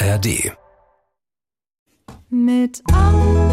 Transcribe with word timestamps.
ARD. 0.00 0.56
Mit 2.30 2.82
Anke, 2.92 3.47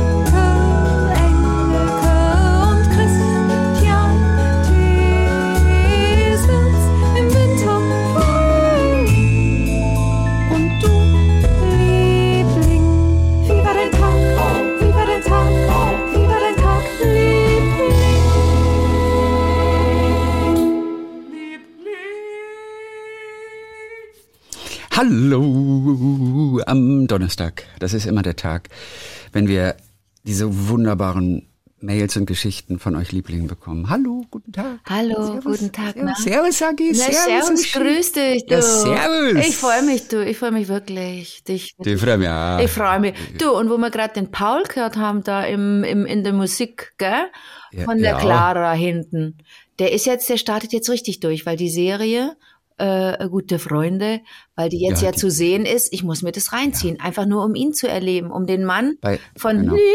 Hallo 24.97 26.61
am 26.65 27.05
Donnerstag. 27.05 27.65
Das 27.79 27.93
ist 27.93 28.05
immer 28.05 28.21
der 28.21 28.37
Tag, 28.37 28.69
wenn 29.33 29.49
wir 29.49 29.75
diese 30.23 30.69
wunderbaren 30.69 31.49
Mails 31.81 32.15
und 32.15 32.27
Geschichten 32.27 32.79
von 32.79 32.95
euch 32.95 33.11
Lieblingen 33.11 33.47
bekommen. 33.47 33.89
Hallo, 33.89 34.23
guten 34.31 34.53
Tag. 34.53 34.79
Hallo, 34.85 35.33
Servus, 35.33 35.43
guten 35.43 35.71
Tag. 35.73 35.95
Servus, 35.95 36.05
na? 36.05 36.15
servus 36.15 36.57
Sagi. 36.57 36.91
Na, 36.93 37.11
Servus, 37.11 37.61
servus, 37.61 37.71
grüß 37.73 38.11
dich, 38.13 38.45
du. 38.45 38.53
Ja, 38.53 38.61
servus. 38.61 39.45
Ich 39.45 39.57
freue 39.57 39.83
mich, 39.83 40.07
du. 40.07 40.25
Ich 40.25 40.37
freue 40.37 40.51
mich 40.51 40.69
wirklich. 40.69 41.43
Dich. 41.43 41.75
Die 41.77 41.97
freuen 41.97 42.21
mich 42.21 42.29
auch. 42.29 42.59
Ich 42.59 42.71
freue 42.71 43.01
mich. 43.01 43.13
Du, 43.37 43.51
und 43.51 43.69
wo 43.69 43.77
wir 43.77 43.89
gerade 43.89 44.13
den 44.13 44.31
Paul 44.31 44.63
gehört 44.63 44.95
haben, 44.95 45.25
da 45.25 45.43
im, 45.43 45.83
im, 45.83 46.05
in 46.05 46.23
der 46.23 46.31
Musik, 46.31 46.93
gell? 46.97 47.25
Ja, 47.73 47.83
Von 47.83 47.97
der 47.97 48.11
ja. 48.11 48.17
Clara 48.17 48.71
hinten. 48.71 49.39
Der 49.77 49.91
ist 49.91 50.05
jetzt, 50.05 50.29
der 50.29 50.37
startet 50.37 50.71
jetzt 50.71 50.89
richtig 50.89 51.19
durch, 51.19 51.45
weil 51.45 51.57
die 51.57 51.69
Serie, 51.69 52.37
äh, 52.77 53.27
gute 53.29 53.57
Freunde, 53.59 54.21
weil 54.55 54.69
die 54.69 54.79
jetzt 54.81 55.01
Ja, 55.01 55.07
ja, 55.07 55.11
die- 55.13 55.17
zu 55.19 55.31
sehen 55.31 55.65
ist, 55.65 55.93
ich 55.93 56.03
muss 56.03 56.21
mir 56.21 56.31
das 56.31 56.51
reinziehen. 56.53 56.99
Einfach 56.99 57.25
nur, 57.25 57.43
um 57.45 57.55
ihn 57.55 57.73
zu 57.73 57.87
erleben, 57.87 58.31
um 58.31 58.45
den 58.45 58.65
Mann 58.65 58.97
Bei- 59.01 59.19
von 59.37 59.57
genau. 59.57 59.73
Liebling. 59.73 59.85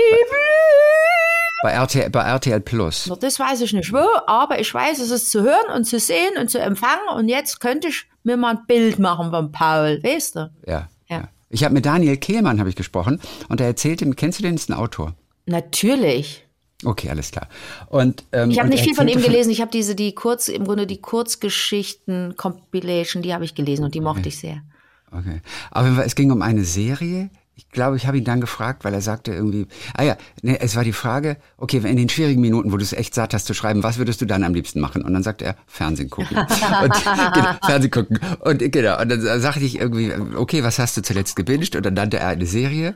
Bei 1.63 1.73
RTL, 1.73 2.09
bei 2.09 2.23
RTL 2.23 2.61
Plus. 2.61 3.13
Das 3.21 3.39
weiß 3.39 3.61
ich 3.61 3.75
nicht 3.75 3.93
wo, 3.93 4.03
aber 4.27 4.61
ich 4.61 4.73
weiß, 4.73 4.99
es 4.99 5.11
ist 5.11 5.31
zu 5.31 5.43
hören 5.43 5.75
und 5.77 5.85
zu 5.85 5.99
sehen 5.99 6.39
und 6.41 6.49
zu 6.49 6.59
empfangen. 6.59 7.07
Und 7.15 7.29
jetzt 7.29 7.61
könnte 7.61 7.89
ich 7.89 8.07
mir 8.23 8.39
mal 8.39 8.53
ein 8.57 8.67
Bild 8.67 8.99
machen 8.99 9.31
von 9.31 9.53
Paul, 9.53 10.01
weißt 10.03 10.37
du? 10.37 10.51
Ja. 10.67 10.89
Ja. 11.09 11.17
ja. 11.19 11.29
Ich 11.51 11.63
habe 11.65 11.75
mit 11.75 11.85
Daniel 11.85 12.17
Kehlmann 12.17 12.61
habe 12.61 12.71
ich 12.71 12.77
gesprochen 12.77 13.21
und 13.51 13.61
er 13.61 13.67
erzählte, 13.67 14.07
mir, 14.07 14.15
kennst 14.15 14.39
du 14.39 14.43
den? 14.43 14.55
Ist 14.55 14.71
ein 14.71 14.75
Autor. 14.75 15.15
Natürlich. 15.45 16.47
Okay, 16.85 17.11
alles 17.11 17.31
klar. 17.31 17.49
Und 17.89 18.25
ähm, 18.33 18.51
Ich 18.51 18.59
habe 18.59 18.69
nicht 18.69 18.85
viel 18.85 18.95
von 18.95 19.07
ihm 19.09 19.21
gelesen. 19.21 19.51
Ich 19.51 19.61
habe 19.61 19.71
diese, 19.71 19.95
die 19.95 20.15
Kurz, 20.15 20.49
im 20.49 20.65
Grunde 20.65 20.87
die 20.87 21.01
Kurzgeschichten 21.01 22.37
Compilation, 22.37 23.23
die 23.23 23.35
habe 23.35 23.45
ich 23.45 23.55
gelesen 23.55 23.85
und 23.85 23.95
die 23.95 24.01
mochte 24.01 24.29
ich 24.29 24.39
sehr. 24.39 24.63
Okay. 25.13 25.41
Aber 25.71 26.05
es 26.07 26.15
ging 26.15 26.31
um 26.31 26.41
eine 26.43 26.65
Serie. 26.65 27.31
Ich 27.57 27.69
glaube, 27.69 27.97
ich 27.97 28.07
habe 28.07 28.17
ihn 28.17 28.25
dann 28.25 28.41
gefragt, 28.41 28.85
weil 28.85 28.95
er 28.95 29.03
sagte 29.03 29.35
irgendwie, 29.35 29.67
ah 29.95 30.03
ja, 30.03 30.17
nee, 30.41 30.57
es 30.59 30.77
war 30.77 30.85
die 30.85 30.95
Frage, 30.95 31.37
okay, 31.59 31.77
in 31.85 31.97
den 31.99 32.09
schwierigen 32.09 32.41
Minuten, 32.41 32.73
wo 32.73 32.79
du 32.79 32.83
es 32.83 32.95
echt 32.95 33.15
satt 33.15 33.35
hast 33.35 33.47
zu 33.47 33.53
schreiben, 33.53 33.83
was 33.83 33.99
würdest 33.99 34.23
du 34.23 34.25
dann 34.25 34.45
am 34.45 34.55
liebsten 34.55 34.81
machen? 34.81 35.03
Und 35.03 35.13
dann 35.13 35.23
sagte 35.23 35.45
er, 35.45 35.57
Fernsehen 35.67 36.09
gucken. 36.09 36.39
und, 36.83 37.05
genau, 37.35 37.55
Fernsehen 37.63 37.91
gucken. 37.91 38.19
Und 38.41 38.73
genau, 38.73 38.99
und 39.03 39.11
dann 39.11 39.41
sagte 39.41 39.61
ich 39.65 39.79
irgendwie, 39.79 40.11
okay, 40.37 40.63
was 40.63 40.79
hast 40.79 40.97
du 40.97 41.03
zuletzt 41.03 41.37
gebinged? 41.37 41.77
Und 41.77 41.85
dann 41.85 41.95
nannte 41.95 42.19
er 42.19 42.29
eine 42.29 42.47
Serie, 42.47 42.95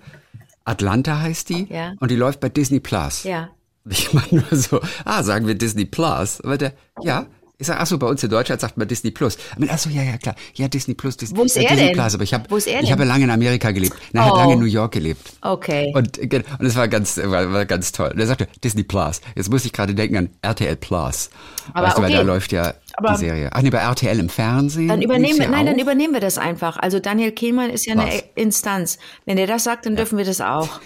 Atlanta 0.64 1.20
heißt 1.20 1.50
die, 1.50 1.66
Ja. 1.68 1.92
und 2.00 2.10
die 2.10 2.16
läuft 2.16 2.40
bei 2.40 2.48
Disney 2.48 2.80
Plus. 2.80 3.24
Ja. 3.24 3.50
Ich 3.88 4.12
meine 4.12 4.26
nur 4.48 4.58
so, 4.58 4.80
ah, 5.04 5.22
sagen 5.22 5.46
wir 5.46 5.54
Disney 5.54 5.84
Plus. 5.84 6.40
Aber 6.40 6.56
der, 6.58 6.72
ja. 7.02 7.26
Ich 7.56 7.68
sag, 7.68 7.78
ach 7.80 7.86
so, 7.86 7.98
bei 7.98 8.08
uns 8.08 8.20
in 8.22 8.30
Deutschland 8.30 8.60
sagt 8.60 8.76
man 8.76 8.88
Disney 8.88 9.12
Plus. 9.12 9.38
Ach 9.70 9.78
so, 9.78 9.88
ja, 9.88 10.02
ja, 10.02 10.16
klar. 10.18 10.34
Ja, 10.54 10.66
Disney 10.66 10.94
Plus, 10.94 11.16
Disney, 11.16 11.38
Wo 11.38 11.44
ist 11.44 11.54
ja, 11.54 11.62
er 11.62 11.68
Disney 11.68 11.84
denn? 11.86 11.92
Plus. 11.94 12.14
Aber 12.14 12.24
ich 12.24 12.34
habe, 12.34 12.44
Wo 12.50 12.56
ist 12.56 12.66
er 12.66 12.80
ich 12.80 12.86
denn? 12.86 12.90
habe 12.92 13.04
lange 13.04 13.24
in 13.24 13.30
Amerika 13.30 13.70
gelebt. 13.70 13.94
Nein, 14.12 14.24
Oh. 14.24 14.32
hat 14.32 14.38
lange 14.38 14.54
in 14.54 14.58
New 14.58 14.64
York 14.66 14.90
gelebt. 14.92 15.20
Okay. 15.40 15.92
Und, 15.94 16.18
äh, 16.18 16.42
und 16.58 16.66
es 16.66 16.74
war 16.74 16.88
ganz, 16.88 17.16
war, 17.16 17.52
war 17.52 17.64
ganz 17.64 17.92
toll. 17.92 18.10
Und 18.12 18.18
er 18.18 18.26
sagte, 18.26 18.48
Disney 18.64 18.82
Plus. 18.82 19.20
Jetzt 19.36 19.50
muss 19.50 19.64
ich 19.64 19.72
gerade 19.72 19.94
denken 19.94 20.16
an 20.16 20.30
RTL 20.42 20.74
Plus. 20.74 21.30
Aber 21.72 21.86
weißt 21.86 21.96
du, 21.98 22.02
weil 22.02 22.08
okay. 22.10 22.16
da 22.16 22.22
läuft 22.22 22.50
ja 22.52 22.74
Aber- 22.94 23.12
die 23.12 23.18
Serie. 23.18 23.50
Ach 23.52 23.62
nee, 23.62 23.70
bei 23.70 23.78
RTL 23.78 24.18
im 24.18 24.28
Fernsehen. 24.30 24.88
Dann 24.88 25.00
übernehmen 25.02 25.38
wir, 25.38 25.44
ja 25.44 25.50
nein, 25.50 25.66
dann 25.66 25.76
auch. 25.76 25.80
übernehmen 25.80 26.12
wir 26.12 26.20
das 26.20 26.38
einfach. 26.38 26.76
Also 26.78 26.98
Daniel 26.98 27.30
Kehlmann 27.30 27.70
ist 27.70 27.86
ja 27.86 27.96
Was? 27.96 28.04
eine 28.06 28.22
Instanz. 28.34 28.98
Wenn 29.26 29.38
er 29.38 29.46
das 29.46 29.62
sagt, 29.62 29.86
dann 29.86 29.94
dürfen 29.94 30.18
wir 30.18 30.24
das 30.24 30.40
auch. 30.40 30.80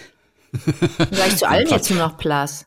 Vielleicht 1.11 1.39
zu 1.39 1.49
allen 1.49 1.67
jetzt 1.67 1.89
nur 1.89 1.99
noch 1.99 2.17
Plus. 2.17 2.65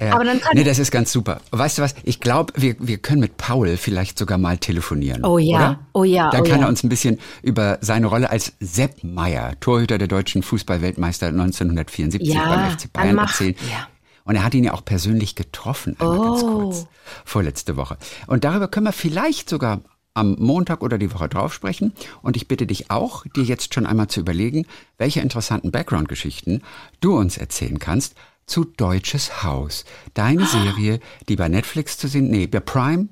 Ja. 0.00 0.14
Aber 0.14 0.24
dann 0.24 0.40
kann 0.40 0.52
nee, 0.56 0.64
das 0.64 0.78
ist 0.78 0.90
ganz 0.90 1.12
super. 1.12 1.40
Weißt 1.50 1.78
du 1.78 1.82
was? 1.82 1.94
Ich 2.04 2.20
glaube, 2.20 2.52
wir, 2.56 2.76
wir 2.78 2.98
können 2.98 3.20
mit 3.20 3.36
Paul 3.36 3.76
vielleicht 3.76 4.18
sogar 4.18 4.38
mal 4.38 4.58
telefonieren. 4.58 5.24
Oh 5.24 5.38
ja, 5.38 5.56
oder? 5.56 5.78
oh 5.92 6.04
ja, 6.04 6.30
Dann 6.30 6.40
oh 6.40 6.44
kann 6.44 6.60
ja. 6.60 6.66
er 6.66 6.68
uns 6.68 6.82
ein 6.82 6.88
bisschen 6.88 7.18
über 7.42 7.78
seine 7.80 8.06
Rolle 8.06 8.30
als 8.30 8.54
Sepp 8.60 9.04
Meier, 9.04 9.58
Torhüter 9.60 9.98
der 9.98 10.08
deutschen 10.08 10.42
Fußballweltmeister 10.42 11.28
1974 11.28 12.34
Ja, 12.34 12.48
beim 12.48 12.70
FC 12.78 12.92
Bayern 12.92 13.18
erzählen. 13.18 13.54
ja. 13.70 13.86
Und 14.24 14.36
er 14.36 14.44
hat 14.44 14.54
ihn 14.54 14.64
ja 14.64 14.72
auch 14.72 14.84
persönlich 14.84 15.34
getroffen, 15.34 15.96
einmal 16.00 16.18
ganz 16.18 16.42
Oh. 16.42 16.46
kurz, 16.62 16.86
vorletzte 17.26 17.76
Woche. 17.76 17.98
Und 18.26 18.44
darüber 18.44 18.68
können 18.68 18.86
wir 18.86 18.92
vielleicht 18.92 19.50
sogar 19.50 19.82
am 20.14 20.36
Montag 20.38 20.82
oder 20.82 20.96
die 20.96 21.12
Woche 21.12 21.28
drauf 21.28 21.52
sprechen. 21.52 21.92
Und 22.22 22.36
ich 22.36 22.48
bitte 22.48 22.66
dich 22.66 22.90
auch, 22.90 23.24
dir 23.36 23.42
jetzt 23.44 23.74
schon 23.74 23.84
einmal 23.84 24.06
zu 24.08 24.20
überlegen, 24.20 24.64
welche 24.96 25.20
interessanten 25.20 25.72
Background-Geschichten 25.72 26.62
du 27.00 27.16
uns 27.18 27.36
erzählen 27.36 27.78
kannst 27.78 28.14
zu 28.46 28.64
Deutsches 28.64 29.42
Haus. 29.42 29.84
Deine 30.14 30.46
Serie, 30.46 31.00
die 31.28 31.36
bei 31.36 31.48
Netflix 31.48 31.96
zu 31.98 32.08
sehen, 32.08 32.30
nee, 32.30 32.46
bei 32.46 32.60
Prime. 32.60 33.08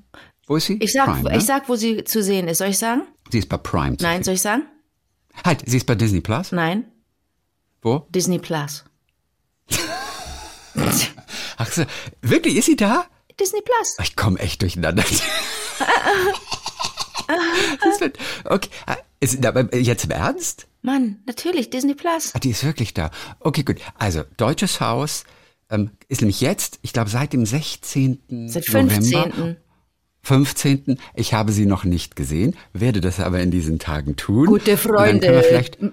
Wo 0.47 0.57
ist 0.57 0.67
sie? 0.67 0.79
Ich 0.81 0.93
sag, 0.93 1.07
Prime, 1.07 1.31
ne? 1.31 1.37
ich 1.39 1.45
sag, 1.45 1.69
wo 1.69 1.77
sie 1.77 2.05
zu 2.05 2.23
sehen 2.23 2.49
ist. 2.49 2.59
Soll 2.59 2.69
ich 2.69 2.79
sagen? 2.79 3.03
Sie 3.31 3.39
ist 3.39 3.49
bei 3.49 3.57
Prime. 3.57 3.97
zu 3.97 4.05
Nein, 4.05 4.17
sehen. 4.19 4.25
soll 4.25 4.35
ich 4.35 4.43
sagen? 4.43 4.63
Halt, 5.45 5.63
sie 5.67 5.77
ist 5.79 5.87
bei 5.87 5.95
Disney 5.95 6.21
Plus. 6.21 6.53
Nein. 6.53 6.85
Wo? 7.81 8.07
Disney 8.11 8.39
Plus. 8.39 8.85
Ach 11.57 11.71
so, 11.73 11.85
wirklich, 12.21 12.57
ist 12.57 12.67
sie 12.67 12.77
da? 12.77 13.07
Disney 13.39 13.61
Plus. 13.63 13.97
Ich 14.03 14.17
komme 14.17 14.39
echt 14.41 14.61
durcheinander. 14.63 15.05
das 17.83 18.01
wird, 18.01 18.19
okay. 18.45 18.69
Ah, 18.87 18.97
Ist, 19.21 19.45
aber 19.45 19.75
jetzt 19.75 20.05
im 20.05 20.11
Ernst? 20.11 20.67
Mann, 20.83 21.19
natürlich, 21.27 21.71
Disney 21.71 21.95
Plus. 21.95 22.35
Ah, 22.35 22.41
die 22.41 22.51
ist 22.51 22.65
wirklich 22.65 22.93
da. 22.93 23.11
Okay, 23.39 23.63
gut. 23.63 23.77
Also, 23.99 24.25
Deutsches 24.37 24.81
Haus 24.81 25.25
ähm, 25.71 25.91
ist 26.09 26.21
nämlich 26.21 26.41
jetzt, 26.41 26.81
ich 26.83 26.93
glaube, 26.93 27.09
seit 27.09 27.33
dem 27.33 27.47
16. 27.47 28.49
Seit 28.49 28.69
November. 28.69 28.91
15. 28.91 29.57
15. 30.25 30.99
Ich 31.15 31.35
habe 31.35 31.53
sie 31.53 31.67
noch 31.67 31.85
nicht 31.85 32.15
gesehen, 32.15 32.57
werde 32.73 33.01
das 33.01 33.19
aber 33.19 33.41
in 33.41 33.51
diesen 33.51 33.79
Tagen 33.79 34.17
tun. 34.17 34.47
Gute 34.47 34.77
Freunde 34.77 35.45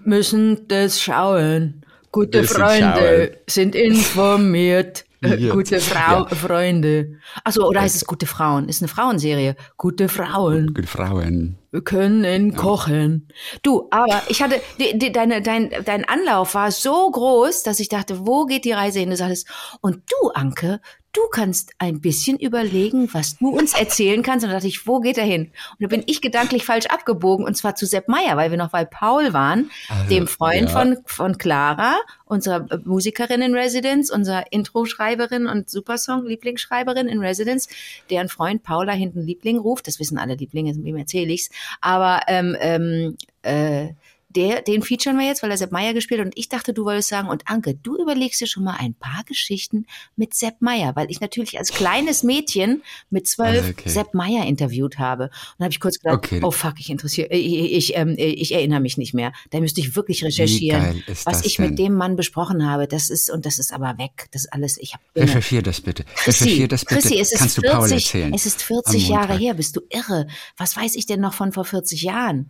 müssen 0.04 0.68
das 0.68 1.02
schauen. 1.02 1.84
Gute 2.12 2.42
Müssen 2.42 2.56
Freunde 2.56 3.38
sind 3.48 3.76
informiert. 3.76 5.06
Äh. 5.22 5.50
Gute 5.50 5.82
Frau, 5.82 6.20
Ja. 6.20 6.26
Freunde. 6.28 7.18
Achso, 7.44 7.68
oder 7.68 7.82
heißt 7.82 7.98
es 7.98 8.06
Gute 8.06 8.26
Frauen? 8.26 8.70
Ist 8.70 8.82
eine 8.82 8.88
Frauenserie. 8.88 9.58
Gute 9.76 10.08
Frauen 10.08 10.74
gute 10.74 10.88
Frauen. 10.88 11.58
können 11.84 12.56
kochen. 12.56 13.28
Du, 13.62 13.88
aber 13.92 14.24
ich 14.30 14.42
hatte, 14.42 14.62
die, 14.80 14.98
die, 14.98 15.12
deine, 15.12 15.42
dein, 15.42 15.72
dein 15.84 16.06
Anlauf 16.06 16.56
war 16.56 16.72
so 16.72 17.12
groß, 17.12 17.64
dass 17.64 17.82
ich 17.82 17.90
dachte, 17.90 18.26
wo 18.26 18.46
geht 18.46 18.64
die 18.64 18.72
Reise 18.72 19.00
hin? 19.00 19.10
Du 19.10 19.18
sagtest, 19.18 19.48
und 19.82 20.04
du, 20.10 20.30
Anke, 20.30 20.80
du 21.14 21.22
kannst 21.32 21.74
ein 21.80 22.02
bisschen 22.02 22.38
überlegen, 22.38 23.10
was 23.14 23.38
du 23.38 23.50
uns 23.50 23.74
erzählen 23.74 24.22
kannst. 24.22 24.44
Und 24.44 24.52
da 24.52 24.58
dachte 24.58 24.68
ich, 24.68 24.86
wo 24.86 25.00
geht 25.00 25.18
er 25.18 25.26
hin? 25.26 25.52
Und 25.72 25.82
da 25.82 25.88
bin 25.88 26.04
ich 26.06 26.22
gedanklich 26.22 26.66
falsch 26.66 26.86
abgebogen, 26.86 27.46
und 27.46 27.56
zwar 27.56 27.76
zu 27.76 27.86
Sepp 27.86 28.08
Meier, 28.08 28.38
weil 28.38 28.52
wir 28.52 28.58
noch 28.58 28.72
bei 28.72 28.86
Paul 28.86 29.34
waren, 29.34 29.72
dem 30.10 30.28
Freund 30.28 30.70
ja. 30.70 30.80
von, 30.80 30.98
von 31.06 31.38
Clara, 31.38 31.96
unserer 32.26 32.70
äh, 32.72 32.78
Musikerin 32.84 33.42
in 33.42 33.56
Residence, 33.56 34.12
unserer 34.12 34.52
Intro-Schreiberin 34.52 35.48
und 35.48 35.70
Supersong-Lieblingsschreiberin 35.70 37.08
in 37.08 37.20
Residence, 37.20 37.68
deren 38.10 38.30
Freund 38.30 38.64
Paula 38.64 38.94
hinten 38.94 39.22
Liebling 39.22 39.58
ruft. 39.58 39.88
Das 39.88 40.00
wissen 40.00 40.18
alle 40.18 40.36
Lieblinge, 40.36 40.76
wem 40.76 40.98
erzähle 40.98 41.34
ich's. 41.34 41.50
Aber 41.82 42.22
ähm, 42.28 42.56
ähm, 42.60 43.18
äh, 43.42 43.90
der, 44.30 44.62
den 44.62 44.84
featuren 44.84 45.18
wir 45.18 45.26
jetzt, 45.26 45.42
weil 45.42 45.50
er 45.52 45.58
Sepp 45.58 45.72
Meier 45.72 45.94
gespielt 45.94 46.20
hat. 46.20 46.28
Und 46.28 46.38
ich 46.38 46.50
dachte, 46.50 46.72
du 46.74 46.86
wolltest 46.86 47.10
sagen, 47.10 47.30
und 47.30 47.48
Anke, 47.48 47.74
du 47.74 47.98
überlegst 47.98 48.40
dir 48.40 48.46
schon 48.48 48.64
mal 48.64 48.76
ein 48.80 48.94
paar 48.94 49.24
Geschichten 49.26 49.86
mit 50.16 50.36
Sepp 50.36 50.62
Meier, 50.62 50.96
weil 50.96 51.10
ich 51.10 51.20
natürlich 51.20 51.58
als 51.58 51.72
kleines 51.72 52.22
Mädchen 52.24 52.84
mit 53.10 53.28
zwölf 53.28 53.66
Ah, 53.66 53.70
okay. 53.72 53.90
Sepp 53.90 54.14
Meier 54.14 54.46
interviewt 54.46 55.00
habe. 55.00 55.24
Und 55.26 55.32
da 55.58 55.66
habe 55.66 55.72
ich 55.72 55.80
kurz 55.80 56.00
gedacht, 56.00 56.18
Okay. 56.20 56.42
oh 56.44 56.52
fuck, 56.52 56.76
ich 56.80 56.90
interessiere, 56.90 57.30
ich, 57.30 57.74
ich, 57.74 57.96
ähm, 57.96 58.14
ich 58.18 58.54
erinnere 58.54 58.80
mich 58.80 58.98
nicht 58.98 59.14
mehr. 59.14 59.32
Da 59.50 59.60
müsste 59.60 59.82
ich 59.82 59.96
wirklich 59.96 60.24
recherchieren, 60.24 61.04
was 61.26 61.44
ich 61.46 61.56
denn? 61.56 61.70
mit 61.72 61.80
dem 61.80 61.94
Mann 61.96 62.16
besprochen 62.16 62.70
habe. 62.70 62.88
Das 62.88 63.10
ist, 63.10 63.30
und 63.32 63.46
das 63.46 63.58
ist 63.58 63.74
aber 63.74 63.98
weg. 63.98 64.28
Das 64.32 64.44
ist 64.44 64.54
alles, 64.54 64.78
ich 64.78 64.94
habe 64.94 65.04
Recherchier 65.16 65.62
das 65.64 65.82
bitte. 65.82 66.06
Recherchier 66.26 66.68
das 66.68 66.86
bitte. 66.86 67.02
Chrissy, 67.02 67.20
es 67.20 67.32
ist 67.32 67.40
Kannst 67.40 67.58
du 67.58 67.62
40, 67.62 67.80
Paul 67.80 67.92
erzählen? 67.92 68.34
Es 68.34 68.46
ist 68.46 68.62
am 68.62 68.68
40 68.84 69.10
Jahre 69.10 69.38
her. 69.38 69.56
Bist 69.56 69.76
du 69.76 69.82
irre? 69.90 70.28
Was 70.58 70.76
weiß 70.78 70.96
ich 70.96 71.06
denn 71.08 71.20
noch 71.20 71.34
von 71.34 71.52
vor 71.52 71.66
40 71.66 72.04
Jahren? 72.04 72.50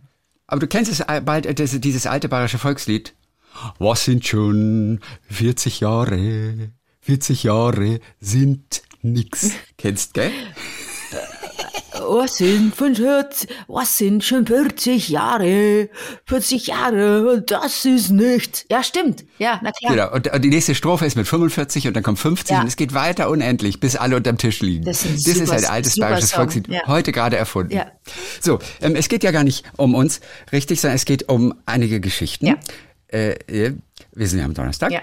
Aber 0.50 0.58
du 0.58 0.66
kennst 0.66 0.90
es 0.90 0.98
äh, 0.98 1.22
bald, 1.24 1.46
äh, 1.46 1.54
dieses 1.54 2.06
alte 2.06 2.28
bayerische 2.28 2.58
Volkslied. 2.58 3.14
Was 3.78 4.04
sind 4.04 4.26
schon 4.26 4.98
40 5.30 5.78
Jahre? 5.78 6.72
40 7.02 7.44
Jahre 7.44 8.00
sind 8.18 8.82
nix. 9.00 9.52
Kennst, 9.78 10.12
gell? 10.12 10.32
Was 12.18 12.36
sind 12.36 12.74
45, 12.74 13.48
was 13.68 13.96
sind 13.98 14.24
schon 14.24 14.46
40 14.46 15.08
Jahre? 15.08 15.88
40 16.26 16.66
Jahre, 16.66 17.30
und 17.32 17.50
das 17.50 17.84
ist 17.84 18.10
nichts. 18.10 18.64
Ja, 18.70 18.82
stimmt. 18.82 19.24
Ja, 19.38 19.60
na 19.62 19.70
klar. 19.72 19.92
Genau. 19.92 20.12
Und, 20.14 20.32
und 20.32 20.42
die 20.42 20.48
nächste 20.50 20.74
Strophe 20.74 21.06
ist 21.06 21.16
mit 21.16 21.26
45 21.28 21.86
und 21.88 21.94
dann 21.94 22.02
kommt 22.02 22.18
50 22.18 22.50
Ja. 22.54 22.60
und 22.62 22.66
es 22.66 22.76
geht 22.76 22.94
weiter 22.94 23.30
unendlich, 23.30 23.80
bis 23.80 23.96
alle 23.96 24.16
unterm 24.16 24.38
Tisch 24.38 24.60
liegen. 24.60 24.84
Das 24.84 25.04
ist 25.04 25.06
ein 25.06 25.14
ist 25.14 25.38
super- 25.46 25.52
ein 25.52 25.64
altes 25.64 25.94
super 25.94 26.06
bayerisches. 26.08 26.32
Volkslied, 26.32 26.68
Ja. 26.68 26.80
heute 26.86 27.12
gerade 27.12 27.36
erfunden. 27.36 27.72
Ja. 27.72 27.86
So, 28.40 28.58
ähm, 28.80 28.96
es 28.96 29.08
geht 29.08 29.22
ja 29.24 29.30
gar 29.30 29.44
nicht 29.44 29.64
um 29.76 29.94
uns, 29.94 30.20
richtig, 30.52 30.80
sondern 30.80 30.96
es 30.96 31.04
geht 31.04 31.28
um 31.28 31.54
einige 31.66 32.00
Geschichten. 32.00 32.46
Ja. 32.46 32.56
Äh, 33.08 33.30
äh, 33.48 33.74
wir 34.14 34.26
sind 34.28 34.38
ja 34.40 34.44
am 34.44 34.54
Donnerstag. 34.54 34.90
Ja. 34.92 35.00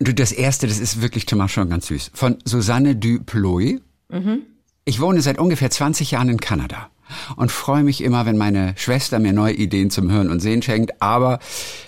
Und 0.00 0.18
das 0.18 0.32
erste, 0.32 0.66
das 0.66 0.78
ist 0.80 1.00
wirklich 1.02 1.26
schon 1.28 1.38
mal 1.38 1.48
schon 1.48 1.68
ganz 1.70 1.86
süß. 1.86 2.10
Von 2.14 2.38
Susanne 2.44 2.96
Duploy. 2.96 3.80
Mhm. 4.08 4.42
Ich 4.84 5.00
wohne 5.00 5.22
seit 5.22 5.38
ungefähr 5.38 5.70
20 5.70 6.10
Jahren 6.10 6.28
in 6.28 6.40
Kanada 6.40 6.90
und 7.36 7.52
freue 7.52 7.84
mich 7.84 8.02
immer, 8.02 8.26
wenn 8.26 8.36
meine 8.36 8.74
Schwester 8.76 9.20
mir 9.20 9.32
neue 9.32 9.54
Ideen 9.54 9.90
zum 9.90 10.10
Hören 10.10 10.28
und 10.28 10.40
Sehen 10.40 10.60
schenkt. 10.60 11.00
Aber 11.00 11.38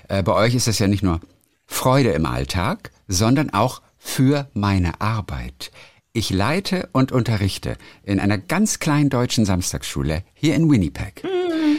äh, 0.09 0.23
bei 0.23 0.33
euch 0.33 0.55
ist 0.55 0.69
es 0.69 0.79
ja 0.79 0.87
nicht 0.87 1.03
nur 1.03 1.19
Freude 1.67 2.11
im 2.11 2.25
Alltag, 2.25 2.93
sondern 3.09 3.51
auch 3.51 3.83
für 3.99 4.49
meine 4.55 5.01
Arbeit. 5.01 5.73
Ich 6.13 6.31
leite 6.31 6.89
und 6.93 7.11
unterrichte 7.11 7.77
in 8.05 8.21
einer 8.21 8.39
ganz 8.39 8.79
kleinen 8.79 9.11
deutschen 9.11 9.45
Samstagsschule 9.45 10.23
hier 10.33 10.55
in 10.55 10.71
Winnipeg. 10.71 11.25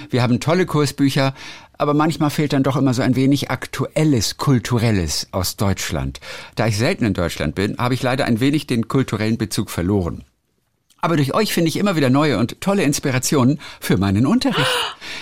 Wir 0.09 0.21
haben 0.21 0.41
tolle 0.41 0.65
Kursbücher, 0.65 1.33
aber 1.77 1.93
manchmal 1.93 2.29
fehlt 2.29 2.51
dann 2.51 2.63
doch 2.63 2.75
immer 2.75 2.93
so 2.93 3.01
ein 3.01 3.15
wenig 3.15 3.51
aktuelles, 3.51 4.35
kulturelles 4.35 5.29
aus 5.31 5.55
Deutschland. 5.55 6.19
Da 6.55 6.67
ich 6.67 6.77
selten 6.77 7.05
in 7.05 7.13
Deutschland 7.13 7.55
bin, 7.55 7.77
habe 7.77 7.93
ich 7.93 8.03
leider 8.03 8.25
ein 8.25 8.41
wenig 8.41 8.67
den 8.67 8.89
kulturellen 8.89 9.37
Bezug 9.37 9.69
verloren. 9.69 10.25
Aber 11.05 11.17
durch 11.17 11.35
euch 11.35 11.53
finde 11.53 11.69
ich 11.69 11.77
immer 11.77 11.95
wieder 11.95 12.09
neue 12.09 12.39
und 12.39 12.59
tolle 12.61 12.81
Inspirationen 12.81 13.59
für 13.79 13.95
meinen 13.97 14.25
Unterricht. 14.25 14.65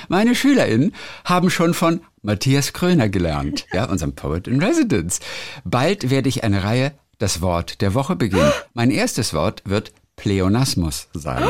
Meine 0.08 0.34
SchülerInnen 0.34 0.96
haben 1.26 1.50
schon 1.50 1.74
von 1.74 2.00
Matthias 2.22 2.72
Kröner 2.72 3.10
gelernt, 3.10 3.66
ja, 3.74 3.84
unserem 3.90 4.16
Poet 4.16 4.48
in 4.48 4.64
Residence. 4.64 5.20
Bald 5.66 6.10
werde 6.10 6.30
ich 6.30 6.46
eine 6.46 6.64
Reihe 6.64 6.94
Das 7.18 7.42
Wort 7.42 7.82
der 7.82 7.94
Woche 7.96 8.16
beginnen. 8.16 8.54
Mein 8.74 8.92
erstes 8.92 9.34
Wort 9.34 9.62
wird 9.66 9.92
Pleonasmus 10.16 11.10
sein. 11.14 11.44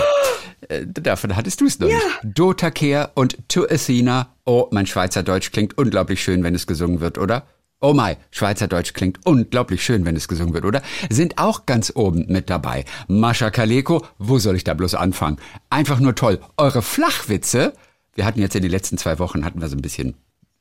Äh, 0.68 0.88
Davon 0.88 1.36
hattest 1.36 1.62
du 1.62 1.68
es 1.68 1.78
noch 1.78 1.88
nicht. 1.88 2.02
Dotakehr 2.24 3.12
und 3.14 3.38
To 3.50 3.68
Athena. 3.70 4.30
Oh, 4.46 4.66
mein 4.72 4.88
Schweizerdeutsch 4.88 5.52
klingt 5.52 5.78
unglaublich 5.78 6.24
schön, 6.24 6.42
wenn 6.42 6.56
es 6.56 6.66
gesungen 6.66 7.02
wird, 7.02 7.20
oder? 7.20 7.46
Oh 7.86 7.94
my, 7.94 8.16
Schweizerdeutsch 8.32 8.94
klingt 8.94 9.26
unglaublich 9.26 9.84
schön, 9.84 10.06
wenn 10.06 10.16
es 10.16 10.30
gesungen 10.30 10.54
wird, 10.54 10.64
oder? 10.64 10.82
Sind 11.10 11.38
auch 11.38 11.66
ganz 11.66 11.92
oben 11.94 12.28
mit 12.30 12.50
dabei. 12.50 12.86
Mascha 13.10 13.50
Kaleko, 13.50 14.06
wo 14.18 14.40
soll 14.40 14.56
ich 14.56 14.64
da 14.64 14.74
bloß 14.74 14.96
anfangen? 14.96 15.36
Einfach 15.70 16.00
nur 16.00 16.16
toll. 16.16 16.40
Eure 16.56 16.82
Flachwitze, 16.82 17.74
wir 18.16 18.24
hatten 18.24 18.40
jetzt 18.40 18.56
in 18.56 18.62
den 18.62 18.72
letzten 18.72 18.98
zwei 18.98 19.20
Wochen, 19.20 19.44
hatten 19.44 19.60
wir 19.60 19.68
so 19.68 19.76
ein 19.76 19.82
bisschen 19.82 20.16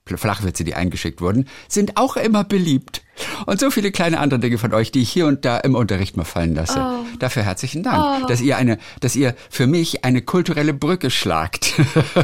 Flachwitze, 0.04 0.64
die 0.64 0.74
eingeschickt 0.74 1.20
wurden, 1.20 1.46
sind 1.69 1.96
auch 1.96 2.16
immer 2.16 2.42
beliebt. 2.42 3.01
Und 3.47 3.61
so 3.61 3.70
viele 3.70 3.93
kleine 3.93 4.19
andere 4.19 4.41
Dinge 4.41 4.59
von 4.59 4.73
euch, 4.73 4.91
die 4.91 5.03
ich 5.03 5.11
hier 5.11 5.26
und 5.26 5.44
da 5.44 5.59
im 5.59 5.75
Unterricht 5.75 6.17
mal 6.17 6.25
fallen 6.25 6.55
lasse. 6.55 6.81
Dafür 7.19 7.43
herzlichen 7.43 7.82
Dank, 7.82 8.26
dass 8.29 8.41
ihr 8.41 8.56
eine, 8.56 8.79
dass 9.00 9.17
ihr 9.17 9.35
für 9.50 9.67
mich 9.67 10.05
eine 10.05 10.23
kulturelle 10.23 10.75
Brücke 10.75 11.11
schlagt 11.11 11.75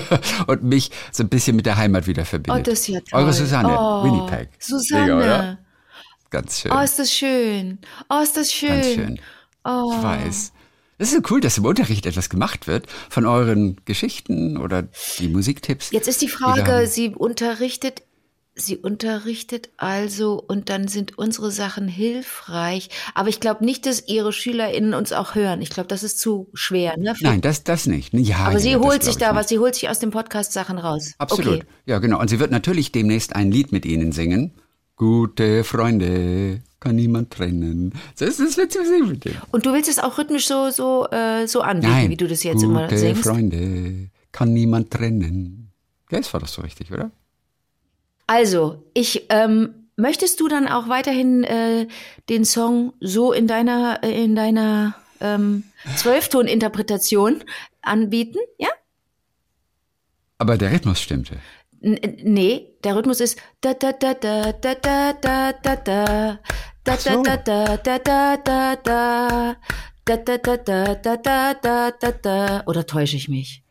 und 0.46 0.62
mich 0.62 0.90
so 1.12 1.23
ein 1.23 1.29
bisschen 1.29 1.56
mit 1.56 1.67
der 1.67 1.76
Heimat 1.76 2.06
wieder 2.06 2.25
verbindet. 2.25 2.67
Oh, 2.67 2.70
das 2.70 2.81
ist 2.81 2.88
ja 2.88 3.00
toll. 3.00 3.20
Eure 3.20 3.32
Susanne, 3.32 3.76
oh, 3.79 4.05
Winnipeg. 4.05 4.49
Susanne. 4.58 5.02
Mega, 5.02 5.17
oder? 5.19 5.58
Ganz 6.31 6.61
schön. 6.61 6.73
Oh, 6.73 6.81
ist 6.81 6.99
das 6.99 7.12
schön. 7.12 7.79
Oh, 8.11 8.20
ist 8.23 8.37
das 8.37 8.52
schön. 8.52 8.69
Ganz 8.69 8.87
schön. 8.87 9.20
Oh. 9.64 9.93
Ich 9.96 10.02
weiß. 10.02 10.52
Es 11.00 11.12
ist 11.12 11.14
so 11.14 11.34
cool, 11.34 11.41
dass 11.41 11.56
im 11.56 11.64
Unterricht 11.64 12.06
etwas 12.06 12.29
gemacht 12.29 12.67
wird 12.67 12.87
von 13.08 13.25
euren 13.25 13.76
Geschichten 13.84 14.56
oder 14.56 14.88
die 15.19 15.29
Musiktipps. 15.29 15.93
Jetzt 15.93 16.08
ist 16.08 16.20
die 16.23 16.29
Frage, 16.29 16.73
haben. 16.73 16.87
sie 16.87 17.11
unterrichtet, 17.11 18.02
sie 18.60 18.76
unterrichtet 18.76 19.70
also 19.76 20.43
und 20.46 20.69
dann 20.69 20.88
sind 20.88 21.19
unsere 21.19 21.50
Sachen 21.50 21.88
hilfreich. 21.88 22.90
Aber 23.14 23.28
ich 23.28 23.40
glaube 23.40 23.64
nicht, 23.64 23.87
dass 23.87 24.06
ihre 24.08 24.32
SchülerInnen 24.32 24.94
uns 24.94 25.12
auch 25.12 25.34
hören. 25.34 25.62
Ich 25.62 25.70
glaube, 25.70 25.88
das 25.88 26.02
ist 26.02 26.19
zu 26.20 26.49
schwer. 26.55 26.96
Ne? 26.96 27.14
Nein, 27.20 27.40
das, 27.40 27.64
das 27.64 27.87
nicht. 27.87 28.12
Ja, 28.14 28.38
Aber 28.38 28.52
ja, 28.55 28.58
sie 28.60 28.76
holt 28.76 29.02
sich 29.02 29.12
ich 29.12 29.19
da 29.19 29.32
nicht. 29.32 29.40
was, 29.40 29.49
sie 29.49 29.58
holt 29.58 29.75
sich 29.75 29.88
aus 29.88 29.99
dem 29.99 30.10
Podcast 30.10 30.52
Sachen 30.52 30.78
raus. 30.78 31.14
Absolut. 31.19 31.56
Okay. 31.56 31.64
Ja, 31.87 31.99
genau. 31.99 32.20
Und 32.20 32.28
sie 32.28 32.40
wird 32.40 32.50
natürlich 32.50 32.93
demnächst 32.93 33.34
ein 33.34 33.50
Lied 33.50 33.72
mit 33.72 33.84
Ihnen 33.87 34.12
singen. 34.12 34.52
Gute 34.96 35.62
Freunde 35.64 36.62
kann 36.81 36.96
niemand 36.96 37.31
trennen. 37.31 37.94
Das 38.19 38.40
ist 38.40 38.55
singen 38.55 39.08
mit 39.08 39.25
denen. 39.25 39.40
Und 39.52 39.66
du 39.66 39.72
willst 39.72 39.88
es 39.88 39.99
auch 39.99 40.19
rhythmisch 40.19 40.46
so, 40.46 40.70
so, 40.70 41.06
äh, 41.10 41.46
so 41.46 41.60
anbieten, 41.60 41.93
Nein, 41.93 42.10
wie 42.10 42.16
du 42.16 42.26
das 42.26 42.43
jetzt 42.43 42.62
gute 42.62 42.66
immer 42.66 42.96
singst? 42.96 43.25
Freunde 43.25 44.10
kann 44.32 44.52
niemand 44.52 44.90
trennen. 44.90 45.72
Ja, 46.10 46.19
das 46.19 46.32
war 46.32 46.40
doch 46.40 46.49
so 46.49 46.62
richtig, 46.62 46.93
oder? 46.93 47.10
Also, 48.28 48.84
ich, 48.92 49.25
ähm, 49.30 49.88
möchtest 49.96 50.38
du 50.40 50.48
dann 50.48 50.69
auch 50.69 50.88
weiterhin 50.88 51.44
äh, 51.44 51.88
den 52.28 52.44
Song 52.44 52.92
so 53.00 53.32
in 53.32 53.46
deiner, 53.46 54.00
äh, 54.04 54.22
in 54.22 54.36
deiner 54.36 54.94
ähm, 55.20 55.64
Zwölfton-Interpretation 55.96 57.42
anbieten? 57.80 58.38
Ja? 58.58 58.69
Aber 60.36 60.58
der 60.58 60.70
Rhythmus 60.72 61.00
stimmte. 61.00 61.38
N 61.80 61.96
äh, 61.96 62.16
nee, 62.22 62.76
der 62.84 62.96
Rhythmus 62.96 63.20
ist 63.20 63.40
da 63.62 63.72
da 63.72 63.92
da 63.92 64.12
da 64.12 64.52
da 64.52 64.74
da 64.74 65.12
da 65.14 65.52
da 65.52 65.76
da 65.76 66.38
da 66.84 66.92
Ach 66.92 66.98
so. 66.98 67.22
da 67.22 67.36
da 67.38 67.76
da 67.78 67.98
da 67.98 68.36
da 68.36 68.76
da 68.76 69.56
da 70.04 70.16
da 70.16 70.36
da 70.36 70.36
da 70.36 70.56
da 70.56 70.94
da 70.94 71.16
da 71.16 71.54
da 71.54 71.90
da 71.90 72.12
da 72.12 72.62
oder 72.66 72.86
täusche 72.86 73.16
ich 73.16 73.31
mich? 73.31 73.62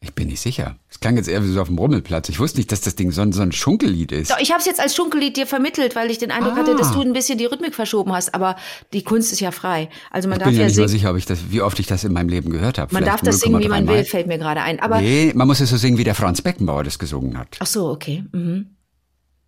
Ich 0.00 0.14
bin 0.14 0.28
nicht 0.28 0.40
sicher. 0.40 0.76
Es 0.88 1.00
klang 1.00 1.16
jetzt 1.16 1.28
eher 1.28 1.42
wie 1.42 1.48
so 1.48 1.60
auf 1.60 1.66
dem 1.66 1.76
Rummelplatz. 1.76 2.28
Ich 2.28 2.38
wusste 2.38 2.58
nicht, 2.58 2.70
dass 2.70 2.80
das 2.80 2.94
Ding 2.94 3.10
so 3.10 3.20
ein, 3.20 3.32
so 3.32 3.42
ein 3.42 3.50
Schunkellied 3.50 4.12
ist. 4.12 4.30
Doch, 4.30 4.38
ich 4.38 4.50
habe 4.52 4.60
es 4.60 4.66
jetzt 4.66 4.78
als 4.78 4.94
Schunkellied 4.94 5.36
dir 5.36 5.46
vermittelt, 5.46 5.96
weil 5.96 6.08
ich 6.10 6.18
den 6.18 6.30
Eindruck 6.30 6.52
Ah. 6.52 6.56
hatte, 6.58 6.76
dass 6.76 6.92
du 6.92 7.00
ein 7.00 7.12
bisschen 7.12 7.36
die 7.36 7.46
Rhythmik 7.46 7.74
verschoben 7.74 8.12
hast. 8.12 8.32
Aber 8.32 8.54
die 8.92 9.02
Kunst 9.02 9.32
ist 9.32 9.40
ja 9.40 9.50
frei. 9.50 9.88
Also 10.12 10.28
man 10.28 10.38
ich 10.38 10.44
darf 10.44 10.50
bin 10.50 10.56
ja 10.56 10.62
ja 10.62 10.68
nicht 10.68 10.78
mal 10.78 10.88
sicher, 10.88 11.10
ob 11.10 11.16
ich 11.16 11.26
das, 11.26 11.50
wie 11.50 11.62
oft 11.62 11.80
ich 11.80 11.88
das 11.88 12.04
in 12.04 12.12
meinem 12.12 12.28
Leben 12.28 12.50
gehört 12.50 12.78
habe. 12.78 12.94
man 12.94 13.04
darf 13.04 13.20
Vielleicht 13.20 13.34
das 13.34 13.40
singen, 13.40 13.58
wie 13.58 13.64
0,3 13.66 13.68
man 13.70 13.84
Mal. 13.86 13.94
will, 13.96 14.04
fällt 14.04 14.28
mir 14.28 14.38
gerade 14.38 14.60
ein. 14.62 14.78
Aber 14.78 15.00
Nee, 15.00 15.32
man 15.34 15.48
muss 15.48 15.58
es 15.58 15.70
so 15.70 15.76
singen, 15.76 15.98
wie 15.98 16.04
der 16.04 16.14
Franz 16.14 16.42
Beckenbauer 16.42 16.84
das 16.84 17.00
gesungen 17.00 17.36
hat. 17.36 17.56
ach 17.58 17.66
so, 17.66 17.88
okay, 17.88 18.24
mhm. 18.32 18.66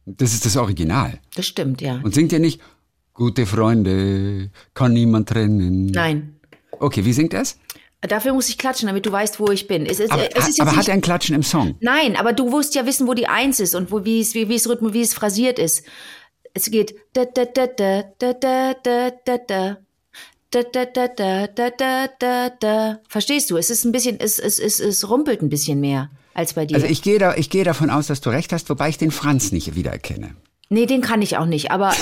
Das 0.07 0.33
ist 0.35 0.45
das 0.47 0.57
Original. 0.57 1.21
das 1.37 1.47
stimmt, 1.47 1.81
ja. 1.81 2.01
Und 2.03 2.13
singt 2.15 2.33
er 2.33 2.41
nicht, 2.41 2.61
gute 3.15 3.47
Freunde, 3.47 4.51
kann 4.75 4.93
niemand 4.95 5.29
trennen. 5.29 5.87
Nein, 5.87 6.35
Okay, 6.81 7.05
wie 7.05 7.13
singt 7.13 7.35
er's? 7.35 7.59
Dafür 8.01 8.33
muss 8.33 8.49
ich 8.49 8.59
klatschen, 8.59 8.87
damit 8.87 9.07
du 9.07 9.13
weißt, 9.13 9.41
wo 9.41 9.51
ich 9.51 9.67
bin. 9.67 9.87
Es 9.87 10.01
ist, 10.01 10.11
Aber, 10.11 10.25
es 10.35 10.61
aber 10.61 10.77
hat 10.77 10.89
er 10.89 10.95
ein 10.95 11.01
Klatschen 11.01 11.35
im 11.35 11.43
Song? 11.43 11.77
Nein, 11.81 12.17
aber 12.17 12.33
du 12.33 12.49
musst 12.49 12.75
ja 12.75 12.87
wissen, 12.87 13.07
wo 13.07 13.15
die 13.15 13.27
Eins 13.27 13.61
ist 13.61 13.75
und 13.75 13.91
wo, 13.91 14.05
wie 14.05 14.21
es, 14.21 14.35
wie, 14.35 14.49
wie 14.49 14.55
es 14.55 14.69
Rhythmus, 14.69 14.93
wie 14.93 15.03
es 15.03 15.15
phrasiert 15.15 15.59
ist. 15.59 15.85
Es 16.55 16.71
geht 16.71 16.95
da 17.13 17.25
da 17.27 17.45
da 17.45 17.67
da 17.67 18.03
da 18.19 18.33
da 18.33 18.75
da 18.83 19.11
da 19.25 19.39
da. 19.39 19.77
Da, 20.53 20.65
da, 20.65 20.85
da, 20.85 21.07
da, 21.07 21.47
da, 21.47 21.71
da, 21.71 22.09
da, 22.19 22.51
da. 22.51 22.99
Verstehst 23.09 23.53
du? 23.53 23.57
Es 23.57 23.71
ist 23.71 23.85
ein 23.85 23.93
bisschen, 23.93 24.19
es, 24.19 24.41
es, 24.41 24.59
es, 24.59 24.81
es 24.81 25.09
rumpelt 25.09 25.43
ein 25.43 25.49
bisschen 25.49 25.79
mehr 25.79 26.11
als 26.35 26.55
bei 26.55 26.67
dir. 26.67 26.75
Also 26.75 26.89
ich 26.89 27.03
gehe 27.03 27.21
da, 27.21 27.37
ich 27.37 27.51
gehe 27.51 27.63
davon 27.63 27.89
aus, 27.89 28.09
dass 28.09 28.21
du 28.21 28.31
recht 28.31 28.53
hast, 28.53 28.69
wobei 28.69 28.89
ich 28.89 28.99
den 28.99 29.13
Franz 29.13 29.53
nicht 29.53 29.77
wiedererkenne. 29.77 30.35
Nee, 30.73 30.87
den 30.87 31.01
kann 31.01 31.21
ich 31.21 31.37
auch 31.37 31.47
nicht. 31.47 31.73
Aber 31.73 31.91
äh, 31.91 31.95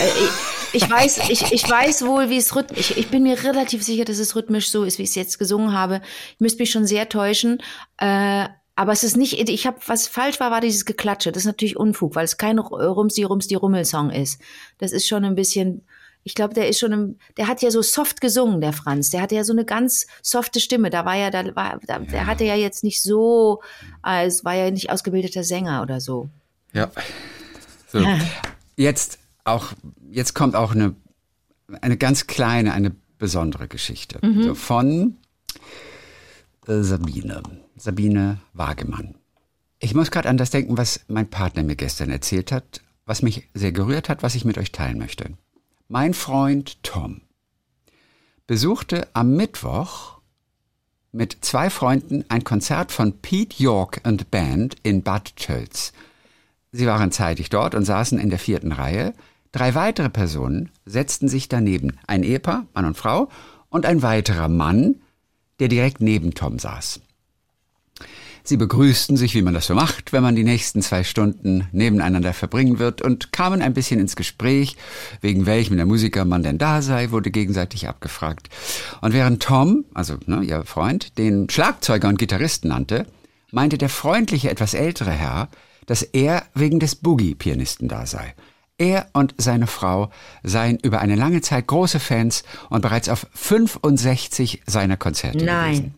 ich, 0.73 0.83
ich 0.83 0.91
weiß, 0.91 1.31
ich, 1.31 1.53
ich 1.53 1.69
weiß 1.69 2.05
wohl, 2.05 2.29
wie 2.29 2.37
es 2.37 2.55
rhythmisch. 2.55 2.91
Ich, 2.91 2.99
ich 2.99 3.09
bin 3.09 3.23
mir 3.23 3.43
relativ 3.43 3.83
sicher, 3.83 4.05
dass 4.05 4.19
es 4.19 4.37
rhythmisch 4.37 4.71
so 4.71 4.85
ist, 4.85 4.99
wie 4.99 5.05
ich 5.05 5.09
es 5.09 5.15
jetzt 5.15 5.39
gesungen 5.39 5.73
habe. 5.73 6.03
Ich 6.35 6.41
müsste 6.41 6.61
mich 6.61 6.71
schon 6.71 6.87
sehr 6.87 7.09
täuschen. 7.09 7.63
Äh, 7.97 8.47
aber 8.77 8.93
es 8.93 9.05
ist 9.05 9.17
nicht. 9.17 9.49
Ich 9.49 9.67
habe 9.67 9.79
was 9.87 10.07
falsch 10.07 10.39
war, 10.39 10.51
war 10.51 10.61
dieses 10.61 10.85
Geklatsche. 10.85 11.33
Das 11.33 11.43
ist 11.43 11.47
natürlich 11.47 11.79
Unfug, 11.79 12.15
weil 12.15 12.27
es 12.27 12.37
kein 12.37 12.59
Rumsi 12.59 13.25
Rumsi 13.25 13.55
Rummel 13.55 13.87
Song 13.87 14.11
ist. 14.11 14.39
Das 14.77 14.93
ist 14.93 15.09
schon 15.09 15.25
ein 15.25 15.35
bisschen. 15.35 15.87
Ich 16.23 16.35
glaube, 16.35 16.53
der 16.53 16.69
ist 16.69 16.79
schon, 16.79 16.93
im, 16.93 17.19
der 17.39 17.49
hat 17.49 17.63
ja 17.63 17.71
so 17.71 17.81
soft 17.81 18.21
gesungen, 18.21 18.61
der 18.61 18.75
Franz. 18.75 19.09
Der 19.09 19.23
hatte 19.23 19.35
ja 19.35 19.45
so 19.45 19.55
eine 19.55 19.65
ganz 19.65 20.07
softe 20.21 20.61
Stimme. 20.61 20.91
Da 20.91 21.07
war 21.07 21.17
ja, 21.17 21.31
da 21.31 21.57
war, 21.57 21.81
da, 21.87 22.01
der 22.01 22.27
hatte 22.27 22.45
ja 22.45 22.55
jetzt 22.55 22.85
nicht 22.85 23.03
so, 23.03 23.63
äh, 24.07 24.27
es 24.27 24.45
war 24.45 24.55
ja 24.55 24.71
nicht 24.71 24.91
ausgebildeter 24.91 25.43
Sänger 25.43 25.81
oder 25.81 26.01
so. 26.01 26.29
Ja. 26.75 26.91
So. 27.91 28.05
Jetzt 28.79 29.19
auch, 29.43 29.73
jetzt 30.09 30.35
kommt 30.35 30.55
auch 30.55 30.71
eine, 30.71 30.95
eine 31.81 31.97
ganz 31.97 32.29
kleine, 32.29 32.73
eine 32.73 32.95
besondere 33.19 33.67
Geschichte. 33.67 34.21
So 34.41 34.55
von 34.55 35.17
äh, 36.69 36.83
Sabine. 36.83 37.43
Sabine 37.77 38.39
Wagemann. 38.53 39.17
Ich 39.81 39.95
muss 39.95 40.13
gerade 40.13 40.29
an 40.29 40.37
das 40.37 40.51
denken, 40.51 40.77
was 40.77 41.01
mein 41.09 41.29
Partner 41.29 41.65
mir 41.65 41.75
gestern 41.75 42.11
erzählt 42.11 42.53
hat, 42.53 42.81
was 43.05 43.21
mich 43.21 43.49
sehr 43.53 43.73
gerührt 43.73 44.09
hat, 44.09 44.23
was 44.23 44.37
ich 44.37 44.45
mit 44.45 44.59
euch 44.59 44.71
teilen 44.71 44.99
möchte. 44.99 45.33
Mein 45.89 46.15
Freund 46.15 46.81
Tom 46.85 47.23
besuchte 48.47 49.09
am 49.13 49.35
Mittwoch 49.35 50.21
mit 51.11 51.39
zwei 51.41 51.69
Freunden 51.69 52.25
ein 52.29 52.45
Konzert 52.45 52.93
von 52.93 53.19
Pete 53.19 53.61
York 53.61 54.01
and 54.05 54.31
Band 54.31 54.77
in 54.85 55.03
Bad 55.03 55.35
Tölz. 55.35 55.93
Sie 56.73 56.87
waren 56.87 57.13
zeitig 57.13 57.51
dort 57.51 57.75
und 57.75 57.85
saßen 57.85 58.19
in 58.19 58.31
der 58.31 58.39
vierten 58.39 58.73
Reihe. 58.73 59.15
Drei 59.53 59.75
weitere 59.75 60.11
Personen 60.11 60.71
setzten 60.85 61.29
sich 61.29 61.49
daneben. 61.49 61.99
Ein 62.07 62.23
Ehepaar, 62.23 62.67
Mann 62.75 62.85
und 62.85 62.97
Frau, 62.97 63.29
und 63.71 63.87
ein 63.87 64.03
weiterer 64.03 64.49
Mann, 64.49 64.97
der 65.61 65.69
direkt 65.69 66.01
neben 66.01 66.35
Tom 66.35 66.59
saß. 66.59 67.01
Sie 68.45 68.57
begrüßten 68.57 69.19
sich, 69.19 69.35
wie 69.35 69.43
man 69.43 69.53
das 69.53 69.67
so 69.67 69.75
macht, 69.75 70.15
wenn 70.15 70.23
man 70.23 70.35
die 70.35 70.45
nächsten 70.45 70.81
zwei 70.81 71.05
Stunden 71.05 71.69
nebeneinander 71.73 72.33
verbringen 72.33 72.79
wird 72.79 73.03
und 73.03 73.31
kamen 73.31 73.61
ein 73.61 73.75
bisschen 73.75 74.01
ins 74.01 74.17
Gespräch, 74.17 74.77
wegen 75.21 75.45
welchem 75.45 75.77
der 75.77 75.85
Musiker 75.85 76.25
man 76.25 76.43
denn 76.43 76.57
da 76.57 76.81
sei, 76.81 77.11
wurde 77.11 77.31
gegenseitig 77.31 77.89
abgefragt. 77.89 78.49
Und 79.03 79.13
während 79.13 79.43
Tom, 79.43 79.85
also 79.93 80.17
ne, 80.25 80.43
ihr 80.43 80.65
Freund, 80.65 81.19
den 81.19 81.51
Schlagzeuger 81.51 82.09
und 82.09 82.19
Gitarristen 82.19 82.69
nannte, 82.69 83.07
meinte 83.51 83.77
der 83.77 83.91
freundliche, 83.91 84.51
etwas 84.51 84.73
ältere 84.73 85.13
Herr, 85.13 85.49
dass 85.89 86.03
er 86.03 86.45
wegen 86.55 86.79
des 86.79 86.97
Boogie-Pianisten 86.97 87.89
da 87.89 88.05
sei. 88.05 88.35
Er 88.77 89.09
und 89.15 89.35
seine 89.39 89.67
Frau 89.67 90.11
seien 90.45 90.79
über 90.79 91.01
eine 91.01 91.17
lange 91.17 91.41
Zeit 91.41 91.67
große 91.67 91.99
Fans 91.99 92.45
und 92.69 92.83
bereits 92.83 93.09
auf 93.09 93.27
65 93.33 94.63
seiner 94.67 94.99
Konzerte 94.99 95.45
Nein. 95.45 95.73
gewesen. 95.73 95.95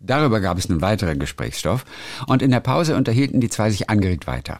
Darüber 0.00 0.40
gab 0.40 0.58
es 0.58 0.68
nun 0.68 0.80
weiteren 0.80 1.20
Gesprächsstoff 1.20 1.84
und 2.26 2.42
in 2.42 2.50
der 2.50 2.60
Pause 2.60 2.96
unterhielten 2.96 3.40
die 3.40 3.48
zwei 3.48 3.70
sich 3.70 3.88
angeregt 3.88 4.26
weiter. 4.26 4.58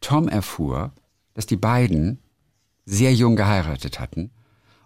Tom 0.00 0.28
erfuhr, 0.28 0.92
dass 1.34 1.46
die 1.46 1.56
beiden 1.56 2.18
sehr 2.86 3.14
jung 3.14 3.36
geheiratet 3.36 4.00
hatten 4.00 4.32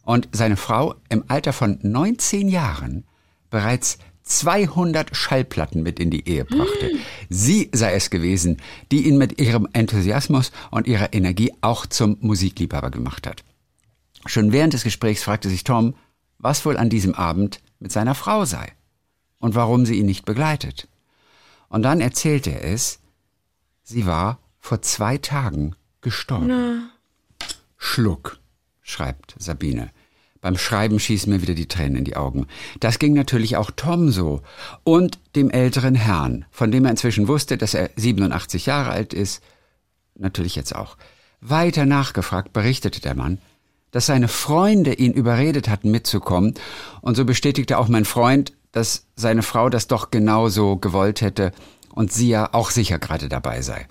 und 0.03 0.29
seine 0.33 0.59
Frau 0.59 0.97
im 1.09 1.25
Alter 1.29 1.55
von 1.55 1.79
19 1.81 2.49
Jahren 2.49 3.05
bereits 3.49 3.99
200 4.25 5.15
Schallplatten 5.15 5.83
mit 5.83 6.01
in 6.01 6.11
die 6.11 6.27
Ehe 6.27 6.45
brachte. 6.45 6.91
Sie 7.29 7.71
sei 7.73 7.95
es 7.95 8.11
gewesen, 8.11 8.57
die 8.91 9.07
ihn 9.07 9.19
mit 9.19 9.41
ihrem 9.41 9.69
Enthusiasmus 9.73 10.51
und 10.71 10.87
ihrer 10.87 11.13
Energie 11.13 11.53
auch 11.61 11.87
zum 11.87 12.17
Musikliebhaber 12.21 12.91
gemacht 12.91 13.27
hat. 13.27 13.45
Schon 14.27 14.53
während 14.53 14.73
des 14.73 14.83
Gesprächs 14.83 15.23
fragte 15.23 15.51
sich 15.51 15.65
Tom, 15.65 15.95
was 16.39 16.65
wohl 16.65 16.79
an 16.79 16.89
diesem 16.89 17.15
Abend 17.15 17.61
mit 17.79 17.93
seiner 17.93 18.15
Frau 18.15 18.45
sei 18.47 18.73
und 19.39 19.55
warum 19.55 19.85
sie 19.85 19.97
ihn 19.97 20.07
nicht 20.07 20.25
begleitet. 20.25 20.89
Und 21.69 21.83
dann 21.83 22.01
erzählte 22.01 22.51
er 22.51 22.65
es, 22.65 23.01
sie 23.83 24.07
war 24.07 24.39
vor 24.59 24.81
zwei 24.81 25.19
Tagen 25.19 25.77
gestorben. 26.01 26.91
Schluck, 27.77 28.39
schreibt 28.81 29.35
Sabine. 29.39 29.91
Beim 30.45 30.59
Schreiben 30.59 31.01
schießen 31.01 31.33
mir 31.33 31.41
wieder 31.41 31.55
die 31.55 31.69
Tränen 31.69 31.97
in 31.97 32.05
die 32.05 32.17
Augen. 32.17 32.49
Das 32.79 32.99
ging 32.99 33.15
natürlich 33.15 33.57
auch 33.57 33.71
Tom 33.71 34.11
so 34.11 34.43
und 34.83 35.19
dem 35.37 35.49
älteren 35.49 35.95
Herrn, 35.95 36.45
von 36.51 36.71
dem 36.71 36.85
er 36.85 36.91
inzwischen 36.91 37.29
wusste, 37.29 37.57
dass 37.57 37.73
er 37.73 37.89
87 37.97 38.67
Jahre 38.67 38.91
alt 38.91 39.15
ist, 39.15 39.43
natürlich 40.15 40.55
jetzt 40.55 40.75
auch. 40.77 40.99
Weiter 41.41 41.87
nachgefragt 41.87 42.53
berichtete 42.53 43.01
der 43.01 43.15
Mann, 43.15 43.39
dass 43.91 44.05
seine 44.05 44.29
Freunde 44.29 44.93
ihn 44.93 45.15
überredet 45.15 45.71
hatten 45.71 45.91
mitzukommen, 45.91 46.53
und 47.01 47.15
so 47.17 47.25
bestätigte 47.25 47.79
auch 47.79 47.89
mein 47.89 48.05
Freund, 48.05 48.53
dass 48.71 49.07
seine 49.17 49.43
Frau 49.43 49.71
das 49.71 49.87
doch 49.87 50.11
genauso 50.11 50.77
gewollt 50.77 51.23
hätte 51.23 51.53
und 51.95 52.13
sie 52.13 52.29
ja 52.29 52.53
auch 52.53 52.69
sicher 52.69 52.99
gerade 52.99 53.31
dabei 53.31 53.63
sei. 53.63 53.87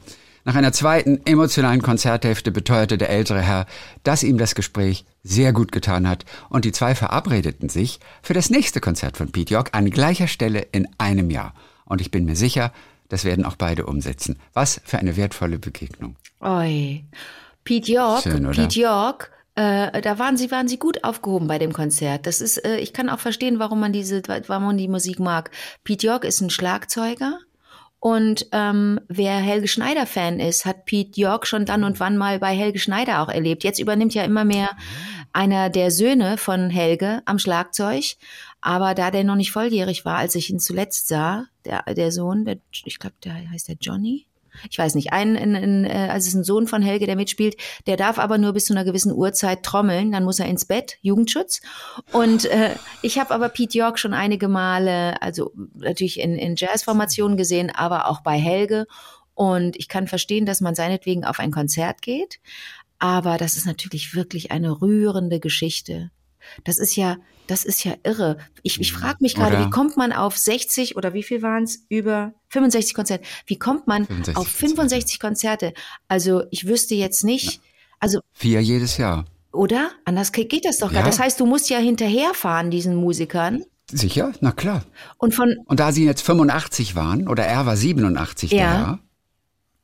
Nach 0.46 0.56
einer 0.56 0.74
zweiten 0.74 1.22
emotionalen 1.26 1.82
Konzerthälfte 1.82 2.52
beteuerte 2.52 2.98
der 2.98 3.10
ältere 3.10 3.42
Herr, 3.42 3.66
dass 4.04 4.24
ihm 4.24 4.38
das 4.38 4.56
Gespräch 4.56 5.06
sehr 5.24 5.54
gut 5.54 5.72
getan 5.72 6.08
hat 6.08 6.26
und 6.50 6.66
die 6.66 6.74
zwei 6.74 6.96
verabredeten 6.96 7.70
sich 7.70 8.00
für 8.22 8.34
das 8.34 8.50
nächste 8.50 8.82
Konzert 8.82 9.16
von 9.16 9.32
Pete 9.32 9.54
York 9.54 9.70
an 9.72 9.90
gleicher 9.90 10.28
Stelle 10.28 10.68
in 10.72 10.88
einem 10.98 11.30
Jahr. 11.30 11.54
Und 11.86 12.02
ich 12.02 12.12
bin 12.12 12.26
mir 12.26 12.36
sicher, 12.36 12.74
das 13.08 13.24
werden 13.24 13.46
auch 13.46 13.56
beide 13.56 13.86
umsetzen. 13.86 14.38
Was 14.54 14.82
für 14.84 14.98
eine 14.98 15.16
wertvolle 15.16 15.60
Begegnung. 15.60 16.18
Oi. 16.42 17.06
Pete 17.64 17.92
York, 17.92 18.24
Schön? 18.24 18.52
Pete 18.52 18.80
York, 18.82 19.32
äh, 19.56 20.02
da 20.02 20.20
waren 20.20 20.36
sie, 20.36 20.52
waren 20.52 20.68
sie 20.68 20.78
gut 20.78 21.06
aufgehoben 21.06 21.48
bei 21.48 21.60
dem 21.60 21.72
Konzert. 21.72 22.28
Das 22.28 22.42
ist, 22.42 22.58
äh, 22.66 22.78
ich 22.78 22.92
kann 22.92 23.10
auch 23.10 23.20
verstehen, 23.20 23.60
warum 23.60 23.80
man 23.80 23.94
diese, 23.94 24.22
warum 24.48 24.64
man 24.66 24.78
die 24.78 24.88
Musik 24.90 25.20
mag. 25.20 25.52
Pete 25.86 26.08
York 26.08 26.26
ist 26.26 26.42
ein 26.42 26.50
Schlagzeuger. 26.50 27.40
Und 28.04 28.48
ähm, 28.52 29.00
wer 29.08 29.38
Helge 29.38 29.70
Schneider-Fan 29.70 30.42
ist, 30.42 30.66
hat 30.66 30.84
Pete 30.84 31.22
York 31.22 31.48
schon 31.48 31.66
dann 31.66 31.86
und 31.86 32.02
wann 32.02 32.18
mal 32.18 32.38
bei 32.38 32.54
Helge 32.54 32.78
Schneider 32.78 33.22
auch 33.22 33.30
erlebt. 33.30 33.64
Jetzt 33.64 33.80
übernimmt 33.80 34.14
ja 34.14 34.26
immer 34.26 34.44
mehr 34.44 34.72
einer 35.32 35.70
der 35.70 35.90
Söhne 35.90 36.38
von 36.38 36.70
Helge 36.70 37.22
am 37.24 37.40
Schlagzeug. 37.40 38.18
Aber 38.60 38.94
da 38.94 39.10
der 39.10 39.24
noch 39.24 39.38
nicht 39.38 39.54
volljährig 39.54 40.04
war, 40.04 40.18
als 40.18 40.36
ich 40.36 40.50
ihn 40.50 40.60
zuletzt 40.60 41.08
sah, 41.08 41.46
der, 41.64 41.84
der 41.94 42.12
Sohn, 42.12 42.44
der, 42.44 42.58
ich 42.84 43.00
glaube, 43.00 43.16
der 43.24 43.36
heißt 43.50 43.70
der 43.70 43.78
Johnny, 43.80 44.28
ich 44.70 44.78
weiß 44.78 44.96
nicht, 44.96 45.14
ein, 45.14 45.36
ein, 45.38 45.56
ein, 45.56 45.86
äh, 45.86 46.10
also 46.10 46.24
es 46.24 46.28
ist 46.28 46.36
ein 46.36 46.44
Sohn 46.44 46.68
von 46.68 46.82
Helge, 46.82 47.06
der 47.06 47.16
mitspielt, 47.16 47.56
der 47.88 47.98
darf 47.98 48.20
aber 48.20 48.38
nur 48.38 48.54
bis 48.54 48.66
zu 48.66 48.74
einer 48.74 48.86
gewissen 48.86 49.12
Uhrzeit 49.12 49.64
trommeln, 49.64 50.12
dann 50.12 50.24
muss 50.24 50.40
er 50.40 50.48
ins 50.48 50.66
Bett, 50.66 50.98
Jugendschutz. 51.02 51.62
Und 52.12 52.46
äh, 52.46 52.76
ich 53.02 53.20
habe 53.20 53.34
aber 53.34 53.50
Pete 53.50 53.78
York 53.78 54.00
schon 54.00 54.14
einige 54.14 54.48
Male, 54.48 55.22
also 55.22 55.52
natürlich 55.76 56.20
in, 56.20 56.38
in 56.38 56.56
Jazzformationen 56.56 57.38
gesehen, 57.38 57.70
aber 57.70 58.08
auch 58.08 58.22
bei 58.22 58.38
Helge. 58.38 58.88
Und 59.36 59.76
ich 59.78 59.88
kann 59.88 60.08
verstehen, 60.08 60.46
dass 60.46 60.62
man 60.62 60.76
seinetwegen 60.76 61.26
auf 61.26 61.40
ein 61.40 61.52
Konzert 61.52 62.02
geht. 62.02 62.40
Aber 63.00 63.38
das 63.38 63.58
ist 63.58 63.66
natürlich 63.66 64.16
wirklich 64.16 64.52
eine 64.52 64.82
rührende 64.82 65.40
Geschichte. 65.40 66.12
Das 66.64 66.78
ist 66.78 66.96
ja, 66.96 67.18
das 67.48 67.66
ist 67.66 67.84
ja 67.84 67.94
irre. 68.04 68.38
Ich, 68.62 68.80
ich 68.80 68.94
frage 68.94 69.18
mich 69.22 69.36
gerade, 69.36 69.66
wie 69.66 69.70
kommt 69.70 69.98
man 69.98 70.14
auf 70.14 70.38
60 70.38 70.96
oder 70.96 71.14
wie 71.14 71.24
viel 71.24 71.42
waren 71.42 71.64
es? 71.64 71.86
Über 71.90 72.34
65 72.50 72.94
Konzerte. 72.94 73.26
Wie 73.48 73.58
kommt 73.60 73.88
man 73.88 74.06
65 74.06 74.38
auf 74.38 74.48
65 74.48 75.20
Konzerte? 75.20 75.74
Also 76.08 76.44
ich 76.52 76.68
wüsste 76.68 76.96
jetzt 76.96 77.24
nicht, 77.24 77.62
also 78.00 78.20
Vier 78.34 78.62
jedes 78.62 78.98
Jahr. 78.98 79.26
oder? 79.52 79.92
Anders 80.06 80.32
ge- 80.32 80.46
geht 80.46 80.66
das 80.66 80.78
doch 80.80 80.92
gar. 80.92 81.02
Ja. 81.02 81.06
Das 81.08 81.20
heißt, 81.20 81.40
du 81.40 81.46
musst 81.46 81.70
ja 81.70 81.78
hinterherfahren 81.80 82.72
diesen 82.72 82.96
Musikern 82.96 83.64
Sicher? 83.92 84.32
Na 84.40 84.52
klar. 84.54 84.84
und 85.18 85.36
von, 85.36 85.56
Und 85.66 85.80
da 85.80 85.92
sie 85.92 86.06
jetzt 86.06 86.22
85 86.22 86.96
waren, 86.96 87.28
oder 87.28 87.46
er 87.46 87.66
war 87.66 87.76
87 87.76 88.52
Ja. 88.52 88.58
der 88.58 88.66
Jahr, 88.80 89.00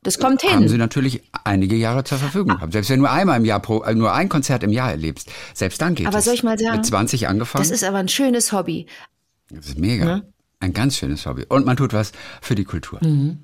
das 0.02 0.18
kommt 0.18 0.42
haben 0.44 0.62
sie 0.66 0.70
hin. 0.70 0.78
natürlich 0.78 1.22
einige 1.44 1.76
Jahre 1.76 2.04
zur 2.04 2.18
Verfügung 2.18 2.56
gehabt. 2.56 2.72
Selbst 2.72 2.88
wenn 2.90 3.00
du 3.00 3.02
nur 3.02 3.10
einmal 3.10 3.38
im 3.38 3.44
Jahr 3.44 3.60
pro, 3.60 3.82
äh, 3.82 3.94
nur 3.94 4.12
ein 4.14 4.28
Konzert 4.28 4.62
im 4.62 4.72
Jahr 4.72 4.90
erlebst, 4.90 5.30
selbst 5.54 5.80
dann 5.82 5.94
geht 5.94 6.06
Aber 6.06 6.18
es. 6.18 6.24
soll 6.24 6.34
ich 6.34 6.42
mal 6.42 6.58
sagen, 6.58 6.76
Mit 6.76 6.86
20 6.86 7.28
angefangen. 7.28 7.62
Das 7.62 7.70
ist 7.70 7.84
aber 7.84 7.98
ein 7.98 8.08
schönes 8.08 8.52
Hobby. 8.52 8.86
Das 9.50 9.66
ist 9.66 9.78
mega. 9.78 10.22
Ein 10.60 10.72
ganz 10.72 10.96
schönes 10.96 11.26
Hobby. 11.26 11.44
Und 11.48 11.66
man 11.66 11.76
tut 11.76 11.92
was 11.92 12.12
für 12.40 12.54
die 12.54 12.64
Kultur. 12.64 13.00
Die 13.02 13.36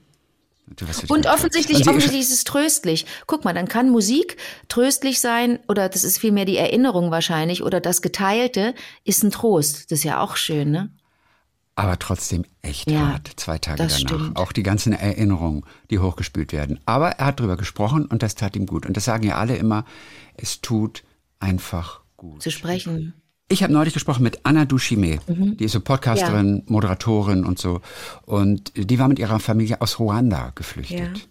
Und 1.09 1.27
offensichtlich, 1.27 1.79
Und 1.79 1.89
offensichtlich 1.89 2.23
ist 2.23 2.33
es 2.33 2.45
tröstlich. 2.45 3.07
Guck 3.27 3.45
mal, 3.45 3.55
dann 3.55 3.69
kann 3.69 3.89
Musik 3.91 4.37
tröstlich 4.69 5.21
sein, 5.21 5.61
oder 5.69 5.89
das 5.89 6.05
ist 6.05 6.19
vielmehr 6.19 6.45
die 6.45 6.57
Erinnerung 6.57 7.11
wahrscheinlich, 7.11 7.63
oder 7.63 7.81
das 7.81 8.03
Geteilte 8.03 8.75
ist 9.05 9.23
ein 9.23 9.31
Trost. 9.31 9.91
Das 9.91 9.99
ist 9.99 10.05
ja 10.05 10.21
auch 10.21 10.37
schön, 10.37 10.71
ne? 10.71 10.91
Aber 11.79 11.99
trotzdem 11.99 12.45
echt 12.63 12.91
Ja, 12.91 13.13
hart, 13.13 13.31
zwei 13.37 13.59
Tage 13.59 13.77
danach. 13.79 13.97
stimmt. 13.97 14.37
Auch 14.37 14.53
die 14.53 14.63
ganzen 14.63 14.93
Erinnerungen, 14.95 15.63
die 15.91 15.99
hochgespült 15.99 16.53
werden. 16.53 16.81
Aber 16.87 17.11
er 17.11 17.27
hat 17.27 17.39
drüber 17.41 17.57
gesprochen 17.59 18.07
und 18.07 18.23
das 18.23 18.35
tat 18.35 18.57
ihm 18.57 18.65
gut. 18.67 18.87
Und 18.87 18.97
das 18.97 19.05
sagen 19.05 19.25
ja 19.25 19.37
alle 19.37 19.57
immer, 19.57 19.85
es 20.37 20.63
tut 20.63 21.05
einfach 21.39 22.01
gut. 22.17 22.43
Zu 22.43 22.51
sprechen. 22.51 23.13
Ich 23.49 23.63
habe 23.63 23.73
neulich 23.73 23.95
gesprochen 23.95 24.23
mit 24.25 24.41
Anna 24.45 24.65
Dushime, 24.65 25.21
die 25.29 25.65
ist 25.65 25.73
so 25.73 25.81
Podcasterin, 25.81 26.65
Moderatorin 26.67 27.45
und 27.45 27.59
so. 27.61 27.81
Und 28.25 28.73
die 28.75 28.99
war 28.99 29.07
mit 29.07 29.19
ihrer 29.21 29.39
Familie 29.39 29.81
aus 29.83 30.01
Ruanda 30.01 30.51
geflüchtet, 30.57 30.99
Ja. 31.19 31.25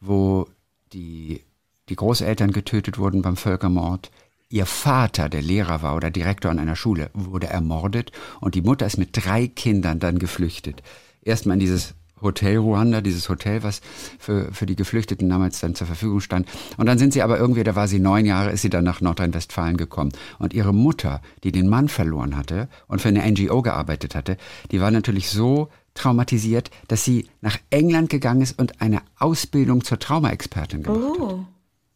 wo 0.00 0.46
die, 0.92 1.42
die 1.88 1.96
Großeltern 1.96 2.50
getötet 2.50 2.98
wurden 2.98 3.22
beim 3.22 3.36
Völkermord. 3.38 4.10
Ihr 4.50 4.66
Vater, 4.66 5.28
der 5.28 5.42
Lehrer 5.42 5.82
war 5.82 5.96
oder 5.96 6.10
Direktor 6.10 6.50
an 6.50 6.58
einer 6.58 6.76
Schule, 6.76 7.10
wurde 7.14 7.48
ermordet 7.48 8.12
und 8.40 8.54
die 8.54 8.62
Mutter 8.62 8.86
ist 8.86 8.98
mit 8.98 9.10
drei 9.12 9.48
Kindern 9.48 9.98
dann 9.98 10.18
geflüchtet. 10.18 10.82
Erstmal 11.22 11.54
in 11.54 11.60
dieses 11.60 11.94
Hotel 12.24 12.56
Ruanda, 12.56 13.00
dieses 13.00 13.28
Hotel, 13.28 13.62
was 13.62 13.80
für, 14.18 14.52
für 14.52 14.66
die 14.66 14.76
Geflüchteten 14.76 15.28
damals 15.28 15.60
dann 15.60 15.74
zur 15.74 15.86
Verfügung 15.86 16.20
stand. 16.20 16.48
Und 16.76 16.86
dann 16.86 16.98
sind 16.98 17.12
sie 17.12 17.22
aber 17.22 17.38
irgendwie, 17.38 17.62
da 17.64 17.76
war 17.76 17.86
sie 17.86 18.00
neun 18.00 18.26
Jahre, 18.26 18.50
ist 18.50 18.62
sie 18.62 18.70
dann 18.70 18.84
nach 18.84 19.00
Nordrhein-Westfalen 19.00 19.76
gekommen. 19.76 20.12
Und 20.38 20.54
ihre 20.54 20.72
Mutter, 20.72 21.20
die 21.44 21.52
den 21.52 21.68
Mann 21.68 21.88
verloren 21.88 22.36
hatte 22.36 22.68
und 22.88 23.00
für 23.00 23.08
eine 23.08 23.30
NGO 23.30 23.62
gearbeitet 23.62 24.14
hatte, 24.14 24.36
die 24.72 24.80
war 24.80 24.90
natürlich 24.90 25.28
so 25.30 25.68
traumatisiert, 25.92 26.70
dass 26.88 27.04
sie 27.04 27.28
nach 27.40 27.58
England 27.70 28.10
gegangen 28.10 28.40
ist 28.40 28.58
und 28.58 28.80
eine 28.80 29.02
Ausbildung 29.18 29.84
zur 29.84 29.98
Traumaexpertin 29.98 30.82
gemacht 30.82 31.20
hat, 31.20 31.38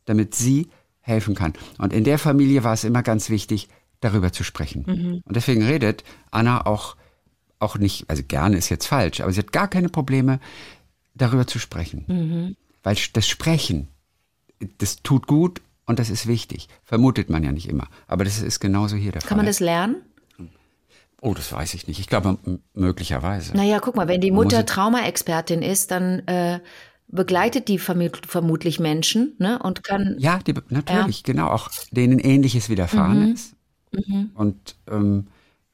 damit 0.05 0.35
sie 0.35 0.69
helfen 1.09 1.35
kann. 1.35 1.55
Und 1.79 1.93
in 1.93 2.05
der 2.05 2.19
Familie 2.19 2.62
war 2.62 2.75
es 2.75 2.85
immer 2.85 3.03
ganz 3.03 3.31
wichtig, 3.31 3.69
darüber 4.00 4.33
zu 4.33 4.45
sprechen. 4.45 4.85
Und 5.25 5.37
deswegen 5.37 5.65
redet 5.65 6.05
Anna 6.31 6.67
auch 6.67 6.97
auch 7.61 7.77
nicht, 7.77 8.09
also 8.09 8.23
gerne 8.23 8.57
ist 8.57 8.69
jetzt 8.69 8.87
falsch, 8.87 9.21
aber 9.21 9.33
sie 9.33 9.41
hat 9.41 9.50
gar 9.50 9.67
keine 9.67 9.88
Probleme, 9.88 10.38
darüber 11.15 11.49
zu 11.49 11.59
sprechen. 11.59 12.05
Weil 12.85 12.97
das 13.12 13.27
Sprechen, 13.27 13.88
das 14.79 15.03
tut 15.03 15.27
gut 15.27 15.61
und 15.85 15.99
das 15.99 16.09
ist 16.09 16.29
wichtig. 16.29 16.69
Vermutet 16.85 17.31
man 17.31 17.43
ja 17.43 17.50
nicht 17.50 17.69
immer. 17.69 17.88
Aber 18.07 18.23
das 18.23 18.41
ist 18.41 18.61
genauso 18.61 18.95
hier 18.95 19.11
der 19.11 19.23
Fall. 19.23 19.29
Kann 19.29 19.38
man 19.38 19.47
das 19.47 19.59
lernen? 19.59 19.97
oh, 21.21 21.35
das 21.35 21.53
weiß 21.53 21.75
ich 21.75 21.88
nicht. 21.88 21.99
Ich 21.99 22.07
glaube, 22.07 22.38
möglicherweise. 22.75 23.57
Naja, 23.57 23.81
guck 23.81 23.97
mal, 23.97 24.09
wenn 24.09 24.21
die 24.21 24.31
Mutter 24.31 24.65
Traumaexpertin 24.65 25.62
ist, 25.62 25.91
dann 25.91 26.21
äh, 26.27 26.61
begleitet 27.09 27.69
die 27.69 27.79
vermut- 27.79 28.27
vermutlich 28.27 28.79
Menschen 28.81 29.35
ne, 29.38 29.59
und 29.62 29.83
kann. 29.85 30.17
Ja, 30.19 30.38
die, 30.38 30.55
natürlich, 30.69 31.23
genau. 31.25 31.49
Auch 31.49 31.71
denen 31.91 32.19
Ähnliches 32.19 32.69
widerfahren 32.69 33.33
ist. 33.33 33.55
Und 34.35 34.77
ähm, 34.91 35.27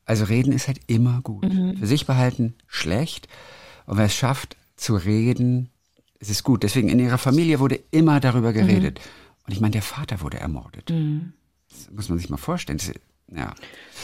Also 0.06 0.24
reden 0.24 0.52
ist 0.52 0.68
halt 0.68 0.80
immer 0.86 1.20
gut. 1.22 1.52
Mhm. 1.52 1.76
Für 1.78 1.86
sich 1.86 2.06
behalten 2.06 2.54
schlecht. 2.66 3.26
Und 3.86 3.96
wer 3.96 4.04
es 4.04 4.14
schafft 4.14 4.56
zu 4.76 4.94
reden, 4.96 5.70
es 6.20 6.28
ist 6.30 6.44
gut. 6.44 6.62
Deswegen 6.62 6.88
in 6.88 6.98
ihrer 7.00 7.18
Familie 7.18 7.58
wurde 7.58 7.80
immer 7.90 8.20
darüber 8.20 8.50
Mhm. 8.50 8.54
geredet. 8.54 9.00
Und 9.46 9.52
ich 9.52 9.60
meine, 9.60 9.72
der 9.72 9.82
Vater 9.82 10.20
wurde 10.20 10.38
ermordet. 10.38 10.90
Das 10.90 11.90
muss 11.90 12.08
man 12.08 12.18
sich 12.18 12.30
mal 12.30 12.36
vorstellen. 12.36 12.78
Das, 12.78 12.92
ja. 13.32 13.54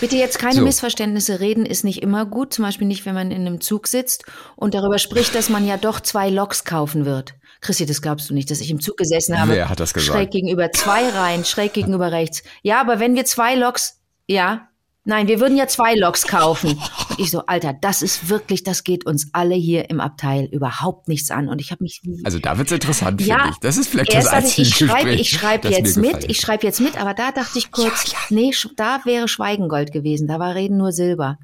Bitte 0.01 0.17
jetzt 0.17 0.39
keine 0.39 0.55
So. 0.55 0.63
Missverständnisse. 0.63 1.41
Reden 1.41 1.67
ist 1.67 1.85
nicht 1.85 2.03
immer 2.03 2.25
gut. 2.25 2.55
Zum 2.55 2.65
Beispiel 2.65 2.87
nicht, 2.87 3.05
wenn 3.05 3.15
man 3.15 3.31
in 3.31 3.47
einem 3.47 3.61
Zug 3.61 3.87
sitzt 3.87 4.25
und 4.57 4.75
darüber 4.75 4.99
spricht, 4.99 5.35
dass 5.35 5.51
man 5.51 5.67
ja 5.67 5.77
doch 5.77 6.01
zwei 6.01 6.31
Loks 6.31 6.65
kaufen 6.65 7.05
wird. 7.05 7.35
Christi, 7.61 7.85
das 7.85 8.01
glaubst 8.01 8.31
du 8.31 8.35
nicht, 8.35 8.51
dass 8.51 8.61
ich 8.61 8.71
im 8.71 8.81
Zug 8.81 8.97
gesessen 8.97 9.39
habe. 9.39 9.53
Wer 9.53 9.69
hat 9.69 9.81
das 9.81 9.93
gesagt? 9.93 10.17
Schräg 10.17 10.31
gegenüber, 10.31 10.73
zwei 10.73 11.07
Reihen, 11.11 11.45
schräg 11.45 11.75
gegenüber 11.75 12.13
rechts. 12.13 12.43
Ja, 12.63 12.81
aber 12.81 12.99
wenn 12.99 13.15
wir 13.15 13.27
zwei 13.27 13.55
Loks, 13.55 14.01
ja, 14.27 14.70
nein, 15.05 15.29
wir 15.29 15.41
würden 15.41 15.57
ja 15.57 15.67
zwei 15.67 15.95
Loks 15.95 16.27
kaufen. 16.27 16.71
Und 17.11 17.19
ich 17.19 17.31
so, 17.31 17.45
Alter, 17.47 17.73
das 17.73 18.03
ist 18.03 18.29
wirklich, 18.29 18.63
das 18.65 18.85
geht 18.85 19.07
uns 19.07 19.29
alle 19.33 19.55
hier 19.55 19.91
im 19.91 20.01
Abteil 20.01 20.45
überhaupt 20.45 21.09
nichts 21.09 21.31
an. 21.31 21.49
Und 21.49 21.61
ich 21.61 21.71
habe 21.71 21.83
mich 21.83 22.03
Also 22.25 22.39
da 22.39 22.59
wird's 22.59 22.73
interessant, 22.73 23.21
ja, 23.23 23.37
finde 23.39 23.51
ich. 23.55 23.59
Das 23.61 23.77
ist 23.77 23.89
vielleicht 23.89 24.13
das 24.15 24.27
einzige 24.29 24.63
ich 24.63 24.75
schreibe 24.77 25.13
ich 25.15 25.31
schreib 25.31 25.65
jetzt 25.65 25.97
mit, 25.97 26.31
ich 26.31 26.41
schreibe 26.41 26.67
jetzt 26.67 26.81
mit, 26.81 27.01
aber 27.01 27.15
da 27.15 27.33
dachte 27.33 27.59
ich 27.59 27.71
kurz, 27.71 28.15
nee, 28.31 28.51
sch- 28.51 28.71
da 28.77 29.01
wäre 29.05 29.29
Schweigengold 29.29 29.93
gewesen, 29.93 30.27
da 30.29 30.39
war 30.39 30.55
Reden 30.55 30.77
nur 30.77 30.93
Silber. 30.93 31.39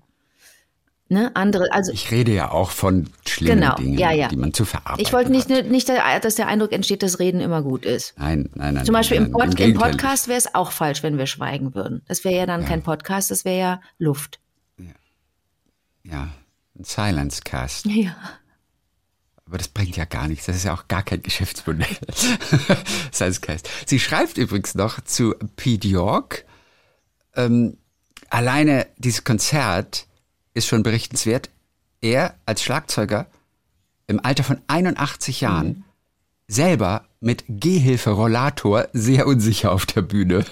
Ne, 1.08 1.30
andere, 1.34 1.72
also 1.72 1.92
Ich 1.92 2.10
rede 2.10 2.32
ja 2.32 2.50
auch 2.50 2.72
von 2.72 3.08
schlimmen 3.28 3.60
Genau, 3.60 3.76
Dingen, 3.76 3.96
ja, 3.96 4.10
ja. 4.10 4.26
die 4.26 4.36
man 4.36 4.52
zu 4.52 4.64
verarbeiten 4.64 5.00
ich 5.00 5.12
wollte 5.12 5.30
nicht, 5.30 5.48
hat. 5.48 5.66
nicht, 5.66 5.88
dass 5.88 6.34
der 6.34 6.48
Eindruck 6.48 6.72
entsteht, 6.72 7.04
dass 7.04 7.20
Reden 7.20 7.40
immer 7.40 7.62
gut 7.62 7.84
ist. 7.84 8.14
Nein, 8.18 8.50
nein, 8.54 8.74
nein. 8.74 8.84
Zum 8.84 8.92
Beispiel 8.92 9.18
nein, 9.20 9.26
im, 9.28 9.32
Pod, 9.32 9.44
im 9.44 9.54
Gegenteil. 9.54 9.90
Podcast 9.92 10.26
wäre 10.26 10.38
es 10.38 10.52
auch 10.56 10.72
falsch, 10.72 11.04
wenn 11.04 11.16
wir 11.16 11.26
schweigen 11.26 11.76
würden. 11.76 12.02
Das 12.08 12.24
wäre 12.24 12.34
ja 12.34 12.46
dann 12.46 12.64
kein 12.64 12.82
Podcast, 12.82 13.30
das 13.30 13.44
wäre 13.44 13.58
ja 13.58 13.80
Luft. 13.98 14.40
Ja, 16.02 16.28
ein 16.78 16.84
Silence 16.84 17.42
Cast. 17.44 17.86
Ja. 17.90 18.16
Aber 19.48 19.58
das 19.58 19.68
bringt 19.68 19.96
ja 19.96 20.04
gar 20.06 20.26
nichts. 20.26 20.46
Das 20.46 20.56
ist 20.56 20.64
ja 20.64 20.74
auch 20.74 20.88
gar 20.88 21.04
kein 21.04 21.22
Geschäftsmodell. 21.22 21.86
Silence 23.12 23.40
Cast. 23.40 23.70
Sie 23.86 24.00
schreibt 24.00 24.38
übrigens 24.38 24.74
noch 24.74 25.00
zu 25.02 25.36
Pete 25.54 25.86
York. 25.86 26.44
Ähm, 27.36 27.78
alleine 28.28 28.88
dieses 28.98 29.22
Konzert 29.22 30.08
ist 30.56 30.66
schon 30.66 30.82
berichtenswert. 30.82 31.50
Er 32.00 32.34
als 32.46 32.62
Schlagzeuger 32.62 33.26
im 34.06 34.24
Alter 34.24 34.44
von 34.44 34.58
81 34.68 35.40
Jahren 35.40 35.84
selber 36.48 37.04
mit 37.20 37.44
Gehhilfe 37.48 38.10
Rollator 38.10 38.88
sehr 38.92 39.26
unsicher 39.26 39.72
auf 39.72 39.86
der 39.86 40.02
Bühne. 40.02 40.44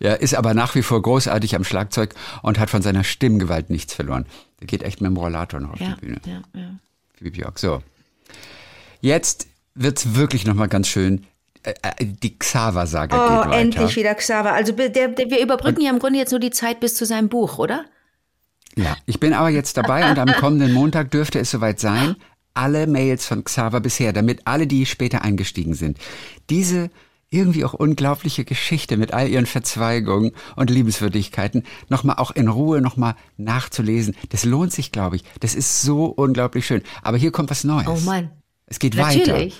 Ja, 0.00 0.14
ist 0.14 0.34
aber 0.34 0.54
nach 0.54 0.74
wie 0.74 0.82
vor 0.82 1.02
großartig 1.02 1.54
am 1.54 1.64
Schlagzeug 1.64 2.14
und 2.42 2.58
hat 2.58 2.70
von 2.70 2.80
seiner 2.80 3.04
Stimmgewalt 3.04 3.68
nichts 3.68 3.92
verloren. 3.92 4.24
Der 4.60 4.66
geht 4.66 4.82
echt 4.82 5.00
mit 5.02 5.10
dem 5.10 5.16
Rollator 5.18 5.60
noch 5.60 5.74
auf 5.74 5.80
Ja, 5.80 5.96
die 6.00 6.06
Bühne. 6.06 6.20
ja, 6.24 6.42
ja. 6.58 6.70
Björk. 7.20 7.58
So. 7.58 7.82
Jetzt 9.00 9.46
wird's 9.74 10.14
wirklich 10.14 10.46
nochmal 10.46 10.68
ganz 10.68 10.88
schön. 10.88 11.26
Äh, 11.62 11.74
äh, 11.82 12.04
Die 12.06 12.38
Xaver-Saga 12.38 13.16
Oh, 13.16 13.28
geht 13.42 13.50
weiter. 13.50 13.60
endlich 13.60 13.96
wieder 13.96 14.14
Xaver. 14.14 14.52
Also 14.52 14.72
der, 14.72 14.88
der, 14.90 15.16
wir 15.30 15.40
überbrücken 15.40 15.80
ja 15.82 15.90
im 15.90 15.98
Grunde 15.98 16.18
jetzt 16.18 16.30
nur 16.30 16.40
die 16.40 16.50
Zeit 16.50 16.80
bis 16.80 16.94
zu 16.96 17.04
seinem 17.06 17.28
Buch, 17.28 17.58
oder? 17.58 17.84
Ja, 18.76 18.96
ich 19.06 19.20
bin 19.20 19.32
aber 19.32 19.50
jetzt 19.50 19.76
dabei 19.76 20.10
und 20.10 20.18
am 20.18 20.32
kommenden 20.32 20.72
Montag 20.72 21.10
dürfte 21.10 21.38
es 21.38 21.50
soweit 21.50 21.80
sein. 21.80 22.16
Alle 22.54 22.86
Mails 22.86 23.26
von 23.26 23.44
Xaver 23.44 23.80
bisher, 23.80 24.12
damit 24.12 24.46
alle, 24.46 24.66
die 24.66 24.86
später 24.86 25.22
eingestiegen 25.22 25.74
sind, 25.74 25.98
diese 26.50 26.90
irgendwie 27.30 27.64
auch 27.64 27.74
unglaubliche 27.74 28.44
Geschichte 28.44 28.96
mit 28.96 29.12
all 29.12 29.28
ihren 29.28 29.46
Verzweigungen 29.46 30.32
und 30.56 30.70
Liebenswürdigkeiten 30.70 31.64
nochmal 31.88 32.16
auch 32.16 32.30
in 32.30 32.48
Ruhe 32.48 32.80
nochmal 32.80 33.16
nachzulesen. 33.36 34.14
Das 34.28 34.44
lohnt 34.44 34.72
sich, 34.72 34.92
glaube 34.92 35.16
ich. 35.16 35.24
Das 35.40 35.54
ist 35.54 35.82
so 35.82 36.06
unglaublich 36.06 36.64
schön. 36.64 36.82
Aber 37.02 37.16
hier 37.16 37.32
kommt 37.32 37.50
was 37.50 37.64
Neues. 37.64 37.88
Oh 37.88 37.98
Mann. 38.04 38.30
Es 38.66 38.78
geht 38.78 38.96
weiter. 38.96 39.32
Natürlich. 39.32 39.56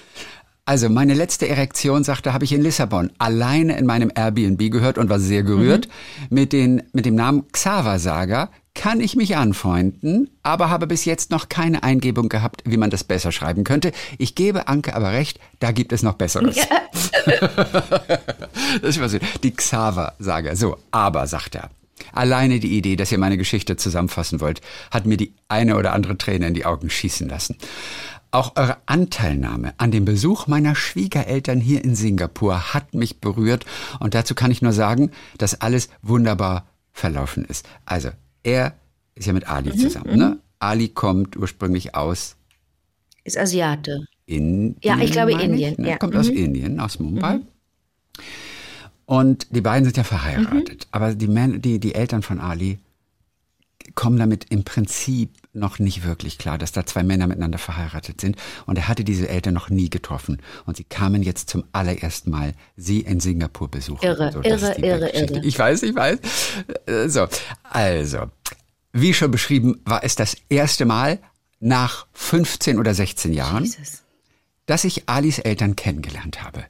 Also 0.66 0.88
meine 0.88 1.12
letzte 1.12 1.46
Erektion, 1.46 2.04
sagte, 2.04 2.32
habe 2.32 2.44
ich 2.44 2.52
in 2.52 2.62
Lissabon 2.62 3.12
alleine 3.18 3.76
in 3.76 3.84
meinem 3.84 4.10
Airbnb 4.14 4.70
gehört 4.70 4.96
und 4.96 5.10
war 5.10 5.20
sehr 5.20 5.42
gerührt. 5.42 5.88
Mit, 6.30 6.54
den, 6.54 6.84
mit 6.92 7.04
dem 7.04 7.16
Namen 7.16 7.44
Xaver 7.52 7.98
Saga 7.98 8.50
kann 8.74 9.00
ich 9.00 9.16
mich 9.16 9.36
anfreunden, 9.36 10.30
aber 10.42 10.68
habe 10.68 10.86
bis 10.86 11.04
jetzt 11.04 11.30
noch 11.30 11.48
keine 11.48 11.82
Eingebung 11.82 12.28
gehabt, 12.28 12.62
wie 12.66 12.76
man 12.76 12.90
das 12.90 13.04
besser 13.04 13.32
schreiben 13.32 13.64
könnte. 13.64 13.92
Ich 14.18 14.34
gebe 14.34 14.68
Anke 14.68 14.94
aber 14.94 15.12
recht, 15.12 15.38
da 15.60 15.72
gibt 15.72 15.92
es 15.92 16.02
noch 16.02 16.14
Besseres. 16.14 16.56
das 18.82 18.96
ist 18.96 19.00
was, 19.00 19.16
die 19.42 19.50
Xaver 19.52 20.14
Saga. 20.18 20.56
So, 20.56 20.76
aber, 20.90 21.26
sagt 21.26 21.54
er. 21.54 21.70
Alleine 22.12 22.60
die 22.60 22.76
Idee, 22.76 22.96
dass 22.96 23.12
ihr 23.12 23.18
meine 23.18 23.38
Geschichte 23.38 23.76
zusammenfassen 23.76 24.40
wollt, 24.40 24.60
hat 24.90 25.06
mir 25.06 25.16
die 25.16 25.32
eine 25.48 25.76
oder 25.76 25.92
andere 25.92 26.18
Träne 26.18 26.48
in 26.48 26.54
die 26.54 26.66
Augen 26.66 26.90
schießen 26.90 27.28
lassen. 27.28 27.56
Auch 28.30 28.56
eure 28.56 28.78
Anteilnahme 28.86 29.74
an 29.78 29.92
dem 29.92 30.04
Besuch 30.04 30.48
meiner 30.48 30.74
Schwiegereltern 30.74 31.60
hier 31.60 31.84
in 31.84 31.94
Singapur 31.94 32.74
hat 32.74 32.92
mich 32.92 33.20
berührt 33.20 33.64
und 34.00 34.14
dazu 34.14 34.34
kann 34.34 34.50
ich 34.50 34.60
nur 34.60 34.72
sagen, 34.72 35.12
dass 35.38 35.60
alles 35.60 35.88
wunderbar 36.02 36.66
verlaufen 36.92 37.44
ist. 37.44 37.64
Also, 37.86 38.10
er 38.44 38.74
ist 39.16 39.26
ja 39.26 39.32
mit 39.32 39.48
Ali 39.48 39.76
zusammen, 39.76 40.16
ne? 40.16 40.38
Ali 40.60 40.88
kommt 40.88 41.36
ursprünglich 41.36 41.94
aus 41.94 42.36
Ist 43.24 43.36
Asiate. 43.36 44.06
Indien. 44.26 44.76
Ja, 44.82 44.98
ich 44.98 45.12
glaube 45.12 45.32
Indien, 45.32 45.74
ne? 45.78 45.90
ja. 45.90 45.98
Kommt 45.98 46.14
Mhm. 46.14 46.20
aus 46.20 46.28
Indien, 46.28 46.80
aus 46.80 46.98
Mumbai. 47.00 47.40
Und 49.06 49.48
die 49.54 49.60
beiden 49.60 49.84
sind 49.84 49.96
ja 49.96 50.04
verheiratet. 50.04 50.86
Aber 50.90 51.14
die, 51.14 51.26
Män 51.26 51.60
die, 51.60 51.78
die 51.78 51.94
Eltern 51.94 52.22
von 52.22 52.40
Ali 52.40 52.78
kommen 53.94 54.18
damit 54.18 54.46
im 54.50 54.64
Prinzip 54.64 55.30
noch 55.54 55.78
nicht 55.78 56.04
wirklich 56.04 56.38
klar, 56.38 56.58
dass 56.58 56.72
da 56.72 56.84
zwei 56.86 57.02
Männer 57.02 57.26
miteinander 57.26 57.58
verheiratet 57.58 58.20
sind. 58.20 58.36
Und 58.66 58.76
er 58.76 58.88
hatte 58.88 59.04
diese 59.04 59.28
Eltern 59.28 59.54
noch 59.54 59.70
nie 59.70 59.90
getroffen. 59.90 60.42
Und 60.66 60.76
sie 60.76 60.84
kamen 60.84 61.22
jetzt 61.22 61.48
zum 61.48 61.64
allerersten 61.72 62.30
Mal 62.30 62.54
sie 62.76 63.00
in 63.00 63.20
Singapur 63.20 63.68
besuchen. 63.68 64.04
Irre, 64.04 64.30
das 64.30 64.62
irre, 64.62 64.74
irre, 64.80 65.08
irre. 65.10 65.40
Ich 65.44 65.58
weiß, 65.58 65.82
ich 65.84 65.94
weiß. 65.94 66.18
Äh, 66.86 67.08
So, 67.08 67.26
also, 67.64 68.30
wie 68.92 69.14
schon 69.14 69.30
beschrieben, 69.30 69.80
war 69.84 70.04
es 70.04 70.14
das 70.14 70.36
erste 70.48 70.84
Mal 70.84 71.18
nach 71.60 72.06
15 72.12 72.78
oder 72.78 72.94
16 72.94 73.32
Jahren, 73.32 73.64
Jesus. 73.64 74.03
Dass 74.66 74.84
ich 74.84 75.08
Alis 75.08 75.38
Eltern 75.38 75.76
kennengelernt 75.76 76.42
habe. 76.42 76.64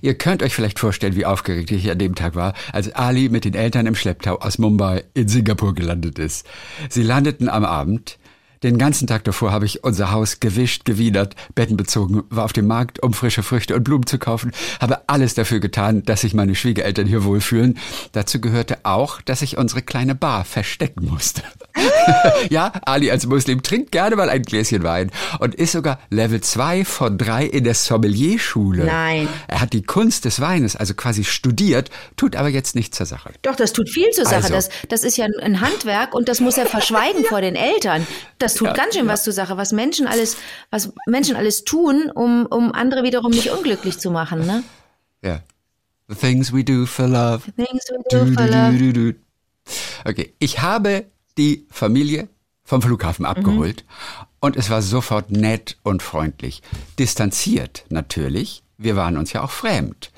Ihr 0.00 0.16
könnt 0.16 0.42
euch 0.42 0.54
vielleicht 0.54 0.78
vorstellen, 0.78 1.16
wie 1.16 1.26
aufgeregt 1.26 1.70
ich 1.70 1.90
an 1.90 1.98
dem 1.98 2.14
Tag 2.14 2.34
war, 2.34 2.54
als 2.72 2.92
Ali 2.92 3.28
mit 3.28 3.44
den 3.44 3.54
Eltern 3.54 3.86
im 3.86 3.94
Schlepptau 3.94 4.36
aus 4.36 4.58
Mumbai 4.58 5.04
in 5.14 5.28
Singapur 5.28 5.74
gelandet 5.74 6.18
ist. 6.18 6.46
Sie 6.88 7.02
landeten 7.02 7.48
am 7.48 7.64
Abend. 7.64 8.18
Den 8.62 8.78
ganzen 8.78 9.06
Tag 9.06 9.24
davor 9.24 9.52
habe 9.52 9.66
ich 9.66 9.84
unser 9.84 10.10
Haus 10.10 10.40
gewischt, 10.40 10.84
gewienert, 10.84 11.34
Betten 11.54 11.76
bezogen, 11.76 12.24
war 12.30 12.44
auf 12.44 12.52
dem 12.52 12.66
Markt, 12.66 13.02
um 13.02 13.12
frische 13.12 13.42
Früchte 13.42 13.74
und 13.74 13.84
Blumen 13.84 14.06
zu 14.06 14.18
kaufen, 14.18 14.52
habe 14.80 15.02
alles 15.08 15.34
dafür 15.34 15.60
getan, 15.60 16.02
dass 16.02 16.22
sich 16.22 16.34
meine 16.34 16.54
Schwiegereltern 16.54 17.06
hier 17.06 17.24
wohlfühlen. 17.24 17.78
Dazu 18.12 18.40
gehörte 18.40 18.78
auch, 18.82 19.20
dass 19.22 19.42
ich 19.42 19.58
unsere 19.58 19.82
kleine 19.82 20.14
Bar 20.14 20.44
verstecken 20.44 21.06
musste. 21.06 21.42
ja, 22.50 22.72
Ali 22.84 23.10
als 23.10 23.26
Muslim 23.26 23.62
trinkt 23.62 23.92
gerne 23.92 24.16
mal 24.16 24.28
ein 24.28 24.42
Gläschen 24.42 24.82
Wein 24.82 25.10
und 25.38 25.54
ist 25.54 25.72
sogar 25.72 26.00
Level 26.10 26.40
2 26.40 26.84
von 26.84 27.18
3 27.18 27.46
in 27.46 27.64
der 27.64 27.74
Sommelierschule. 27.74 28.84
Nein. 28.84 29.28
Er 29.46 29.60
hat 29.60 29.72
die 29.72 29.82
Kunst 29.82 30.24
des 30.24 30.40
Weines 30.40 30.76
also 30.76 30.94
quasi 30.94 31.24
studiert, 31.24 31.90
tut 32.16 32.36
aber 32.36 32.48
jetzt 32.48 32.74
nichts 32.74 32.96
zur 32.96 33.06
Sache. 33.06 33.30
Doch, 33.42 33.56
das 33.56 33.72
tut 33.72 33.88
viel 33.88 34.10
zur 34.10 34.24
Sache. 34.24 34.36
Also. 34.36 34.54
Das, 34.54 34.68
das 34.88 35.04
ist 35.04 35.16
ja 35.16 35.26
ein 35.42 35.60
Handwerk 35.60 36.14
und 36.14 36.28
das 36.28 36.40
muss 36.40 36.58
er 36.58 36.66
verschweigen 36.66 37.24
vor 37.28 37.40
den 37.40 37.54
Eltern. 37.54 38.06
Das 38.38 38.47
tut 38.54 38.74
ganz 38.74 38.94
schön 38.94 39.06
was 39.06 39.24
zur 39.24 39.32
Sache, 39.32 39.56
was 39.56 39.72
Menschen 39.72 40.06
alles, 40.06 40.36
was 40.70 40.92
Menschen 41.06 41.36
alles 41.36 41.64
tun, 41.64 42.10
um, 42.14 42.46
um 42.46 42.72
andere 42.72 43.02
wiederum 43.02 43.30
nicht 43.30 43.50
unglücklich 43.50 43.98
zu 43.98 44.10
machen, 44.10 44.46
ne? 44.46 44.62
Ja. 45.22 45.40
The 46.08 46.14
things 46.14 46.52
we 46.52 46.64
do 46.64 46.86
for 46.86 47.06
love. 47.06 47.42
Things 47.52 47.84
we 47.90 48.02
do 48.10 48.24
du, 48.24 48.32
for 48.32 48.46
love. 48.46 48.78
du, 48.78 48.92
du. 48.92 49.14
Okay, 50.04 50.34
ich 50.38 50.60
habe 50.60 51.04
die 51.36 51.66
Familie 51.70 52.28
vom 52.64 52.80
Flughafen 52.80 53.26
abgeholt 53.26 53.84
und 54.40 54.56
es 54.56 54.70
war 54.70 54.82
sofort 54.82 55.30
nett 55.30 55.76
und 55.82 56.02
freundlich. 56.02 56.62
Distanziert 56.98 57.84
natürlich, 57.88 58.62
wir 58.76 58.96
waren 58.96 59.16
uns 59.16 59.32
ja 59.32 59.42
auch 59.42 59.50
fremd. 59.50 60.10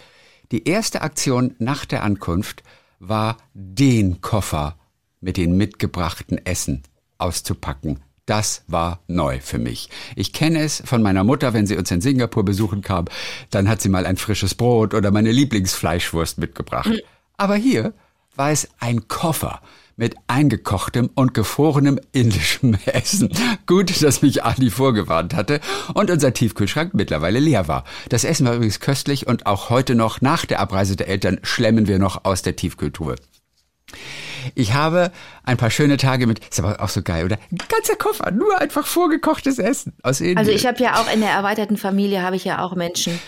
Die 0.53 0.69
erste 0.69 1.03
Aktion 1.03 1.55
nach 1.59 1.85
der 1.85 2.03
Ankunft 2.03 2.63
war, 2.99 3.37
den 3.55 4.21
Koffer 4.21 4.77
mit 5.21 5.37
den 5.37 5.57
mitgebrachten 5.57 6.45
Essen 6.45 6.83
auszupacken. 7.19 8.01
Das 8.31 8.63
war 8.69 9.01
neu 9.09 9.41
für 9.41 9.59
mich. 9.59 9.89
Ich 10.15 10.33
kenne 10.33 10.61
es 10.61 10.81
von 10.87 11.03
meiner 11.03 11.25
Mutter, 11.25 11.53
wenn 11.53 11.67
sie 11.67 11.77
uns 11.77 11.91
in 11.91 12.01
Singapur 12.01 12.45
besuchen 12.45 12.81
kam, 12.81 13.07
dann 13.51 13.69
hat 13.69 13.83
sie 13.83 13.89
mal 13.89 14.07
ein 14.07 14.17
frisches 14.17 14.55
Brot 14.55 14.95
oder 14.95 15.11
meine 15.11 15.33
Lieblingsfleischwurst 15.33 16.39
mitgebracht. 16.39 16.93
Aber 17.37 17.57
hier 17.57 17.93
war 18.37 18.53
es 18.53 18.69
ein 18.79 19.09
Koffer 19.09 19.61
mit 19.97 20.15
eingekochtem 20.29 21.11
und 21.17 21.35
gefrorenem 21.35 21.99
indischem 22.13 22.75
Essen. 22.87 23.31
Gut, 23.67 24.01
dass 24.01 24.23
mich 24.23 24.45
Adi 24.45 24.71
vorgewarnt 24.71 25.35
hatte 25.35 25.59
und 25.95 26.09
unser 26.09 26.33
Tiefkühlschrank 26.33 26.95
mittlerweile 26.95 27.41
leer 27.41 27.67
war. 27.67 27.83
Das 28.11 28.23
Essen 28.23 28.47
war 28.47 28.55
übrigens 28.55 28.79
köstlich 28.79 29.27
und 29.27 29.47
auch 29.47 29.71
heute 29.71 29.97
noch 29.97 30.21
nach 30.21 30.47
der 30.47 30.61
Abreise 30.61 30.95
der 30.95 31.09
Eltern 31.09 31.41
schlemmen 31.43 31.89
wir 31.89 31.99
noch 31.99 32.25
aus 32.25 32.43
der 32.43 32.55
Tiefkühltruhe. 32.55 33.17
Ich 34.55 34.75
habe 34.75 35.11
ein 35.45 35.57
paar 35.57 35.71
schöne 35.71 35.97
Tage 35.97 36.27
mit, 36.27 36.45
ist 36.47 36.61
aber 36.61 36.81
auch 36.83 36.89
so 36.89 37.03
geil, 37.03 37.25
oder? 37.25 37.39
Ein 37.51 37.59
ganzer 37.69 37.97
Koffer, 37.97 38.31
nur 38.31 38.61
einfach 38.61 38.87
vorgekochtes 38.87 39.59
Essen 39.59 39.95
aus 40.03 40.21
Indien. 40.21 40.39
Also 40.39 40.51
ich 40.51 40.67
habe 40.67 40.83
ja 40.83 41.01
auch 41.01 41.13
in 41.13 41.21
der 41.21 41.31
erweiterten 41.31 41.77
Familie 41.77 42.23
habe 42.23 42.37
ich 42.37 42.45
ja 42.45 42.63
auch 42.63 42.75
Menschen 42.75 43.19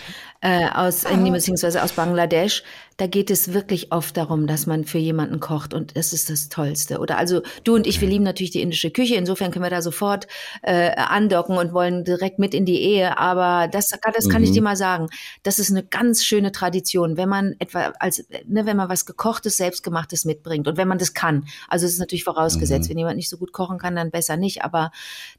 äh, 0.41 0.67
aus 0.69 1.05
Indien 1.05 1.33
beziehungsweise 1.33 1.81
aus 1.81 1.93
Bangladesch. 1.93 2.63
Da 2.97 3.07
geht 3.07 3.31
es 3.31 3.53
wirklich 3.53 3.91
oft 3.91 4.15
darum, 4.17 4.47
dass 4.47 4.65
man 4.65 4.85
für 4.85 4.97
jemanden 4.97 5.39
kocht 5.39 5.73
und 5.73 5.97
das 5.97 6.13
ist 6.13 6.29
das 6.29 6.49
Tollste. 6.49 6.99
Oder 6.99 7.17
also 7.17 7.41
du 7.63 7.75
und 7.75 7.87
ich, 7.87 8.01
wir 8.01 8.07
lieben 8.07 8.23
natürlich 8.23 8.51
die 8.51 8.61
indische 8.61 8.91
Küche. 8.91 9.15
Insofern 9.15 9.51
können 9.51 9.65
wir 9.65 9.69
da 9.69 9.81
sofort 9.81 10.27
äh, 10.61 10.91
andocken 10.95 11.57
und 11.57 11.73
wollen 11.73 12.03
direkt 12.03 12.39
mit 12.39 12.53
in 12.53 12.65
die 12.65 12.81
Ehe. 12.81 13.17
Aber 13.17 13.67
das, 13.67 13.89
das 13.89 14.29
kann 14.29 14.43
ich 14.43 14.51
dir 14.51 14.61
mal 14.61 14.75
sagen. 14.75 15.07
Das 15.43 15.59
ist 15.59 15.71
eine 15.71 15.83
ganz 15.83 16.23
schöne 16.23 16.51
Tradition, 16.51 17.17
wenn 17.17 17.29
man 17.29 17.55
etwa 17.59 17.93
als 17.99 18.25
ne, 18.45 18.65
wenn 18.65 18.77
man 18.77 18.89
was 18.89 19.05
gekochtes, 19.05 19.57
selbstgemachtes 19.57 20.25
mitbringt 20.25 20.67
und 20.67 20.77
wenn 20.77 20.87
man 20.87 20.97
das 20.97 21.13
kann. 21.13 21.45
Also 21.67 21.85
es 21.85 21.93
ist 21.93 21.99
natürlich 21.99 22.23
vorausgesetzt, 22.23 22.89
wenn 22.89 22.97
jemand 22.97 23.17
nicht 23.17 23.29
so 23.29 23.37
gut 23.37 23.51
kochen 23.53 23.77
kann, 23.77 23.95
dann 23.95 24.11
besser 24.11 24.37
nicht. 24.37 24.63
Aber 24.63 24.91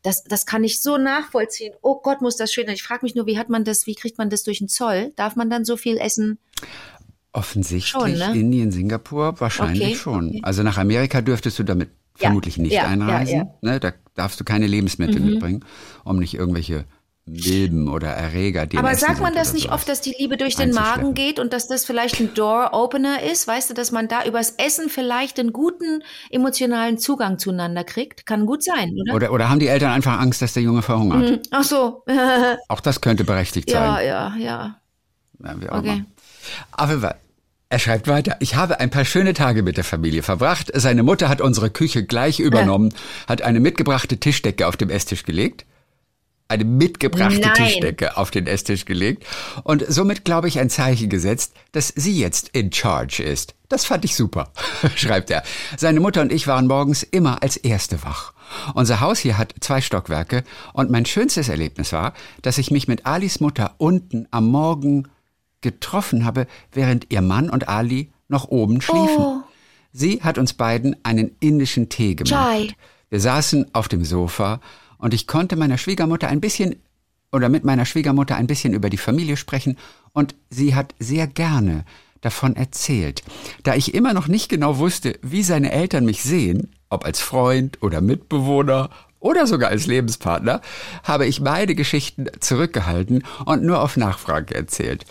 das, 0.03 0.25
das 0.25 0.47
kann 0.47 0.65
ich 0.65 0.83
so 0.83 0.97
nachvollziehen. 0.97 1.75
Oh 1.83 2.01
Gott, 2.01 2.21
muss 2.21 2.37
das 2.37 2.53
schön 2.53 2.67
sein. 2.67 2.75
Ich 2.75 2.83
frage 2.83 3.05
mich 3.05 3.15
nur, 3.15 3.27
wie 3.27 3.39
hat 3.39 3.49
man 3.49 3.65
das? 3.65 3.87
Wie 3.87 3.95
kriegt 3.95 4.19
man 4.19 4.31
das 4.31 4.43
durch 4.43 4.59
den 4.59 4.69
Zoll? 4.69 5.13
Darf 5.17 5.37
man 5.37 5.51
dann 5.51 5.65
so 5.65 5.77
viel 5.77 5.99
essen? 5.99 6.39
Offensichtlich 7.35 7.91
Schon, 7.91 8.13
ne? 8.13 8.33
Indien, 8.39 8.71
Singapur, 8.73 9.39
wahrscheinlich 9.41 9.83
Okay, 9.89 9.95
schon. 9.97 10.29
okay. 10.29 10.41
Also 10.45 10.63
nach 10.63 10.79
Amerika 10.79 11.21
dürftest 11.21 11.59
du 11.59 11.65
damit 11.65 11.89
Ja, 12.19 12.29
vermutlich 12.29 12.59
nicht 12.59 12.73
ja, 12.73 12.85
ja, 12.85 12.89
einreisen. 12.89 13.37
ja. 13.39 13.45
Mhm. 13.45 13.51
Ne? 13.61 13.81
Da 13.81 13.93
darfst 14.15 14.39
du 14.41 14.45
keine 14.45 14.69
Lebensmittel 14.69 15.21
mitbringen, 15.21 15.65
um 16.05 16.19
nicht 16.21 16.35
irgendwelche 16.35 16.85
Milben 17.27 17.89
oder 17.89 18.09
Erreger 18.11 18.67
die 18.67 18.77
Aber 18.77 18.95
sagt 18.95 19.21
man 19.23 19.35
das 19.35 19.55
nicht 19.55 19.73
oft, 19.73 19.89
dass 19.89 20.03
die 20.03 20.15
Liebe 20.19 20.37
durch 20.37 20.57
den. 20.57 20.73
Magen 20.73 21.15
geht 21.15 21.39
und 21.41 21.53
dass 21.55 21.67
das 21.67 21.85
vielleicht 21.87 22.21
ein 22.21 22.35
Door-Opener 22.35 23.23
ist? 23.23 23.49
Weißt 23.49 23.71
du, 23.71 23.75
dass 23.75 23.91
man 23.93 24.09
da 24.09 24.25
übers 24.27 24.51
Essen 24.59 24.89
vielleicht 24.91 25.41
einen 25.41 25.53
guten 25.55 26.03
emotionalen 26.31 26.99
Zugang 26.99 27.39
zueinander 27.39 27.83
kriegt? 27.83 28.27
Kann 28.27 28.45
gut 28.47 28.63
sein, 28.63 28.93
oder? 29.01 29.15
Oder, 29.15 29.33
oder 29.33 29.49
haben 29.49 29.59
die 29.59 29.69
Eltern 29.69 29.91
einfach 29.91 30.21
Angst, 30.21 30.43
dass 30.43 30.53
der 30.53 30.63
Junge 30.63 30.83
verhungert? 30.83 31.31
Hm, 31.31 31.39
Ach 31.51 31.65
so. 31.65 32.05
Auch 32.69 32.81
das 32.81 33.01
könnte 33.01 33.25
berechtigt 33.25 33.71
ja, 33.71 33.95
sein. 33.95 34.07
ja, 34.07 34.37
ja. 34.37 34.81
Ja, 35.43 35.61
wie 35.61 35.69
auch 35.71 35.79
Okay. 35.79 35.89
immer. 35.95 36.05
Aber 36.73 37.17
er 37.75 37.81
schreibt 37.81 38.07
weiter, 38.07 38.37
ich 38.39 38.55
habe 38.55 38.79
ein 38.79 38.91
paar 38.91 39.05
schöne 39.05 39.35
Tage 39.35 39.65
mit 39.65 39.77
der 39.77 39.83
Familie 39.83 40.23
verbracht. 40.23 40.71
Seine 40.75 41.03
Mutter 41.03 41.29
hat 41.29 41.41
unsere 41.41 41.71
Küche 41.71 42.05
gleich 42.05 42.39
übernommen, 42.39 42.95
hat 43.27 43.43
eine 43.43 43.59
mitgebrachte 43.59 44.17
Tischdecke 44.17 44.69
auf 44.69 44.77
dem 44.77 44.91
Esstisch 44.91 45.25
gelegt. 45.25 45.67
Eine 46.47 46.65
mitgebrachte 46.65 47.41
Nein. 47.41 47.55
Tischdecke 47.55 48.17
auf 48.17 48.31
den 48.31 48.47
Esstisch 48.47 48.85
gelegt 48.85 49.27
und 49.65 49.85
somit, 49.89 50.25
glaube 50.25 50.47
ich, 50.47 50.61
ein 50.61 50.71
Zeichen 50.71 51.09
gesetzt, 51.09 51.55
dass 51.73 51.89
sie 51.89 52.17
jetzt 52.17 52.51
in 52.51 52.73
charge 52.73 53.25
ist. 53.25 53.57
Das 53.69 53.85
fand 53.85 54.05
ich 54.05 54.15
super, 54.15 54.53
schreibt 54.95 55.31
er. 55.31 55.43
Seine 55.77 55.99
Mutter 55.99 56.21
und 56.21 56.31
ich 56.31 56.47
waren 56.47 56.69
morgens 56.69 57.03
immer 57.03 57.43
als 57.43 57.57
Erste 57.57 58.05
wach. 58.05 58.35
Unser 58.75 59.01
Haus 59.01 59.19
hier 59.19 59.37
hat 59.37 59.53
zwei 59.59 59.81
Stockwerke 59.81 60.45
und 60.75 60.93
mein 60.93 61.07
schönstes 61.07 61.49
Erlebnis 61.49 61.93
war, 61.93 62.15
dass 62.43 62.59
ich 62.59 62.71
mich 62.71 62.87
mit 62.87 63.05
Alis 63.05 63.41
Mutter 63.41 63.75
unten 63.79 64.29
am 64.31 64.47
Morgen 64.47 65.09
getroffen 65.65 66.25
habe, 66.25 66.47
während 66.71 67.13
ihr 67.13 67.23
Mann 67.23 67.51
und 67.51 67.69
Ali 67.69 68.13
noch 68.29 68.49
oben 68.49 68.81
schliefen. 68.81 69.19
Oh. 69.19 69.41
Sie 69.93 70.23
hat 70.23 70.39
uns 70.39 70.53
beiden 70.53 70.95
einen 71.03 71.33
indischen 71.41 71.89
Tee 71.89 72.15
gemacht. 72.15 72.33
Chai. 72.33 72.69
Wir 73.11 73.21
saßen 73.21 73.75
auf 73.75 73.89
dem 73.89 74.05
Sofa 74.05 74.61
und 74.99 75.15
ich 75.15 75.27
konnte 75.27 75.57
meiner 75.57 75.79
Schwiegermutter 75.79 76.29
ein 76.29 76.41
bisschen 76.41 76.77
oder 77.33 77.49
mit 77.49 77.65
meiner 77.65 77.85
Schwiegermutter 77.85 78.37
ein 78.37 78.47
bisschen 78.47 78.75
über 78.75 78.91
die 78.91 78.97
Familie 78.97 79.37
sprechen 79.37 79.77
und 80.13 80.35
sie 80.51 80.75
hat 80.75 80.95
sehr 80.99 81.27
gerne 81.27 81.85
davon 82.21 82.57
erzählt. 82.57 83.23
Da 83.63 83.75
ich 83.75 83.95
immer 83.95 84.15
noch 84.15 84.29
nicht 84.29 84.49
genau 84.49 84.79
wusste, 84.79 85.19
wie 85.23 85.43
seine 85.43 85.73
Eltern 85.73 86.05
mich 86.05 86.23
sehen, 86.23 86.73
ob 86.89 87.05
als 87.05 87.21
Freund 87.21 87.83
oder 87.83 88.01
Mitbewohner 88.01 88.91
oder 89.25 89.47
sogar 89.47 89.71
als 89.71 89.87
Lebenspartner, 89.87 90.61
habe 91.03 91.27
ich 91.27 91.43
beide 91.43 91.75
Geschichten 91.75 92.27
zurückgehalten 92.41 93.25
und 93.47 93.63
nur 93.63 93.81
auf 93.81 93.97
Nachfrage 93.97 94.55
erzählt. 94.55 95.07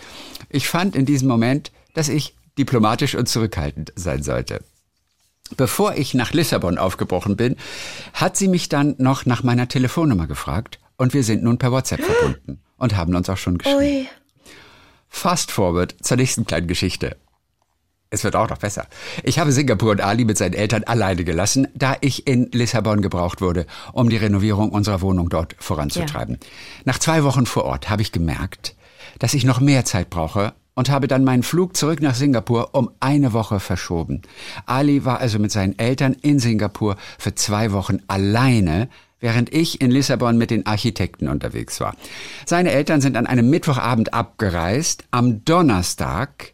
Ich 0.54 0.68
fand 0.68 0.94
in 0.94 1.04
diesem 1.04 1.26
Moment, 1.26 1.72
dass 1.94 2.08
ich 2.08 2.36
diplomatisch 2.56 3.16
und 3.16 3.28
zurückhaltend 3.28 3.92
sein 3.96 4.22
sollte. 4.22 4.62
Bevor 5.56 5.96
ich 5.96 6.14
nach 6.14 6.32
Lissabon 6.32 6.78
aufgebrochen 6.78 7.34
bin, 7.34 7.56
hat 8.12 8.36
sie 8.36 8.46
mich 8.46 8.68
dann 8.68 8.94
noch 8.98 9.26
nach 9.26 9.42
meiner 9.42 9.66
Telefonnummer 9.66 10.28
gefragt 10.28 10.78
und 10.96 11.12
wir 11.12 11.24
sind 11.24 11.42
nun 11.42 11.58
per 11.58 11.72
WhatsApp 11.72 12.04
verbunden 12.04 12.60
und 12.76 12.94
haben 12.94 13.16
uns 13.16 13.28
auch 13.28 13.36
schon 13.36 13.58
geschrieben. 13.58 13.78
Ui. 13.78 14.08
Fast 15.08 15.50
forward 15.50 15.96
zur 16.00 16.18
nächsten 16.18 16.46
kleinen 16.46 16.68
Geschichte. 16.68 17.16
Es 18.10 18.22
wird 18.22 18.36
auch 18.36 18.48
noch 18.48 18.58
besser. 18.58 18.86
Ich 19.24 19.40
habe 19.40 19.50
Singapur 19.50 19.90
und 19.90 20.02
Ali 20.02 20.24
mit 20.24 20.38
seinen 20.38 20.54
Eltern 20.54 20.84
alleine 20.84 21.24
gelassen, 21.24 21.66
da 21.74 21.96
ich 22.00 22.28
in 22.28 22.48
Lissabon 22.52 23.02
gebraucht 23.02 23.40
wurde, 23.40 23.66
um 23.92 24.08
die 24.08 24.18
Renovierung 24.18 24.70
unserer 24.70 25.00
Wohnung 25.00 25.30
dort 25.30 25.56
voranzutreiben. 25.58 26.38
Nach 26.84 27.00
zwei 27.00 27.24
Wochen 27.24 27.44
vor 27.44 27.64
Ort 27.64 27.90
habe 27.90 28.02
ich 28.02 28.12
gemerkt, 28.12 28.76
dass 29.18 29.34
ich 29.34 29.44
noch 29.44 29.60
mehr 29.60 29.84
Zeit 29.84 30.10
brauche 30.10 30.54
und 30.74 30.90
habe 30.90 31.08
dann 31.08 31.24
meinen 31.24 31.42
Flug 31.42 31.76
zurück 31.76 32.02
nach 32.02 32.14
Singapur 32.14 32.74
um 32.74 32.90
eine 33.00 33.32
Woche 33.32 33.60
verschoben. 33.60 34.22
Ali 34.66 35.04
war 35.04 35.18
also 35.18 35.38
mit 35.38 35.52
seinen 35.52 35.78
Eltern 35.78 36.14
in 36.20 36.38
Singapur 36.38 36.96
für 37.18 37.34
zwei 37.34 37.72
Wochen 37.72 38.00
alleine, 38.08 38.88
während 39.20 39.54
ich 39.54 39.80
in 39.80 39.90
Lissabon 39.90 40.36
mit 40.36 40.50
den 40.50 40.66
Architekten 40.66 41.28
unterwegs 41.28 41.80
war. 41.80 41.96
Seine 42.44 42.72
Eltern 42.72 43.00
sind 43.00 43.16
an 43.16 43.26
einem 43.26 43.48
Mittwochabend 43.48 44.12
abgereist. 44.12 45.04
Am 45.10 45.44
Donnerstag 45.44 46.52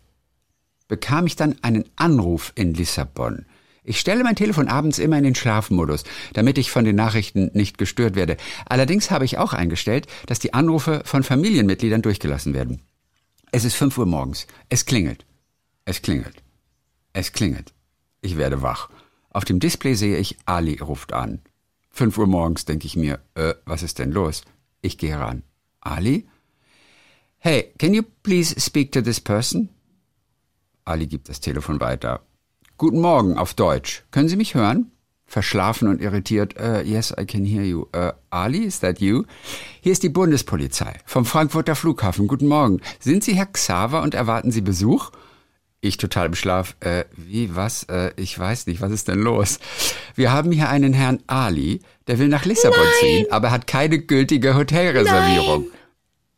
bekam 0.86 1.26
ich 1.26 1.36
dann 1.36 1.56
einen 1.62 1.84
Anruf 1.96 2.52
in 2.54 2.74
Lissabon. 2.74 3.46
Ich 3.90 3.98
stelle 3.98 4.22
mein 4.22 4.36
Telefon 4.36 4.68
abends 4.68 5.00
immer 5.00 5.18
in 5.18 5.24
den 5.24 5.34
Schlafmodus, 5.34 6.04
damit 6.32 6.58
ich 6.58 6.70
von 6.70 6.84
den 6.84 6.94
Nachrichten 6.94 7.50
nicht 7.54 7.76
gestört 7.76 8.14
werde. 8.14 8.36
Allerdings 8.66 9.10
habe 9.10 9.24
ich 9.24 9.36
auch 9.36 9.52
eingestellt, 9.52 10.06
dass 10.26 10.38
die 10.38 10.54
Anrufe 10.54 11.02
von 11.04 11.24
Familienmitgliedern 11.24 12.00
durchgelassen 12.00 12.54
werden. 12.54 12.82
Es 13.50 13.64
ist 13.64 13.74
5 13.74 13.98
Uhr 13.98 14.06
morgens. 14.06 14.46
Es 14.68 14.86
klingelt. 14.86 15.26
Es 15.86 16.02
klingelt. 16.02 16.40
Es 17.14 17.32
klingelt. 17.32 17.72
Ich 18.20 18.36
werde 18.36 18.62
wach. 18.62 18.90
Auf 19.30 19.44
dem 19.44 19.58
Display 19.58 19.94
sehe 19.94 20.18
ich, 20.18 20.36
Ali 20.46 20.78
ruft 20.78 21.12
an. 21.12 21.40
5 21.90 22.16
Uhr 22.16 22.28
morgens 22.28 22.66
denke 22.66 22.86
ich 22.86 22.94
mir, 22.94 23.18
äh, 23.34 23.54
was 23.64 23.82
ist 23.82 23.98
denn 23.98 24.12
los? 24.12 24.42
Ich 24.82 24.98
gehe 24.98 25.18
ran. 25.18 25.42
Ali? 25.80 26.28
Hey, 27.38 27.72
can 27.76 27.92
you 27.92 28.04
please 28.22 28.54
speak 28.60 28.92
to 28.92 29.00
this 29.00 29.18
person? 29.18 29.68
Ali 30.84 31.08
gibt 31.08 31.28
das 31.28 31.40
Telefon 31.40 31.80
weiter. 31.80 32.20
Guten 32.80 33.02
Morgen 33.02 33.36
auf 33.36 33.52
Deutsch. 33.52 34.04
Können 34.10 34.30
Sie 34.30 34.36
mich 34.36 34.54
hören? 34.54 34.90
Verschlafen 35.26 35.86
und 35.86 36.00
irritiert. 36.00 36.54
Uh, 36.58 36.80
yes, 36.80 37.12
I 37.20 37.26
can 37.26 37.44
hear 37.44 37.62
you. 37.62 37.82
Uh, 37.94 38.12
Ali, 38.30 38.64
is 38.64 38.80
that 38.80 39.00
you? 39.00 39.24
Hier 39.82 39.92
ist 39.92 40.02
die 40.02 40.08
Bundespolizei 40.08 40.94
vom 41.04 41.26
Frankfurter 41.26 41.74
Flughafen. 41.74 42.26
Guten 42.26 42.48
Morgen. 42.48 42.80
Sind 42.98 43.22
Sie 43.22 43.34
Herr 43.34 43.44
Xaver 43.44 44.00
und 44.00 44.14
erwarten 44.14 44.50
Sie 44.50 44.62
Besuch? 44.62 45.10
Ich 45.82 45.98
total 45.98 46.28
im 46.28 46.34
Schlaf. 46.34 46.74
Äh, 46.80 47.04
wie, 47.14 47.54
was? 47.54 47.82
Äh, 47.82 48.12
ich 48.16 48.38
weiß 48.38 48.66
nicht, 48.66 48.80
was 48.80 48.92
ist 48.92 49.08
denn 49.08 49.18
los? 49.18 49.58
Wir 50.14 50.32
haben 50.32 50.50
hier 50.50 50.70
einen 50.70 50.94
Herrn 50.94 51.18
Ali, 51.26 51.82
der 52.06 52.18
will 52.18 52.28
nach 52.28 52.46
Lissabon 52.46 52.86
ziehen, 52.98 53.26
aber 53.30 53.50
hat 53.50 53.66
keine 53.66 53.98
gültige 53.98 54.54
Hotelreservierung. 54.54 55.66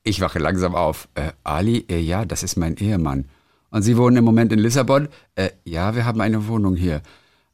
Ich 0.03 0.21
wache 0.21 0.41
langsam 0.41 0.75
auf. 0.75 1.07
Äh, 1.15 1.31
Ali, 1.45 1.87
äh, 1.89 2.01
ja, 2.01 2.25
das 2.25 2.43
ist 2.43 2.57
mein 2.57 2.77
Ehemann. 2.79 3.29
Und 3.73 3.83
Sie 3.83 3.97
wohnen 3.97 4.19
im 4.19 4.25
Moment 4.25 4.53
in 4.53 4.59
Lissabon? 4.59 5.09
Äh, 5.35 5.51
ja, 5.65 5.97
wir 5.97 6.05
haben 6.05 6.21
eine 6.21 6.47
Wohnung 6.47 6.77
hier. 6.77 7.03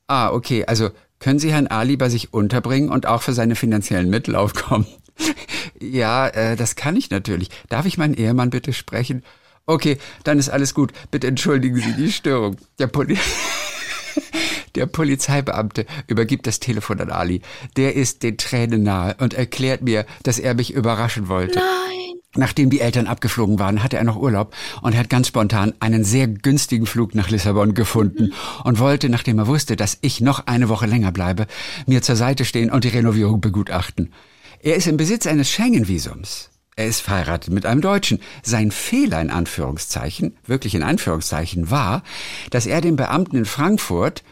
Ah, 0.08 0.30
okay, 0.30 0.64
also 0.66 0.90
können 1.20 1.38
Sie 1.38 1.52
Herrn 1.52 1.68
Ali 1.68 1.96
bei 1.96 2.08
sich 2.08 2.34
unterbringen 2.34 2.90
und 2.90 3.06
auch 3.06 3.22
für 3.22 3.32
seine 3.32 3.54
finanziellen 3.54 4.10
Mittel 4.10 4.34
aufkommen? 4.36 4.86
ja, 5.80 6.26
äh, 6.28 6.56
das 6.56 6.76
kann 6.76 6.96
ich 6.96 7.10
natürlich. 7.10 7.50
Darf 7.68 7.86
ich 7.86 7.98
meinen 7.98 8.14
Ehemann 8.14 8.50
bitte 8.50 8.72
sprechen? 8.72 9.22
Okay, 9.64 9.98
dann 10.24 10.38
ist 10.38 10.48
alles 10.48 10.74
gut. 10.74 10.92
Bitte 11.10 11.28
entschuldigen 11.28 11.76
Sie 11.76 11.92
die 11.94 12.10
Störung. 12.10 12.56
Der 12.78 12.88
Poli 12.88 13.16
Der 14.74 14.86
Polizeibeamte 14.86 15.86
übergibt 16.08 16.46
das 16.46 16.60
Telefon 16.60 17.00
an 17.00 17.10
Ali. 17.10 17.42
Der 17.76 17.94
ist 17.94 18.22
den 18.22 18.38
Tränen 18.38 18.82
nahe 18.82 19.16
und 19.18 19.34
erklärt 19.34 19.82
mir, 19.82 20.04
dass 20.24 20.38
er 20.38 20.54
mich 20.54 20.72
überraschen 20.72 21.28
wollte. 21.28 21.58
Nein. 21.58 21.97
Nachdem 22.38 22.70
die 22.70 22.80
Eltern 22.80 23.08
abgeflogen 23.08 23.58
waren, 23.58 23.82
hatte 23.82 23.96
er 23.96 24.04
noch 24.04 24.16
Urlaub 24.16 24.54
und 24.80 24.96
hat 24.96 25.10
ganz 25.10 25.26
spontan 25.26 25.74
einen 25.80 26.04
sehr 26.04 26.28
günstigen 26.28 26.86
Flug 26.86 27.16
nach 27.16 27.30
Lissabon 27.30 27.74
gefunden 27.74 28.32
und 28.62 28.78
wollte, 28.78 29.08
nachdem 29.08 29.40
er 29.40 29.48
wusste, 29.48 29.74
dass 29.74 29.98
ich 30.02 30.20
noch 30.20 30.46
eine 30.46 30.68
Woche 30.68 30.86
länger 30.86 31.10
bleibe, 31.10 31.48
mir 31.86 32.00
zur 32.00 32.14
Seite 32.14 32.44
stehen 32.44 32.70
und 32.70 32.84
die 32.84 32.90
Renovierung 32.90 33.40
begutachten. 33.40 34.12
Er 34.60 34.76
ist 34.76 34.86
im 34.86 34.96
Besitz 34.96 35.26
eines 35.26 35.50
Schengen-Visums. 35.50 36.50
Er 36.76 36.86
ist 36.86 37.00
verheiratet 37.00 37.52
mit 37.52 37.66
einem 37.66 37.80
Deutschen. 37.80 38.20
Sein 38.44 38.70
Fehler 38.70 39.20
in 39.20 39.30
Anführungszeichen, 39.30 40.36
wirklich 40.46 40.76
in 40.76 40.84
Anführungszeichen, 40.84 41.72
war, 41.72 42.04
dass 42.50 42.66
er 42.66 42.80
dem 42.80 42.94
Beamten 42.94 43.36
in 43.36 43.46
Frankfurt 43.46 44.22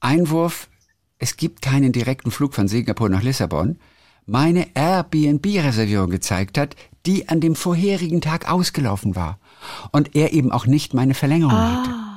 Einwurf, 0.00 0.70
es 1.18 1.36
gibt 1.36 1.60
keinen 1.60 1.92
direkten 1.92 2.30
Flug 2.30 2.54
von 2.54 2.68
Singapur 2.68 3.10
nach 3.10 3.22
Lissabon, 3.22 3.78
meine 4.24 4.68
Airbnb-Reservierung 4.74 6.08
gezeigt 6.08 6.56
hat, 6.56 6.74
die 7.06 7.28
an 7.28 7.40
dem 7.40 7.54
vorherigen 7.54 8.20
Tag 8.20 8.50
ausgelaufen 8.50 9.16
war. 9.16 9.38
Und 9.92 10.14
er 10.14 10.32
eben 10.32 10.52
auch 10.52 10.66
nicht 10.66 10.94
meine 10.94 11.14
Verlängerung 11.14 11.52
hatte. 11.52 12.09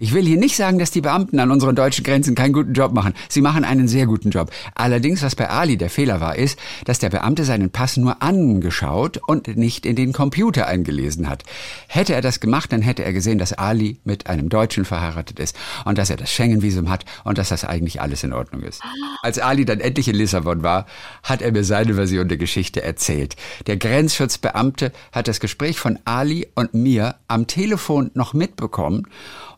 Ich 0.00 0.14
will 0.14 0.24
hier 0.24 0.36
nicht 0.36 0.54
sagen, 0.54 0.78
dass 0.78 0.92
die 0.92 1.00
Beamten 1.00 1.40
an 1.40 1.50
unseren 1.50 1.74
deutschen 1.74 2.04
Grenzen 2.04 2.36
keinen 2.36 2.52
guten 2.52 2.72
Job 2.72 2.92
machen. 2.92 3.14
Sie 3.28 3.40
machen 3.40 3.64
einen 3.64 3.88
sehr 3.88 4.06
guten 4.06 4.30
Job. 4.30 4.52
Allerdings, 4.76 5.24
was 5.24 5.34
bei 5.34 5.50
Ali 5.50 5.76
der 5.76 5.90
Fehler 5.90 6.20
war, 6.20 6.36
ist, 6.36 6.56
dass 6.84 7.00
der 7.00 7.10
Beamte 7.10 7.44
seinen 7.44 7.70
Pass 7.70 7.96
nur 7.96 8.22
angeschaut 8.22 9.18
und 9.26 9.56
nicht 9.56 9.84
in 9.84 9.96
den 9.96 10.12
Computer 10.12 10.68
eingelesen 10.68 11.28
hat. 11.28 11.42
Hätte 11.88 12.14
er 12.14 12.20
das 12.20 12.38
gemacht, 12.38 12.70
dann 12.70 12.80
hätte 12.80 13.04
er 13.04 13.12
gesehen, 13.12 13.38
dass 13.38 13.54
Ali 13.54 13.98
mit 14.04 14.28
einem 14.28 14.48
Deutschen 14.48 14.84
verheiratet 14.84 15.40
ist 15.40 15.56
und 15.84 15.98
dass 15.98 16.10
er 16.10 16.16
das 16.16 16.30
Schengen-Visum 16.30 16.88
hat 16.90 17.04
und 17.24 17.36
dass 17.36 17.48
das 17.48 17.64
eigentlich 17.64 18.00
alles 18.00 18.22
in 18.22 18.32
Ordnung 18.32 18.62
ist. 18.62 18.80
Als 19.22 19.40
Ali 19.40 19.64
dann 19.64 19.80
endlich 19.80 20.06
in 20.06 20.14
Lissabon 20.14 20.62
war, 20.62 20.86
hat 21.24 21.42
er 21.42 21.50
mir 21.50 21.64
seine 21.64 21.94
Version 21.94 22.28
der 22.28 22.38
Geschichte 22.38 22.84
erzählt. 22.84 23.34
Der 23.66 23.76
Grenzschutzbeamte 23.76 24.92
hat 25.10 25.26
das 25.26 25.40
Gespräch 25.40 25.80
von 25.80 25.98
Ali 26.04 26.46
und 26.54 26.72
mir 26.72 27.16
am 27.26 27.48
Telefon 27.48 28.12
noch 28.14 28.32
mitbekommen 28.32 29.08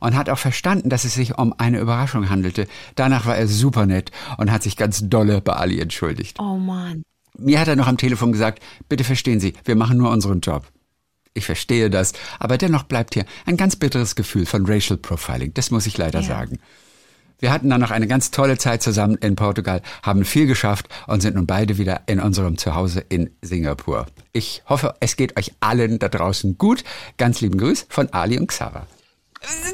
und 0.00 0.16
hat 0.16 0.28
auch 0.28 0.38
verstanden, 0.38 0.88
dass 0.88 1.04
es 1.04 1.14
sich 1.14 1.38
um 1.38 1.54
eine 1.58 1.78
Überraschung 1.78 2.28
handelte. 2.30 2.66
Danach 2.96 3.26
war 3.26 3.36
er 3.36 3.46
super 3.46 3.86
nett 3.86 4.10
und 4.38 4.50
hat 4.50 4.62
sich 4.62 4.76
ganz 4.76 5.00
dolle 5.08 5.40
bei 5.40 5.52
Ali 5.52 5.80
entschuldigt. 5.80 6.38
Oh 6.40 6.56
Mann. 6.56 7.02
Mir 7.38 7.60
hat 7.60 7.68
er 7.68 7.76
noch 7.76 7.86
am 7.86 7.96
Telefon 7.96 8.32
gesagt, 8.32 8.62
bitte 8.88 9.04
verstehen 9.04 9.40
Sie, 9.40 9.54
wir 9.64 9.76
machen 9.76 9.96
nur 9.98 10.10
unseren 10.10 10.40
Job. 10.40 10.66
Ich 11.32 11.46
verstehe 11.46 11.90
das, 11.90 12.12
aber 12.40 12.58
dennoch 12.58 12.82
bleibt 12.82 13.14
hier 13.14 13.24
ein 13.46 13.56
ganz 13.56 13.76
bitteres 13.76 14.16
Gefühl 14.16 14.46
von 14.46 14.66
Racial 14.66 14.96
Profiling. 14.98 15.54
Das 15.54 15.70
muss 15.70 15.86
ich 15.86 15.96
leider 15.96 16.20
Ja. 16.20 16.26
sagen. 16.26 16.58
Wir 17.38 17.52
hatten 17.52 17.70
dann 17.70 17.80
noch 17.80 17.90
eine 17.90 18.06
ganz 18.06 18.30
tolle 18.32 18.58
Zeit 18.58 18.82
zusammen 18.82 19.14
in 19.16 19.34
Portugal, 19.34 19.80
haben 20.02 20.26
viel 20.26 20.46
geschafft 20.46 20.88
und 21.06 21.22
sind 21.22 21.36
nun 21.36 21.46
beide 21.46 21.78
wieder 21.78 22.02
in 22.06 22.20
unserem 22.20 22.58
Zuhause 22.58 23.00
in 23.08 23.30
Singapur. 23.40 24.04
Ich 24.32 24.62
hoffe, 24.68 24.94
es 25.00 25.16
geht 25.16 25.38
euch 25.38 25.52
allen 25.60 25.98
da 25.98 26.08
draußen 26.10 26.58
gut. 26.58 26.84
Ganz 27.16 27.40
lieben 27.40 27.56
Grüß 27.58 27.86
von 27.88 28.12
Ali 28.12 28.38
und 28.38 28.48
Xara. 28.48 28.86
Was 29.40 29.54
ist 29.54 29.64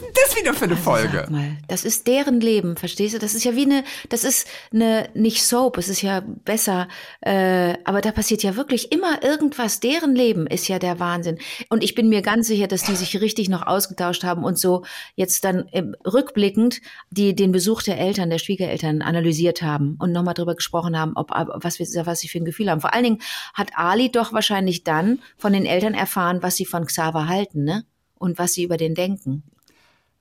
denn 0.00 0.08
das 0.14 0.29
wieder 0.40 0.54
für 0.54 0.64
eine 0.64 0.76
Folge? 0.76 1.18
Sag 1.18 1.30
mal, 1.30 1.56
das 1.68 1.84
ist 1.84 2.06
deren 2.06 2.40
Leben, 2.40 2.76
verstehst 2.76 3.14
du? 3.14 3.18
Das 3.18 3.34
ist 3.34 3.44
ja 3.44 3.54
wie 3.54 3.64
eine, 3.64 3.84
das 4.08 4.24
ist 4.24 4.48
eine, 4.72 5.08
nicht 5.14 5.42
Soap, 5.42 5.78
es 5.78 5.88
ist 5.88 6.02
ja 6.02 6.20
besser, 6.20 6.88
äh, 7.20 7.74
aber 7.84 8.00
da 8.00 8.12
passiert 8.12 8.42
ja 8.42 8.56
wirklich 8.56 8.92
immer 8.92 9.22
irgendwas. 9.22 9.80
Deren 9.80 10.14
Leben 10.14 10.46
ist 10.46 10.68
ja 10.68 10.78
der 10.78 10.98
Wahnsinn. 10.98 11.38
Und 11.68 11.84
ich 11.84 11.94
bin 11.94 12.08
mir 12.08 12.22
ganz 12.22 12.46
sicher, 12.46 12.66
dass 12.66 12.82
die 12.82 12.96
sich 12.96 13.20
richtig 13.20 13.48
noch 13.48 13.66
ausgetauscht 13.66 14.24
haben 14.24 14.44
und 14.44 14.58
so 14.58 14.84
jetzt 15.14 15.44
dann 15.44 15.68
ähm, 15.72 15.94
rückblickend 16.04 16.80
die, 17.10 17.34
den 17.34 17.52
Besuch 17.52 17.82
der 17.82 17.98
Eltern, 17.98 18.30
der 18.30 18.38
Schwiegereltern 18.38 19.02
analysiert 19.02 19.62
haben 19.62 19.96
und 19.98 20.12
nochmal 20.12 20.34
drüber 20.34 20.54
gesprochen 20.54 20.98
haben, 20.98 21.12
ob, 21.14 21.30
ob 21.32 21.64
was, 21.64 21.78
wir, 21.78 21.86
was 22.06 22.20
sie 22.20 22.28
für 22.28 22.38
ein 22.38 22.44
Gefühl 22.44 22.70
haben. 22.70 22.80
Vor 22.80 22.94
allen 22.94 23.04
Dingen 23.04 23.18
hat 23.54 23.70
Ali 23.74 24.10
doch 24.10 24.32
wahrscheinlich 24.32 24.84
dann 24.84 25.20
von 25.36 25.52
den 25.52 25.66
Eltern 25.66 25.94
erfahren, 25.94 26.42
was 26.42 26.56
sie 26.56 26.64
von 26.64 26.86
Xaver 26.86 27.28
halten, 27.28 27.64
ne? 27.64 27.84
Und 28.14 28.38
was 28.38 28.52
sie 28.52 28.64
über 28.64 28.76
den 28.76 28.94
denken. 28.94 29.44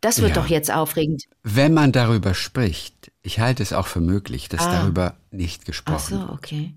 Das 0.02 0.22
wird 0.22 0.36
Ja. 0.36 0.42
doch 0.42 0.48
jetzt 0.48 0.72
aufregend. 0.72 1.26
Wenn 1.44 1.74
man 1.74 1.92
darüber 1.92 2.34
spricht, 2.34 3.12
ich 3.22 3.40
halte 3.40 3.64
es 3.64 3.74
auch 3.74 3.88
für 3.88 4.00
möglich, 4.00 4.48
dass 4.50 4.62
Ah. 4.62 4.80
darüber 4.82 5.16
nicht 5.32 5.62
Ach 5.64 5.66
gesprochen 5.66 6.16
so, 6.16 6.20
wird. 6.22 6.30
okay. 6.32 6.74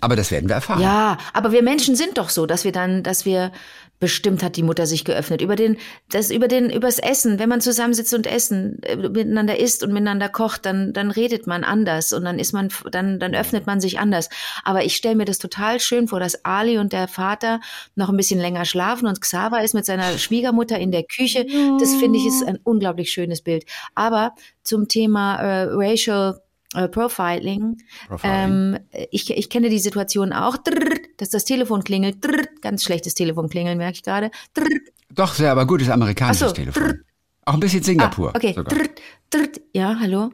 Aber 0.00 0.16
das 0.16 0.30
werden 0.30 0.48
wir 0.48 0.54
erfahren. 0.54 0.80
Ja, 0.80 1.18
aber 1.34 1.52
wir 1.52 1.62
Menschen 1.62 1.94
sind 1.96 2.16
doch 2.16 2.30
so, 2.30 2.46
dass 2.46 2.64
wir 2.64 2.72
dann, 2.72 3.02
dass 3.02 3.26
wir 3.26 3.52
bestimmt 4.00 4.42
hat 4.42 4.56
die 4.56 4.62
Mutter 4.62 4.86
sich 4.86 5.04
geöffnet 5.04 5.42
über 5.42 5.54
den, 5.54 5.76
das 6.10 6.30
über 6.30 6.48
den, 6.48 6.70
übers 6.70 6.98
Essen. 6.98 7.38
Wenn 7.38 7.48
man 7.48 7.60
zusammensitzt 7.60 8.14
und 8.14 8.26
essen 8.26 8.82
äh, 8.82 8.96
miteinander 8.96 9.58
isst 9.58 9.84
und 9.84 9.92
miteinander 9.92 10.28
kocht, 10.28 10.66
dann 10.66 10.92
dann 10.92 11.10
redet 11.10 11.46
man 11.46 11.62
anders 11.62 12.12
und 12.12 12.24
dann 12.24 12.38
ist 12.38 12.52
man, 12.52 12.70
dann 12.90 13.20
dann 13.20 13.34
öffnet 13.34 13.66
man 13.66 13.80
sich 13.80 13.98
anders. 13.98 14.28
Aber 14.64 14.84
ich 14.84 14.96
stelle 14.96 15.16
mir 15.16 15.26
das 15.26 15.38
total 15.38 15.78
schön 15.78 16.08
vor, 16.08 16.18
dass 16.18 16.44
Ali 16.44 16.78
und 16.78 16.92
der 16.92 17.06
Vater 17.06 17.60
noch 17.94 18.08
ein 18.08 18.16
bisschen 18.16 18.40
länger 18.40 18.64
schlafen 18.64 19.06
und 19.06 19.20
Xaver 19.20 19.62
ist 19.62 19.74
mit 19.74 19.84
seiner 19.84 20.18
Schwiegermutter 20.18 20.78
in 20.78 20.90
der 20.90 21.04
Küche. 21.04 21.46
Das 21.78 21.94
finde 21.94 22.18
ich 22.18 22.26
ist 22.26 22.46
ein 22.46 22.58
unglaublich 22.64 23.12
schönes 23.12 23.42
Bild. 23.42 23.64
Aber 23.94 24.34
zum 24.62 24.88
Thema 24.88 25.36
äh, 25.36 25.68
Racial 25.70 26.40
äh, 26.74 26.88
Profiling. 26.88 27.78
Profiling. 28.08 28.34
Ähm, 28.34 28.78
ich, 29.10 29.30
ich 29.30 29.50
kenne 29.50 29.68
die 29.68 29.78
Situation 29.78 30.32
auch, 30.32 30.56
dass 31.16 31.30
das 31.30 31.44
Telefon 31.44 31.84
klingelt, 31.84 32.18
ganz 32.60 32.84
schlechtes 32.84 33.14
Telefon 33.14 33.48
klingeln, 33.48 33.78
merke 33.78 33.94
ich 33.94 34.02
gerade. 34.02 34.30
Doch, 35.10 35.34
sehr, 35.34 35.50
aber 35.50 35.66
gutes 35.66 35.88
amerikanisches 35.88 36.48
so, 36.48 36.54
Telefon. 36.54 37.02
Auch 37.44 37.54
ein 37.54 37.60
bisschen 37.60 37.82
Singapur. 37.82 38.30
Ah, 38.30 38.36
okay, 38.36 38.52
sogar. 38.54 38.78
ja, 39.72 39.96
hallo. 39.98 40.30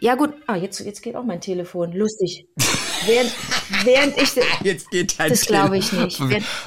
Ja 0.00 0.14
gut, 0.14 0.34
ah, 0.46 0.56
jetzt, 0.56 0.80
jetzt 0.80 1.02
geht 1.02 1.16
auch 1.16 1.24
mein 1.24 1.40
Telefon, 1.40 1.92
lustig. 1.92 2.46
während, 3.06 3.32
während 3.84 4.20
ich, 4.20 4.34
Jetzt 4.62 4.90
geht 4.90 5.18
dein 5.18 5.30
Das 5.30 5.42
glaube 5.42 5.78
ich 5.78 5.92
nicht. 5.92 6.20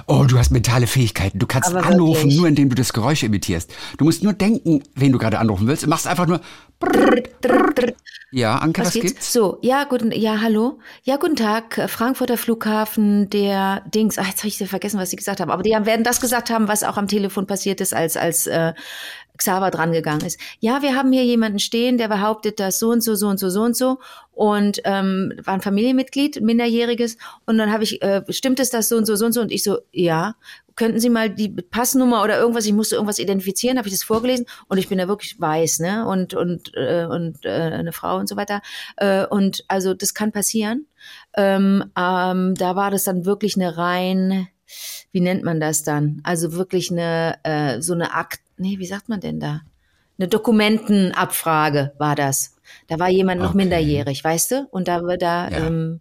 Oh, 0.07 0.25
du 0.27 0.37
hast 0.37 0.51
mentale 0.51 0.87
Fähigkeiten. 0.87 1.39
Du 1.39 1.47
kannst 1.47 1.73
anrufen, 1.73 2.23
wirklich. 2.23 2.37
nur 2.37 2.47
indem 2.47 2.69
du 2.69 2.75
das 2.75 2.93
Geräusch 2.93 3.23
imitierst. 3.23 3.73
Du 3.97 4.05
musst 4.05 4.23
nur 4.23 4.33
denken, 4.33 4.83
wen 4.95 5.11
du 5.11 5.17
gerade 5.17 5.39
anrufen 5.39 5.67
willst. 5.67 5.83
Du 5.83 5.87
machst 5.87 6.07
einfach 6.07 6.27
nur. 6.27 6.41
drrr, 6.79 7.21
drrr, 7.41 7.73
drrr. 7.73 7.93
Ja, 8.33 8.55
Anke, 8.55 8.79
was, 8.79 8.87
Was 8.87 8.93
gibt's? 8.93 9.11
gibt's? 9.11 9.33
So, 9.33 9.57
ja, 9.61 9.83
guten, 9.83 10.13
ja, 10.13 10.39
hallo. 10.39 10.79
Ja, 11.03 11.17
guten 11.17 11.35
Tag, 11.35 11.77
äh, 11.77 11.89
Frankfurter 11.89 12.37
Flughafen, 12.37 13.29
der 13.29 13.83
Dings, 13.93 14.17
ach, 14.17 14.25
jetzt 14.25 14.39
habe 14.39 14.47
ich 14.47 14.57
vergessen, 14.57 14.97
was 14.97 15.09
Sie 15.09 15.17
gesagt 15.17 15.41
haben, 15.41 15.51
aber 15.51 15.63
die 15.63 15.75
haben, 15.75 15.85
werden 15.85 16.05
das 16.05 16.21
gesagt 16.21 16.49
haben, 16.49 16.69
was 16.69 16.83
auch 16.83 16.95
am 16.95 17.09
Telefon 17.09 17.45
passiert 17.45 17.81
ist, 17.81 17.93
als, 17.93 18.15
als 18.15 18.47
äh, 18.47 18.71
Xaver 19.41 19.71
drangegangen 19.71 20.25
ist. 20.25 20.39
Ja, 20.59 20.83
wir 20.83 20.95
haben 20.95 21.11
hier 21.11 21.25
jemanden 21.25 21.59
stehen, 21.59 21.97
der 21.97 22.07
behauptet, 22.07 22.59
dass 22.59 22.77
so 22.77 22.89
und 22.89 23.01
so, 23.01 23.15
so 23.15 23.27
und 23.27 23.39
so, 23.39 23.49
so 23.49 23.61
und 23.63 23.75
so 23.75 23.97
und 24.31 24.81
ähm, 24.85 25.33
war 25.43 25.55
ein 25.55 25.61
Familienmitglied, 25.61 26.41
minderjähriges 26.41 27.17
und 27.47 27.57
dann 27.57 27.71
habe 27.71 27.83
ich, 27.83 28.01
äh, 28.03 28.21
stimmt 28.29 28.59
es 28.59 28.69
das 28.69 28.87
so 28.87 28.97
und 28.97 29.05
so, 29.05 29.15
so 29.15 29.25
und 29.25 29.33
so 29.33 29.41
und 29.41 29.51
ich 29.51 29.63
so, 29.63 29.79
ja, 29.91 30.35
könnten 30.75 30.99
Sie 30.99 31.09
mal 31.09 31.29
die 31.29 31.49
Passnummer 31.49 32.23
oder 32.23 32.39
irgendwas, 32.39 32.65
ich 32.65 32.73
musste 32.73 32.95
irgendwas 32.95 33.19
identifizieren, 33.19 33.77
habe 33.77 33.87
ich 33.87 33.93
das 33.93 34.03
vorgelesen 34.03 34.45
und 34.67 34.77
ich 34.77 34.87
bin 34.87 34.99
ja 34.99 35.07
wirklich 35.07 35.39
weiß, 35.39 35.79
ne? 35.79 36.07
Und 36.07 36.33
und 36.33 36.71
äh, 36.75 37.05
und 37.05 37.45
äh, 37.45 37.49
eine 37.49 37.91
Frau 37.91 38.17
und 38.17 38.29
so 38.29 38.35
weiter. 38.35 38.61
Äh, 38.97 39.25
und 39.25 39.63
also 39.67 39.93
das 39.93 40.13
kann 40.13 40.31
passieren. 40.31 40.87
Ähm, 41.35 41.91
ähm, 41.97 42.55
da 42.55 42.75
war 42.75 42.91
das 42.91 43.03
dann 43.03 43.25
wirklich 43.25 43.55
eine 43.55 43.77
rein, 43.77 44.47
wie 45.11 45.21
nennt 45.21 45.43
man 45.43 45.59
das 45.59 45.83
dann? 45.83 46.21
Also 46.23 46.53
wirklich 46.53 46.91
eine 46.91 47.37
äh, 47.43 47.81
so 47.81 47.93
eine 47.93 48.13
Akt, 48.13 48.41
nee, 48.61 48.79
wie 48.79 48.85
sagt 48.85 49.09
man 49.09 49.19
denn 49.19 49.39
da? 49.39 49.61
Eine 50.17 50.27
Dokumentenabfrage 50.27 51.93
war 51.97 52.15
das. 52.15 52.55
Da 52.87 52.99
war 52.99 53.09
jemand 53.09 53.41
noch 53.41 53.49
Okay. 53.51 53.57
minderjährig, 53.57 54.23
weißt 54.23 54.51
du? 54.51 54.67
Und 54.71 54.87
da 54.87 55.01
da 55.17 55.49
Ja. 55.49 55.67
ähm, 55.67 55.99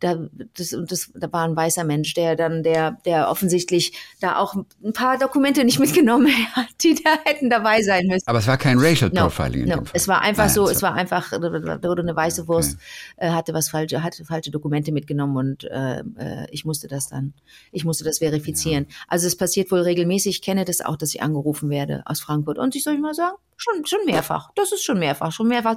da, 0.00 0.16
das, 0.54 0.72
und 0.72 0.90
das, 0.90 1.10
da 1.14 1.30
war 1.32 1.44
ein 1.44 1.54
weißer 1.54 1.84
Mensch, 1.84 2.14
der 2.14 2.34
dann, 2.34 2.62
der, 2.62 2.98
der 3.04 3.28
offensichtlich 3.28 3.92
da 4.20 4.38
auch 4.38 4.54
ein 4.54 4.92
paar 4.92 5.18
Dokumente 5.18 5.64
nicht 5.64 5.78
mitgenommen 5.78 6.28
hat, 6.52 6.68
die 6.82 7.00
da 7.02 7.10
hätten 7.24 7.50
dabei 7.50 7.82
sein 7.82 8.06
müssen. 8.06 8.26
Aber 8.26 8.38
es 8.38 8.46
war 8.46 8.56
kein 8.56 8.78
Racial 8.78 9.10
No, 9.10 9.22
Profiling 9.22 9.62
in 9.62 9.68
no. 9.68 9.76
dem 9.76 9.86
Fall. 9.86 9.92
Es 9.94 10.08
war 10.08 10.22
einfach 10.22 10.46
Nein, 10.46 10.54
so, 10.54 10.66
so. 10.66 10.72
es 10.72 10.82
war 10.82 10.94
einfach, 10.94 11.30
da 11.30 11.40
wurde 11.82 12.02
eine 12.02 12.16
weiße 12.16 12.48
Wurst, 12.48 12.78
äh, 13.16 13.30
hatte 13.30 13.52
was 13.52 13.68
falsche, 13.68 14.02
hatte 14.02 14.24
falsche 14.24 14.50
Dokumente 14.50 14.90
mitgenommen 14.90 15.36
und 15.36 15.64
äh, 15.64 16.00
äh, 16.00 16.46
ich 16.50 16.64
musste 16.64 16.88
das 16.88 17.08
dann, 17.08 17.34
ich 17.70 17.84
musste 17.84 18.04
das 18.04 18.18
verifizieren. 18.18 18.86
Also 19.06 19.26
es 19.26 19.36
passiert 19.36 19.70
wohl 19.70 19.80
regelmäßig. 19.80 20.36
Ich 20.36 20.42
kenne 20.42 20.64
das 20.64 20.80
auch, 20.80 20.96
dass 20.96 21.14
ich 21.14 21.22
angerufen 21.22 21.70
werde 21.70 22.02
aus 22.06 22.20
Frankfurt. 22.20 22.58
Und 22.58 22.74
ich 22.74 22.84
soll 22.84 22.94
ich 22.94 23.00
mal 23.00 23.14
sagen, 23.14 23.36
schon, 23.56 23.84
schon 23.86 24.04
mehrfach. 24.06 24.50
Das 24.54 24.72
ist 24.72 24.84
schon 24.84 24.98
mehrfach, 24.98 25.32
schon 25.32 25.48
mehrfach. 25.48 25.76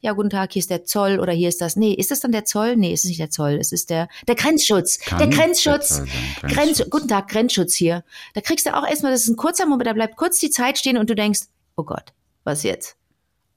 Ja, 0.00 0.12
guten 0.12 0.30
Tag, 0.30 0.52
hier 0.52 0.60
ist 0.60 0.70
der 0.70 0.84
Zoll 0.84 1.18
oder 1.18 1.32
hier 1.32 1.48
ist 1.48 1.60
das. 1.60 1.76
Nee, 1.76 1.92
ist 1.92 2.10
das 2.10 2.20
dann 2.20 2.32
der 2.32 2.44
Zoll? 2.44 2.76
Nee, 2.76 2.92
es 2.92 3.04
ist 3.04 3.08
nicht 3.08 3.20
der 3.20 3.30
Zoll. 3.30 3.45
Es 3.54 3.72
ist 3.72 3.90
der, 3.90 4.08
der 4.26 4.34
Grenzschutz. 4.34 4.98
Kann 4.98 5.18
der 5.18 5.28
Grenzschutz. 5.28 5.88
Sein, 5.88 6.08
Grenz, 6.40 6.54
Grenzschutz. 6.54 6.90
guten 6.90 7.08
Tag, 7.08 7.28
Grenzschutz 7.28 7.74
hier. 7.74 8.04
Da 8.34 8.40
kriegst 8.40 8.66
du 8.66 8.74
auch 8.74 8.86
erstmal, 8.86 9.12
das 9.12 9.22
ist 9.22 9.28
ein 9.28 9.36
kurzer 9.36 9.66
Moment, 9.66 9.86
da 9.86 9.92
bleibt 9.92 10.16
kurz 10.16 10.38
die 10.38 10.50
Zeit 10.50 10.78
stehen 10.78 10.98
und 10.98 11.08
du 11.08 11.14
denkst, 11.14 11.42
oh 11.76 11.84
Gott, 11.84 12.12
was 12.44 12.62
jetzt? 12.62 12.96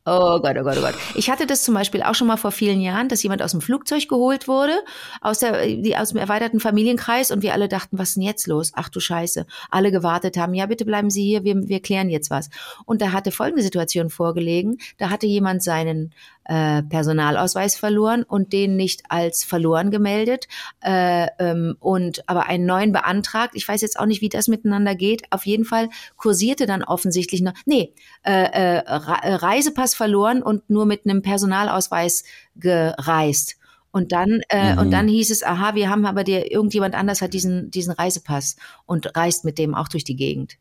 Oh 0.06 0.40
Gott, 0.40 0.56
oh 0.58 0.64
Gott, 0.64 0.78
oh 0.78 0.82
Gott. 0.82 0.96
Ich 1.14 1.30
hatte 1.30 1.46
das 1.46 1.62
zum 1.62 1.76
Beispiel 1.76 2.02
auch 2.02 2.16
schon 2.16 2.28
mal 2.28 2.38
vor 2.38 2.52
vielen 2.52 2.82
Jahren, 2.82 3.10
dass 3.10 3.22
jemand 3.22 3.44
aus 3.44 3.52
dem 3.52 3.62
Flugzeug 3.62 4.08
geholt 4.08 4.48
wurde, 4.48 4.74
aus, 5.22 5.40
der, 5.40 5.68
die, 5.68 5.96
aus 5.96 6.10
dem 6.10 6.18
erweiterten 6.18 6.60
Familienkreis 6.60 7.30
und 7.30 7.44
wir 7.44 7.54
alle 7.54 7.68
dachten, 7.68 8.00
was 8.00 8.10
ist 8.10 8.16
denn 8.16 8.24
jetzt 8.24 8.48
los? 8.48 8.72
Ach 8.74 8.90
du 8.90 9.00
Scheiße. 9.00 9.46
Alle 9.70 9.92
gewartet 9.92 10.36
haben, 10.38 10.56
ja 10.56 10.66
bitte 10.66 10.86
bleiben 10.86 11.12
Sie 11.12 11.24
hier, 11.24 11.44
wir, 11.44 11.68
wir 11.68 11.82
klären 11.82 12.10
jetzt 12.10 12.32
was. 12.32 12.50
Und 12.86 13.02
da 13.02 13.12
hatte 13.12 13.32
folgende 13.32 13.62
Situation 13.62 14.10
vorgelegen, 14.10 14.80
da 14.98 15.12
hatte 15.12 15.28
jemand 15.28 15.62
seinen 15.62 16.12
äh, 16.50 16.82
Personalausweis 16.82 17.76
verloren 17.76 18.24
und 18.24 18.54
den 18.54 18.76
nicht 18.76 19.04
als 19.10 19.44
verloren 19.44 19.92
gemeldet 19.92 20.48
äh, 20.82 21.28
ähm, 21.38 21.76
und 21.80 22.28
aber 22.28 22.48
einen 22.48 22.66
neuen 22.66 22.92
beantragt. 22.92 23.52
Ich 23.54 23.68
weiß 23.68 23.82
jetzt 23.82 24.00
auch 24.00 24.08
nicht, 24.08 24.22
wie 24.22 24.30
das 24.30 24.48
miteinander 24.48 24.96
geht. 24.96 25.32
Auf 25.32 25.46
jeden 25.46 25.64
Fall 25.64 25.90
kursierte 26.18 26.66
dann 26.66 26.84
offensichtlich 26.84 27.42
noch, 27.42 27.54
nee, 27.66 27.94
äh, 28.26 28.46
äh, 28.46 28.78
äh, 28.80 29.34
Reisepass 29.36 29.94
verloren 29.94 30.42
und 30.42 30.68
nur 30.72 30.88
mit 30.88 31.06
einem 31.06 31.22
Personalausweis 31.22 32.24
gereist. 32.56 33.58
Und 33.92 34.12
dann, 34.12 34.42
äh, 34.50 34.74
Mhm. 34.74 34.80
und 34.80 34.92
dann 34.92 35.08
hieß 35.08 35.30
es, 35.32 35.44
aha, 35.44 35.76
wir 35.76 35.90
haben 35.90 36.06
aber 36.08 36.24
der, 36.24 36.52
irgendjemand 36.52 36.96
anders 36.96 37.22
hat 37.22 37.34
diesen, 37.34 37.70
diesen 37.70 37.94
Reisepass 37.94 38.56
und 38.88 39.16
reist 39.16 39.46
mit 39.46 39.58
dem 39.60 39.76
auch 39.76 39.88
durch 39.88 40.04
die 40.04 40.16
Gegend. 40.16 40.58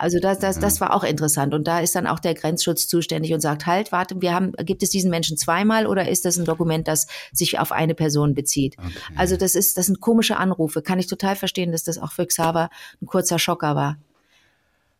Also 0.00 0.18
das, 0.18 0.38
das, 0.38 0.58
das 0.58 0.80
war 0.80 0.94
auch 0.94 1.04
interessant. 1.04 1.52
Und 1.52 1.66
da 1.66 1.80
ist 1.80 1.94
dann 1.94 2.06
auch 2.06 2.20
der 2.20 2.32
Grenzschutz 2.32 2.88
zuständig 2.88 3.34
und 3.34 3.42
sagt, 3.42 3.66
halt, 3.66 3.92
warte, 3.92 4.22
wir 4.22 4.32
haben, 4.32 4.52
gibt 4.64 4.82
es 4.82 4.88
diesen 4.88 5.10
Menschen 5.10 5.36
zweimal 5.36 5.86
oder 5.86 6.08
ist 6.08 6.24
das 6.24 6.38
ein 6.38 6.46
Dokument, 6.46 6.88
das 6.88 7.06
sich 7.32 7.58
auf 7.58 7.70
eine 7.70 7.94
Person 7.94 8.32
bezieht? 8.32 8.76
Also 9.14 9.36
das 9.36 9.54
ist, 9.54 9.76
das 9.76 9.86
sind 9.86 10.00
komische 10.00 10.38
Anrufe. 10.38 10.80
Kann 10.80 10.98
ich 10.98 11.06
total 11.06 11.36
verstehen, 11.36 11.70
dass 11.70 11.84
das 11.84 11.98
auch 11.98 12.12
für 12.12 12.24
Xaver 12.24 12.70
ein 13.02 13.06
kurzer 13.06 13.38
Schocker 13.38 13.76
war. 13.76 13.98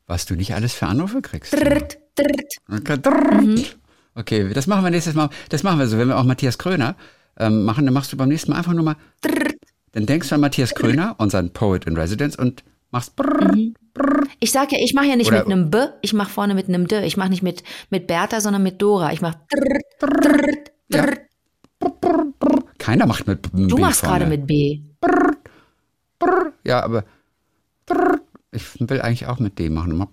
Was 0.07 0.27
du 0.27 0.35
nicht 0.35 0.55
alles 0.55 0.75
für 0.75 0.87
Anrufe 0.87 1.23
kriegst. 1.23 1.55
Drrrt. 1.55 1.97
drrt. 2.15 2.53
Okay, 2.71 2.99
drrrt. 3.01 3.77
okay, 4.17 4.53
das 4.53 4.67
machen 4.67 4.85
wir 4.85 4.91
nächstes 4.91 5.15
Mal. 5.15 5.31
Das 5.49 5.63
machen 5.63 5.79
wir 5.79 5.87
so, 5.87 5.97
wenn 5.97 6.09
wir 6.09 6.19
auch 6.19 6.25
Matthias 6.25 6.59
Kröner 6.59 6.95
ähm, 7.39 7.65
machen, 7.65 7.87
dann 7.87 7.95
machst 7.95 8.13
du 8.13 8.19
beim 8.19 8.29
nächsten 8.29 8.51
Mal 8.51 8.59
einfach 8.59 8.75
nur 8.75 8.85
mal. 8.85 8.97
Drrt. 9.23 9.55
Dann 9.93 10.05
denkst 10.05 10.29
du 10.29 10.35
an 10.35 10.43
Matthias 10.43 10.75
Kröner, 10.75 11.15
unseren 11.17 11.55
Poet 11.55 11.87
in 11.87 11.97
Residence, 11.97 12.37
und 12.39 12.63
machst. 12.91 13.15
Brrr, 13.17 13.53
brrr. 13.95 14.25
Ich 14.41 14.53
sag 14.53 14.73
ja, 14.73 14.79
ich 14.81 14.95
mache 14.95 15.07
ja 15.07 15.17
nicht 15.17 15.29
Oder- 15.29 15.39
mit 15.45 15.47
einem 15.53 15.71
B, 15.71 15.79
ich 16.03 16.13
mache 16.13 16.31
vorne 16.31 16.55
mit 16.55 16.69
einem 16.69 16.87
D. 16.87 17.05
Ich 17.05 17.17
mache 17.17 17.31
nicht 17.31 17.43
mit, 17.43 17.63
mit 17.91 18.07
Bertha, 18.07 18.41
sondern 18.41 18.63
mit 18.63 18.81
Dora. 18.83 19.13
Ich 19.13 19.21
mache 19.21 19.39
Ja. 20.93 21.07
Keiner 22.79 23.07
macht 23.07 23.27
mit 23.27 23.53
einem 23.55 23.69
Du 23.69 23.77
B 23.77 23.83
machst 23.83 24.01
vorne. 24.01 24.19
gerade 24.19 24.31
mit 24.31 24.47
B. 24.47 24.81
Brrr. 25.01 26.53
Ja, 26.65 26.83
aber. 26.83 27.05
Brrr. 27.87 28.21
Ich 28.53 28.65
will 28.81 29.01
eigentlich 29.01 29.27
auch 29.27 29.39
mit 29.39 29.59
D 29.59 29.71
machen. 29.71 30.07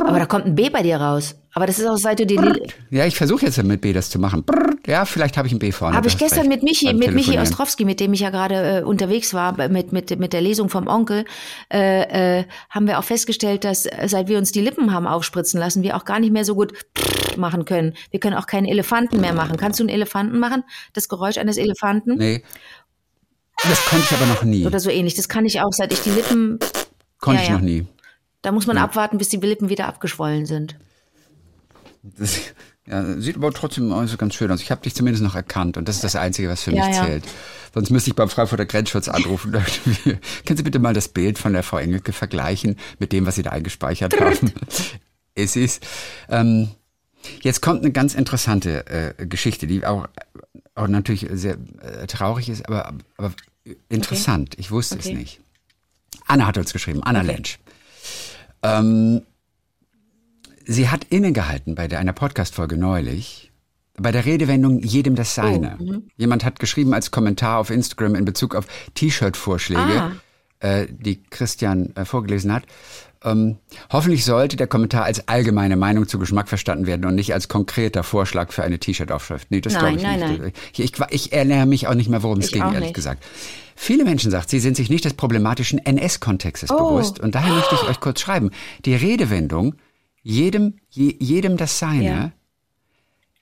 Aber 0.00 0.18
da 0.18 0.26
kommt 0.26 0.46
ein 0.46 0.54
B 0.54 0.70
bei 0.70 0.82
dir 0.82 0.96
raus. 0.96 1.36
Aber 1.54 1.66
das 1.66 1.78
ist 1.78 1.86
auch 1.86 1.96
seit 1.96 2.18
du 2.18 2.26
die 2.26 2.36
Lil 2.36 2.66
Ja, 2.90 3.06
ich 3.06 3.16
versuche 3.16 3.46
jetzt 3.46 3.62
mit 3.62 3.80
B 3.80 3.92
das 3.92 4.10
zu 4.10 4.18
machen. 4.18 4.44
Brrr. 4.44 4.74
Ja, 4.86 5.04
vielleicht 5.04 5.36
habe 5.36 5.46
ich 5.48 5.54
ein 5.54 5.58
B 5.58 5.72
vorne. 5.72 5.96
Habe 5.96 6.08
ich 6.08 6.18
gestern 6.18 6.48
mit 6.48 6.62
Michi, 6.62 6.92
mit 6.92 7.14
Michi. 7.14 7.38
Ostrowski, 7.38 7.84
mit 7.84 8.00
dem 8.00 8.12
ich 8.12 8.20
ja 8.20 8.30
gerade 8.30 8.80
äh, 8.80 8.82
unterwegs 8.82 9.32
war, 9.32 9.68
mit, 9.68 9.92
mit, 9.92 10.18
mit 10.18 10.32
der 10.32 10.40
Lesung 10.42 10.68
vom 10.68 10.88
Onkel, 10.88 11.24
äh, 11.72 12.40
äh, 12.40 12.44
haben 12.68 12.86
wir 12.86 12.98
auch 12.98 13.04
festgestellt, 13.04 13.64
dass 13.64 13.86
äh, 13.86 14.08
seit 14.08 14.28
wir 14.28 14.36
uns 14.36 14.52
die 14.52 14.60
Lippen 14.60 14.92
haben 14.92 15.06
aufspritzen 15.06 15.58
lassen, 15.58 15.82
wir 15.82 15.96
auch 15.96 16.04
gar 16.04 16.18
nicht 16.18 16.32
mehr 16.32 16.44
so 16.44 16.54
gut 16.54 16.74
machen 17.36 17.64
können. 17.64 17.94
Wir 18.10 18.20
können 18.20 18.36
auch 18.36 18.46
keinen 18.46 18.66
Elefanten 18.66 19.20
mehr 19.20 19.32
machen. 19.32 19.56
Kannst 19.56 19.78
du 19.80 19.84
einen 19.84 19.90
Elefanten 19.90 20.38
machen? 20.38 20.64
Das 20.92 21.08
Geräusch 21.08 21.38
eines 21.38 21.56
Elefanten? 21.56 22.16
Nee. 22.16 22.42
Das 23.62 23.84
konnte 23.86 24.04
ich 24.10 24.16
aber 24.16 24.26
noch 24.26 24.42
nie. 24.42 24.66
Oder 24.66 24.80
so 24.80 24.90
ähnlich. 24.90 25.14
Das 25.14 25.28
kann 25.28 25.46
ich 25.46 25.60
auch, 25.60 25.72
seit 25.72 25.92
ich 25.92 26.00
die 26.00 26.10
Lippen, 26.10 26.58
Konnte 27.20 27.38
Ja, 27.38 27.42
ich 27.42 27.48
ja. 27.48 27.54
noch 27.54 27.62
nie. 27.64 27.86
da 28.42 28.52
muss 28.52 28.66
man 28.66 28.76
abwarten, 28.76 29.16
bis 29.16 29.30
die 29.30 29.38
Lippen 29.38 29.70
wieder 29.70 29.86
abgeschwollen 29.86 30.44
sind. 30.44 30.76
Das, 32.18 32.38
ja, 32.86 33.18
sieht 33.18 33.36
aber 33.36 33.50
trotzdem 33.52 33.90
also 33.92 34.18
ganz 34.18 34.34
schön 34.34 34.50
aus. 34.50 34.60
Ich 34.60 34.70
habe 34.70 34.82
dich 34.82 34.94
zumindest 34.94 35.24
noch 35.24 35.34
erkannt 35.34 35.78
und 35.78 35.88
das 35.88 35.96
ist 35.96 36.04
das 36.04 36.16
Einzige, 36.16 36.50
was 36.50 36.62
für 36.62 36.72
Ja, 36.72 36.84
mich 36.86 36.94
ja. 36.96 37.02
zählt. 37.06 37.24
Sonst 37.72 37.90
müsste 37.90 38.10
ich 38.10 38.16
beim 38.16 38.28
Frankfurter 38.28 38.66
Grenzschutz 38.66 39.08
anrufen. 39.08 39.52
Können 40.04 40.56
Sie 40.56 40.62
bitte 40.62 40.78
mal 40.78 40.92
das 40.92 41.08
Bild 41.08 41.38
von 41.38 41.54
der 41.54 41.62
Frau 41.62 41.78
Engelke 41.78 42.12
vergleichen 42.12 42.76
mit 42.98 43.12
dem, 43.12 43.24
was 43.26 43.36
Sie 43.36 43.42
da 43.42 43.50
eingespeichert 43.50 44.20
haben? 44.20 44.52
es 45.34 45.56
ist. 45.56 45.84
Ähm, 46.28 46.68
jetzt 47.40 47.62
kommt 47.62 47.80
eine 47.80 47.90
ganz 47.90 48.14
interessante 48.14 48.86
äh, 48.86 49.26
Geschichte, 49.26 49.66
die 49.66 49.84
auch, 49.86 50.06
auch 50.74 50.88
natürlich 50.88 51.26
sehr 51.32 51.56
äh, 51.80 52.06
traurig 52.06 52.50
ist, 52.50 52.68
aber, 52.68 52.92
aber 53.16 53.32
interessant. 53.88 54.56
Ich 54.58 54.70
wusste 54.70 54.96
Okay. 54.96 55.08
es 55.12 55.18
nicht. 55.18 55.40
Anna 56.26 56.46
hat 56.46 56.58
uns 56.58 56.72
geschrieben, 56.74 57.02
Anna 57.02 57.22
Lensch. 57.22 57.58
Ähm, 58.62 59.22
sie 60.66 60.88
hat 60.88 61.04
innegehalten 61.04 61.74
bei 61.74 61.88
der, 61.88 61.98
einer 61.98 62.12
Podcast-Folge 62.12 62.76
neulich, 62.76 63.52
bei 63.96 64.10
der 64.12 64.24
Redewendung 64.24 64.80
jedem 64.82 65.14
das 65.14 65.34
Seine. 65.34 65.78
Jemand 66.16 66.44
hat 66.44 66.58
geschrieben 66.58 66.94
als 66.94 67.10
Kommentar 67.10 67.58
auf 67.58 67.70
Instagram 67.70 68.14
in 68.16 68.24
Bezug 68.24 68.54
auf 68.54 68.66
T-Shirt-Vorschläge, 68.94 70.12
äh, 70.60 70.86
die 70.90 71.22
Christian 71.22 71.94
äh, 71.94 72.04
vorgelesen 72.04 72.52
hat. 72.52 72.64
Ähm, 73.22 73.56
hoffentlich 73.90 74.24
sollte 74.24 74.56
der 74.56 74.66
Kommentar 74.66 75.04
als 75.04 75.28
allgemeine 75.28 75.76
Meinung 75.76 76.06
zu 76.08 76.18
Geschmack 76.18 76.48
verstanden 76.48 76.86
werden 76.86 77.06
und 77.06 77.14
nicht 77.14 77.32
als 77.32 77.48
konkreter 77.48 78.02
Vorschlag 78.02 78.52
für 78.52 78.64
eine 78.64 78.78
T-Shirt-Aufschrift. 78.78 79.50
Nee, 79.50 79.60
das 79.62 79.78
glaube 79.78 79.96
ich 79.96 80.02
nein, 80.02 80.20
nicht. 80.20 80.40
nein. 80.42 80.52
Ich, 80.74 80.80
ich, 80.80 80.92
ich 81.10 81.32
erinnere 81.32 81.64
mich 81.64 81.86
auch 81.86 81.94
nicht 81.94 82.10
mehr, 82.10 82.22
worum 82.22 82.40
es 82.40 82.50
ging, 82.50 82.62
ehrlich 82.62 82.80
nicht. 82.80 82.94
gesagt. 82.94 83.24
Viele 83.76 84.04
Menschen, 84.04 84.30
sagt 84.30 84.50
sie, 84.50 84.60
sind 84.60 84.76
sich 84.76 84.90
nicht 84.90 85.04
des 85.04 85.14
problematischen 85.14 85.78
NS-Kontextes 85.78 86.70
Oh. 86.70 86.76
bewusst. 86.90 87.18
Und 87.18 87.34
daher 87.34 87.54
möchte 87.54 87.74
ich 87.76 87.82
euch 87.88 88.00
kurz 88.00 88.20
schreiben. 88.20 88.50
Die 88.84 88.94
Redewendung, 88.94 89.74
jedem, 90.24 90.74
je, 90.90 91.14
jedem 91.20 91.56
das 91.56 91.78
Seine, 91.78 92.04
Ja. 92.04 92.32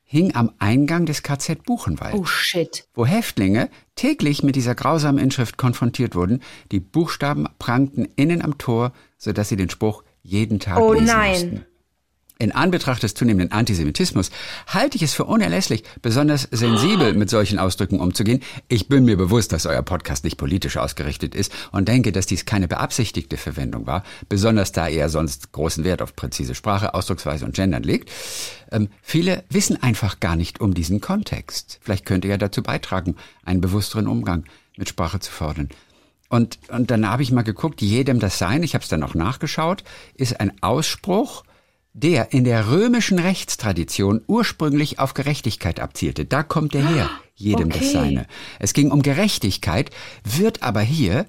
hing 0.04 0.34
am 0.34 0.52
Eingang 0.58 1.06
des 1.06 1.22
KZ 1.22 1.62
Buchenwald 1.64 2.14
Oh 2.14 2.26
shit. 2.26 2.86
wo 2.92 3.06
Häftlinge 3.06 3.70
täglich 3.94 4.42
mit 4.42 4.56
dieser 4.56 4.74
grausamen 4.74 5.22
Inschrift 5.22 5.56
konfrontiert 5.56 6.14
wurden. 6.14 6.42
Die 6.70 6.80
Buchstaben 6.80 7.46
prangten 7.58 8.06
innen 8.16 8.42
am 8.42 8.58
Tor, 8.58 8.92
sodass 9.16 9.48
sie 9.48 9.56
den 9.56 9.70
Spruch 9.70 10.02
jeden 10.22 10.60
Tag 10.60 10.78
Oh 10.78 10.92
lesen 10.92 11.06
nein. 11.06 11.30
mussten. 11.30 11.64
In 12.42 12.50
Anbetracht 12.50 13.04
des 13.04 13.14
zunehmenden 13.14 13.52
Antisemitismus 13.52 14.32
halte 14.66 14.96
ich 14.96 15.02
es 15.04 15.14
für 15.14 15.26
unerlässlich, 15.26 15.84
besonders 16.02 16.48
sensibel 16.50 17.14
mit 17.14 17.30
solchen 17.30 17.60
Ausdrücken 17.60 18.00
umzugehen. 18.00 18.42
Ich 18.66 18.88
bin 18.88 19.04
mir 19.04 19.16
bewusst, 19.16 19.52
dass 19.52 19.64
euer 19.64 19.82
Podcast 19.82 20.24
nicht 20.24 20.38
politisch 20.38 20.76
ausgerichtet 20.76 21.36
ist 21.36 21.52
und 21.70 21.86
denke, 21.86 22.10
dass 22.10 22.26
dies 22.26 22.44
keine 22.44 22.66
beabsichtigte 22.66 23.36
Verwendung 23.36 23.86
war, 23.86 24.02
besonders 24.28 24.72
da 24.72 24.88
er 24.88 25.08
sonst 25.08 25.52
großen 25.52 25.84
Wert 25.84 26.02
auf 26.02 26.16
präzise 26.16 26.56
Sprache, 26.56 26.94
Ausdrucksweise 26.94 27.44
und 27.44 27.54
Gendern 27.54 27.84
legt. 27.84 28.10
Ähm, 28.72 28.88
viele 29.02 29.44
wissen 29.48 29.80
einfach 29.80 30.18
gar 30.18 30.34
nicht 30.34 30.60
um 30.60 30.74
diesen 30.74 31.00
Kontext. 31.00 31.78
Vielleicht 31.80 32.06
könnt 32.06 32.24
ihr 32.24 32.32
ja 32.32 32.38
dazu 32.38 32.60
beitragen, 32.60 33.14
einen 33.44 33.60
bewussteren 33.60 34.08
Umgang 34.08 34.46
mit 34.76 34.88
Sprache 34.88 35.20
zu 35.20 35.30
fordern. 35.30 35.68
Und, 36.28 36.58
und 36.70 36.90
dann 36.90 37.08
habe 37.08 37.22
ich 37.22 37.30
mal 37.30 37.42
geguckt, 37.42 37.82
jedem 37.82 38.18
das 38.18 38.40
Sein, 38.40 38.64
ich 38.64 38.74
habe 38.74 38.82
es 38.82 38.88
dann 38.88 39.04
auch 39.04 39.14
nachgeschaut, 39.14 39.84
ist 40.16 40.40
ein 40.40 40.60
Ausspruch, 40.60 41.44
der 41.94 42.32
in 42.32 42.44
der 42.44 42.70
römischen 42.70 43.18
Rechtstradition 43.18 44.22
ursprünglich 44.26 44.98
auf 44.98 45.14
Gerechtigkeit 45.14 45.80
abzielte. 45.80 46.24
Da 46.24 46.42
kommt 46.42 46.74
er 46.74 46.88
her, 46.88 47.10
jedem 47.34 47.68
das 47.68 47.78
okay. 47.78 47.92
Seine. 47.92 48.26
Es 48.58 48.72
ging 48.72 48.90
um 48.90 49.02
Gerechtigkeit, 49.02 49.90
wird 50.24 50.62
aber 50.62 50.80
hier 50.80 51.26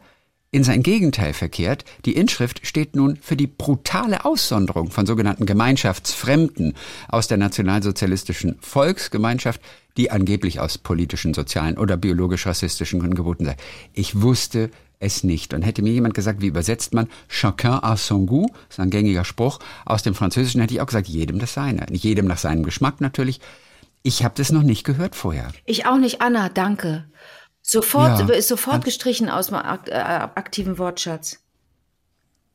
in 0.51 0.63
sein 0.63 0.83
Gegenteil 0.83 1.33
verkehrt. 1.33 1.83
Die 2.05 2.13
Inschrift 2.13 2.65
steht 2.65 2.95
nun 2.95 3.17
für 3.17 3.35
die 3.35 3.47
brutale 3.47 4.23
Aussonderung 4.23 4.91
von 4.91 5.05
sogenannten 5.05 5.47
Gemeinschaftsfremden 5.47 6.75
aus 7.09 7.27
der 7.27 7.37
nationalsozialistischen 7.37 8.57
Volksgemeinschaft, 8.61 9.59
die 9.97 10.11
angeblich 10.11 10.59
aus 10.59 10.77
politischen, 10.77 11.33
sozialen 11.33 11.77
oder 11.77 11.97
biologisch-rassistischen 11.97 12.99
Gründen 12.99 13.15
geboten 13.15 13.45
sei. 13.45 13.57
Ich 13.93 14.21
wusste 14.21 14.69
es 15.03 15.23
nicht. 15.23 15.53
Und 15.53 15.61
hätte 15.61 15.81
mir 15.81 15.91
jemand 15.91 16.13
gesagt, 16.13 16.41
wie 16.41 16.47
übersetzt 16.47 16.93
man 16.93 17.07
Chacun 17.29 17.79
à 17.79 17.97
son 17.97 18.25
goût, 18.25 18.49
ist 18.69 18.79
ein 18.79 18.89
gängiger 18.89 19.25
Spruch 19.25 19.59
aus 19.85 20.03
dem 20.03 20.15
Französischen, 20.15 20.61
hätte 20.61 20.73
ich 20.73 20.81
auch 20.81 20.85
gesagt, 20.87 21.07
jedem 21.07 21.39
das 21.39 21.53
Seine. 21.53 21.85
Nicht 21.89 22.03
jedem 22.03 22.25
nach 22.27 22.37
seinem 22.37 22.63
Geschmack 22.63 23.01
natürlich. 23.01 23.39
Ich 24.01 24.23
habe 24.23 24.33
das 24.37 24.51
noch 24.51 24.63
nicht 24.63 24.83
gehört 24.83 25.15
vorher. 25.15 25.49
Ich 25.65 25.85
auch 25.85 25.97
nicht, 25.97 26.21
Anna, 26.21 26.49
danke. 26.49 27.05
Sofort, 27.61 28.19
Ja. 28.19 28.35
ist 28.35 28.49
sofort 28.49 28.83
gestrichen 28.83 29.29
aus 29.29 29.47
dem 29.47 29.55
äh, 29.55 29.59
aktiven 29.93 30.77
Wortschatz. 30.77 31.39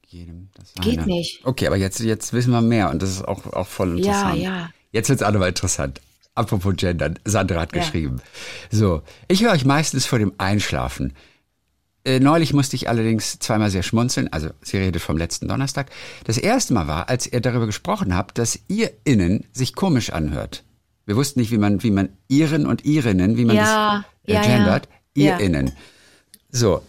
Jedem 0.06 0.48
das 0.54 0.72
Geht 0.74 1.00
Seine. 1.00 1.06
nicht. 1.06 1.44
Okay, 1.44 1.66
aber 1.66 1.76
jetzt, 1.76 2.00
jetzt 2.00 2.32
wissen 2.32 2.50
wir 2.50 2.60
mehr 2.62 2.90
und 2.90 3.02
das 3.02 3.10
ist 3.10 3.26
auch, 3.28 3.46
auch 3.52 3.66
voll 3.66 3.98
Ja, 4.00 4.06
interessant. 4.32 4.38
ja. 4.42 4.70
Jetzt 4.92 5.08
wird's 5.10 5.22
auch 5.22 5.30
nochmal 5.32 5.50
interessant. 5.50 6.00
Apropos 6.34 6.74
Gendern, 6.76 7.18
Sandra 7.24 7.60
hat 7.60 7.74
Ja. 7.74 7.80
geschrieben. 7.82 8.22
So, 8.70 9.02
ich 9.28 9.42
höre 9.42 9.52
euch 9.52 9.64
meistens 9.64 10.06
vor 10.06 10.18
dem 10.18 10.32
Einschlafen. 10.38 11.12
Äh, 12.04 12.20
neulich 12.20 12.52
musste 12.52 12.76
ich 12.76 12.88
allerdings 12.88 13.38
zweimal 13.38 13.70
sehr 13.70 13.82
schmunzeln, 13.82 14.32
also 14.32 14.50
sie 14.62 14.76
redet 14.78 15.02
vom 15.02 15.16
letzten 15.16 15.48
Donnerstag. 15.48 15.90
Das 16.24 16.38
erste 16.38 16.72
Mal 16.74 16.86
war, 16.86 17.08
als 17.08 17.26
ihr 17.30 17.40
darüber 17.40 17.66
gesprochen 17.66 18.14
habt, 18.14 18.38
dass 18.38 18.58
ihr 18.68 18.90
innen 19.04 19.44
sich 19.52 19.74
komisch 19.74 20.10
anhört. 20.10 20.64
Wir 21.06 21.16
wussten 21.16 21.40
nicht, 21.40 21.50
wie 21.50 21.58
man, 21.58 21.82
wie 21.82 21.90
man 21.90 22.10
ihren 22.28 22.66
und 22.66 22.84
ihrinnen, 22.84 23.36
wie 23.36 23.44
man 23.44 23.56
Ja, 23.56 24.04
das 24.26 24.34
äh, 24.34 24.34
ja, 24.34 24.42
ja. 24.42 24.56
gendert. 24.56 24.88
Ihr 25.14 25.30
Ja. 25.30 25.36
innen. 25.38 25.72
So, 26.50 26.82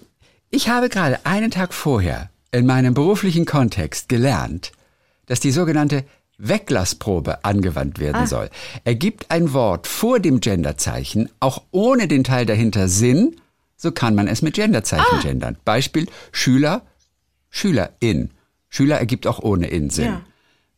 ich 0.52 0.70
habe 0.70 0.90
gerade 0.90 1.26
einen 1.26 1.52
Tag 1.52 1.74
vorher 1.74 2.30
in 2.52 2.66
meinem 2.66 2.94
beruflichen 2.94 3.46
Kontext 3.46 4.10
gelernt, 4.10 4.72
dass 5.26 5.40
die 5.40 5.52
sogenannte 5.52 6.04
Weglassprobe 6.38 7.44
angewandt 7.44 8.00
werden 8.00 8.26
soll. 8.26 8.50
Ergibt 8.84 9.30
ein 9.30 9.54
Wort 9.54 9.88
vor 9.88 10.20
dem 10.20 10.40
Genderzeichen, 10.40 11.30
auch 11.40 11.64
ohne 11.72 12.08
den 12.08 12.24
Teil 12.24 12.46
dahinter 12.46 12.88
Sinn, 12.88 13.36
so 13.82 13.92
kann 13.94 14.14
man 14.14 14.28
es 14.28 14.42
mit 14.42 14.56
Genderzeichen 14.56 15.22
gendern. 15.22 15.58
Beispiel 15.64 16.08
Schüler, 16.34 16.82
Schülerin. 17.50 18.32
Schüler 18.68 19.00
ergibt 19.00 19.26
auch 19.26 19.40
ohne 19.40 19.68
in 19.68 19.90
Sinn. 19.90 20.06
Ja. 20.06 20.22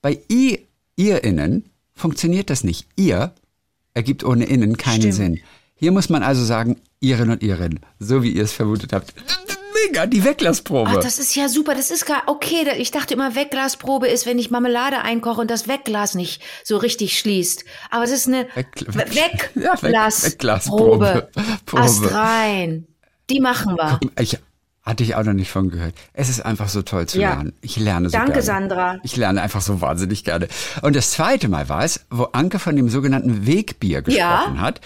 Bei 0.01 0.19
i, 0.31 0.59
ihr 0.95 1.23
innen 1.23 1.69
funktioniert 1.95 2.49
das 2.49 2.63
nicht. 2.63 2.87
Ihr 2.95 3.33
ergibt 3.95 4.23
ohne 4.23 4.45
innen 4.45 4.77
keinen 4.77 5.01
Stimmt. 5.01 5.13
Sinn. 5.15 5.39
Hier 5.75 5.91
muss 5.91 6.09
man 6.09 6.21
also 6.23 6.45
sagen, 6.45 6.79
ihren 6.99 7.31
und 7.31 7.41
ihren, 7.41 7.79
so 7.99 8.21
wie 8.23 8.31
ihr 8.31 8.43
es 8.43 8.53
vermutet 8.53 8.93
habt. 8.93 9.13
Mega, 9.89 10.05
die 10.05 10.23
Weglassprobe. 10.23 10.91
Ach, 10.91 11.03
das 11.03 11.17
ist 11.17 11.35
ja 11.35 11.49
super. 11.49 11.73
Das 11.73 11.89
ist 11.89 12.05
gar 12.05 12.21
okay. 12.27 12.67
Ich 12.77 12.91
dachte 12.91 13.15
immer, 13.15 13.35
Wegglasprobe 13.35 14.07
ist, 14.07 14.27
wenn 14.27 14.37
ich 14.37 14.51
Marmelade 14.51 15.01
einkoche 15.01 15.41
und 15.41 15.49
das 15.49 15.67
Wegglas 15.67 16.13
nicht 16.13 16.41
so 16.63 16.77
richtig 16.77 17.17
schließt. 17.17 17.65
Aber 17.89 18.03
es 18.03 18.11
ist 18.11 18.27
eine 18.27 18.47
Weg- 18.53 18.85
We- 18.85 19.05
Ja, 19.63 19.73
Weg- 19.81 20.23
Wegglasprobe. 20.23 21.29
Wegglasprobe. 21.35 22.83
Die 23.31 23.39
machen 23.39 23.75
wir. 23.75 23.99
Ich 24.19 24.37
hatte 24.83 25.03
ich 25.03 25.13
auch 25.15 25.23
noch 25.23 25.33
nicht 25.33 25.51
von 25.51 25.69
gehört. 25.69 25.93
Es 26.13 26.27
ist 26.27 26.43
einfach 26.43 26.67
so 26.67 26.81
toll 26.81 27.05
zu 27.05 27.19
Ja. 27.19 27.35
lernen. 27.35 27.53
Ich 27.61 27.77
lerne 27.77 28.09
so 28.09 28.13
Danke, 28.13 28.31
gerne. 28.31 28.41
Sandra. 28.43 28.97
Ich 29.03 29.15
lerne 29.15 29.41
einfach 29.41 29.61
so 29.61 29.79
wahnsinnig 29.79 30.23
gerne. 30.23 30.47
Und 30.81 30.95
das 30.95 31.11
zweite 31.11 31.47
Mal 31.49 31.69
war 31.69 31.83
es, 31.83 32.05
wo 32.09 32.23
Anke 32.31 32.57
von 32.57 32.75
dem 32.75 32.89
sogenannten 32.89 33.45
Wegbier 33.45 34.01
gesprochen 34.01 34.55
Ja. 34.55 34.61
hat. 34.61 34.81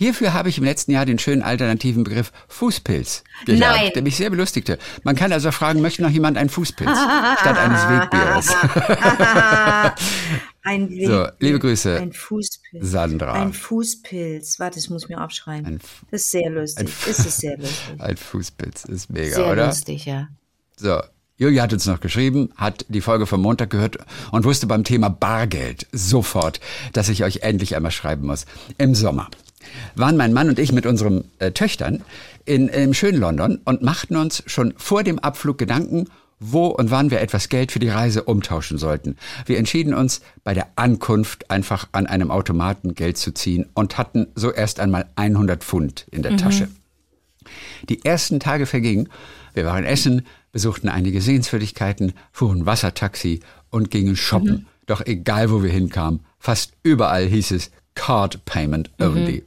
Hierfür 0.00 0.32
habe 0.32 0.48
ich 0.48 0.56
im 0.56 0.64
letzten 0.64 0.92
Jahr 0.92 1.04
den 1.04 1.18
schönen 1.18 1.42
alternativen 1.42 2.04
Begriff 2.04 2.32
Fußpilz 2.48 3.22
gelernt, 3.44 3.76
Nein. 3.82 3.90
der 3.94 4.02
mich 4.02 4.16
sehr 4.16 4.30
belustigte. 4.30 4.78
Man 5.02 5.14
kann 5.14 5.30
also 5.30 5.52
fragen, 5.52 5.82
möchte 5.82 6.00
noch 6.00 6.08
jemand 6.08 6.38
einen 6.38 6.48
Fußpilz 6.48 6.88
statt 7.40 7.58
eines 7.58 7.82
Wegbiers? 7.86 8.48
Ein 10.62 10.88
Weg, 10.88 11.06
So, 11.06 11.26
liebe 11.38 11.58
Grüße, 11.58 11.98
Ein 12.00 12.14
Fußpilz. 12.14 12.82
Sandra. 12.90 13.34
Ein 13.34 13.52
Fußpilz. 13.52 14.58
Warte, 14.58 14.76
das 14.78 14.88
muss 14.88 15.02
ich 15.02 15.10
mir 15.10 15.22
aufschreiben. 15.22 15.66
Ein 15.66 15.76
F- 15.76 16.00
das 16.10 16.22
ist 16.22 16.30
sehr 16.30 16.48
lustig. 16.48 16.88
Das 17.06 17.18
ist 17.18 17.38
sehr 17.38 17.58
lustig. 17.58 17.94
Ein 17.98 18.16
Fußpilz 18.16 18.84
ist 18.86 19.10
mega, 19.10 19.34
Sehr 19.34 19.52
oder? 19.52 19.66
lustig, 19.66 20.06
ja. 20.06 20.28
So, 20.76 20.98
Julia 21.36 21.62
hat 21.62 21.74
uns 21.74 21.84
noch 21.84 22.00
geschrieben, 22.00 22.52
hat 22.56 22.86
die 22.88 23.02
Folge 23.02 23.26
vom 23.26 23.42
Montag 23.42 23.68
gehört 23.68 23.98
und 24.32 24.44
wusste 24.46 24.66
beim 24.66 24.84
Thema 24.84 25.10
Bargeld 25.10 25.86
sofort, 25.92 26.58
dass 26.94 27.10
ich 27.10 27.22
euch 27.22 27.40
endlich 27.42 27.76
einmal 27.76 27.92
schreiben 27.92 28.26
muss. 28.26 28.46
Im 28.78 28.94
Sommer 28.94 29.28
waren 29.94 30.16
mein 30.16 30.32
Mann 30.32 30.48
und 30.48 30.58
ich 30.58 30.72
mit 30.72 30.86
unseren 30.86 31.24
äh, 31.38 31.52
Töchtern 31.52 32.02
in, 32.44 32.68
im 32.68 32.94
schönen 32.94 33.18
London 33.20 33.60
und 33.64 33.82
machten 33.82 34.16
uns 34.16 34.42
schon 34.46 34.74
vor 34.76 35.02
dem 35.02 35.18
Abflug 35.18 35.58
Gedanken, 35.58 36.06
wo 36.40 36.66
und 36.68 36.90
wann 36.90 37.10
wir 37.10 37.20
etwas 37.20 37.48
Geld 37.50 37.70
für 37.70 37.78
die 37.78 37.90
Reise 37.90 38.24
umtauschen 38.24 38.78
sollten. 38.78 39.16
Wir 39.46 39.58
entschieden 39.58 39.92
uns 39.92 40.22
bei 40.42 40.54
der 40.54 40.68
Ankunft 40.76 41.50
einfach 41.50 41.88
an 41.92 42.06
einem 42.06 42.30
Automaten 42.30 42.94
Geld 42.94 43.18
zu 43.18 43.32
ziehen 43.32 43.66
und 43.74 43.98
hatten 43.98 44.28
so 44.34 44.50
erst 44.50 44.80
einmal 44.80 45.06
100 45.16 45.62
Pfund 45.62 46.06
in 46.10 46.22
der 46.22 46.36
Tasche. 46.38 46.68
Die 47.88 48.04
ersten 48.04 48.40
Tage 48.40 48.66
vergingen. 48.66 49.08
Wir 49.54 49.66
waren 49.66 49.84
essen, 49.84 50.26
besuchten 50.52 50.88
einige 50.88 51.20
Sehenswürdigkeiten, 51.20 52.12
fuhren 52.32 52.66
Wassertaxi 52.66 53.40
und 53.70 53.90
gingen 53.90 54.16
shoppen. 54.16 54.66
Doch 54.86 55.04
egal, 55.06 55.50
wo 55.50 55.62
wir 55.62 55.70
hinkamen, 55.70 56.20
fast 56.38 56.72
überall 56.82 57.26
hieß 57.26 57.52
es 57.52 57.70
Card 57.94 58.44
Payment 58.44 58.90
Only. 58.98 59.44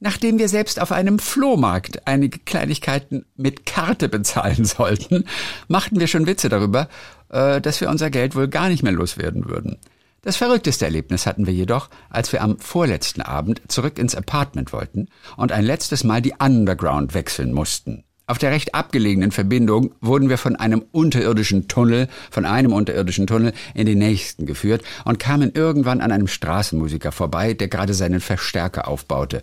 Nachdem 0.00 0.38
wir 0.38 0.48
selbst 0.48 0.80
auf 0.80 0.92
einem 0.92 1.18
Flohmarkt 1.18 2.06
einige 2.06 2.38
Kleinigkeiten 2.38 3.24
mit 3.36 3.66
Karte 3.66 4.08
bezahlen 4.08 4.64
sollten, 4.64 5.24
machten 5.66 5.98
wir 5.98 6.06
schon 6.06 6.26
Witze 6.26 6.48
darüber, 6.48 6.88
äh, 7.30 7.60
dass 7.60 7.80
wir 7.80 7.90
unser 7.90 8.10
Geld 8.10 8.36
wohl 8.36 8.48
gar 8.48 8.68
nicht 8.68 8.82
mehr 8.82 8.92
loswerden 8.92 9.48
würden. 9.48 9.78
Das 10.22 10.36
verrückteste 10.36 10.84
Erlebnis 10.84 11.26
hatten 11.26 11.46
wir 11.46 11.54
jedoch, 11.54 11.90
als 12.10 12.32
wir 12.32 12.42
am 12.42 12.58
vorletzten 12.58 13.22
Abend 13.22 13.62
zurück 13.68 13.98
ins 13.98 14.14
Apartment 14.14 14.72
wollten 14.72 15.08
und 15.36 15.52
ein 15.52 15.64
letztes 15.64 16.04
Mal 16.04 16.20
die 16.20 16.34
Underground 16.38 17.14
wechseln 17.14 17.52
mussten. 17.52 18.04
Auf 18.26 18.36
der 18.36 18.50
recht 18.50 18.74
abgelegenen 18.74 19.30
Verbindung 19.30 19.94
wurden 20.02 20.28
wir 20.28 20.36
von 20.36 20.54
einem 20.54 20.84
unterirdischen 20.92 21.66
Tunnel, 21.66 22.08
von 22.30 22.44
einem 22.44 22.74
unterirdischen 22.74 23.26
Tunnel 23.26 23.54
in 23.72 23.86
den 23.86 23.98
nächsten 23.98 24.44
geführt 24.44 24.82
und 25.06 25.18
kamen 25.18 25.52
irgendwann 25.54 26.02
an 26.02 26.12
einem 26.12 26.26
Straßenmusiker 26.26 27.10
vorbei, 27.10 27.54
der 27.54 27.68
gerade 27.68 27.94
seinen 27.94 28.20
Verstärker 28.20 28.86
aufbaute. 28.86 29.42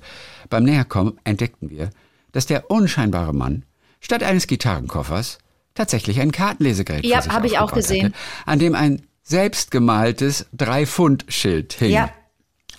Beim 0.49 0.63
Näherkommen 0.63 1.19
entdeckten 1.23 1.69
wir, 1.69 1.89
dass 2.31 2.45
der 2.45 2.69
unscheinbare 2.69 3.33
Mann 3.33 3.63
statt 3.99 4.23
eines 4.23 4.47
Gitarrenkoffers 4.47 5.39
tatsächlich 5.73 6.19
ein 6.19 6.31
Kartenlesegerät 6.31 7.05
Ja, 7.05 7.17
vor 7.17 7.23
sich 7.23 7.31
hab 7.33 7.45
ich 7.45 7.59
auch 7.59 7.73
gesehen. 7.73 8.07
Hatte, 8.07 8.15
an 8.47 8.59
dem 8.59 8.75
ein 8.75 9.01
selbstgemaltes 9.23 10.47
Drei-Pfund-Schild 10.53 11.73
hing. 11.73 11.91
Ja. 11.91 12.09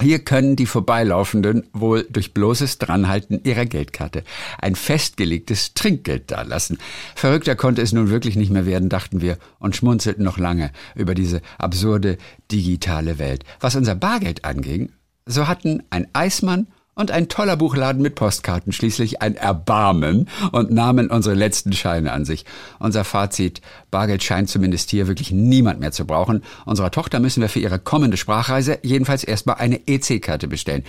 Hier 0.00 0.18
können 0.18 0.56
die 0.56 0.66
Vorbeilaufenden 0.66 1.68
wohl 1.72 2.06
durch 2.10 2.34
bloßes 2.34 2.76
Dranhalten 2.78 3.42
ihrer 3.44 3.64
Geldkarte 3.64 4.24
ein 4.58 4.74
festgelegtes 4.74 5.72
Trinkgeld 5.72 6.30
dalassen. 6.30 6.78
Verrückter 7.14 7.56
konnte 7.56 7.80
es 7.80 7.92
nun 7.92 8.10
wirklich 8.10 8.36
nicht 8.36 8.50
mehr 8.50 8.66
werden, 8.66 8.90
dachten 8.90 9.22
wir 9.22 9.38
und 9.58 9.74
schmunzelten 9.74 10.22
noch 10.22 10.36
lange 10.36 10.70
über 10.94 11.14
diese 11.14 11.40
absurde 11.56 12.18
digitale 12.52 13.18
Welt. 13.18 13.44
Was 13.58 13.74
unser 13.74 13.94
Bargeld 13.94 14.44
anging, 14.44 14.92
so 15.24 15.48
hatten 15.48 15.82
ein 15.88 16.08
Eismann 16.12 16.66
und 16.96 17.10
ein 17.10 17.28
toller 17.28 17.56
Buchladen 17.56 18.02
mit 18.02 18.14
Postkarten 18.14 18.72
schließlich 18.72 19.22
ein 19.22 19.36
Erbarmen 19.36 20.28
und 20.50 20.70
nahmen 20.70 21.10
unsere 21.10 21.34
letzten 21.34 21.72
Scheine 21.72 22.10
an 22.10 22.24
sich. 22.24 22.44
Unser 22.78 23.04
Fazit, 23.04 23.60
Bargeld 23.90 24.24
scheint 24.24 24.48
zumindest 24.48 24.90
hier 24.90 25.06
wirklich 25.06 25.30
niemand 25.30 25.78
mehr 25.78 25.92
zu 25.92 26.06
brauchen. 26.06 26.42
Unserer 26.64 26.90
Tochter 26.90 27.20
müssen 27.20 27.42
wir 27.42 27.50
für 27.50 27.60
ihre 27.60 27.78
kommende 27.78 28.16
Sprachreise 28.16 28.78
jedenfalls 28.82 29.24
erstmal 29.24 29.56
eine 29.56 29.86
EC-Karte 29.86 30.48
bestellen. 30.48 30.84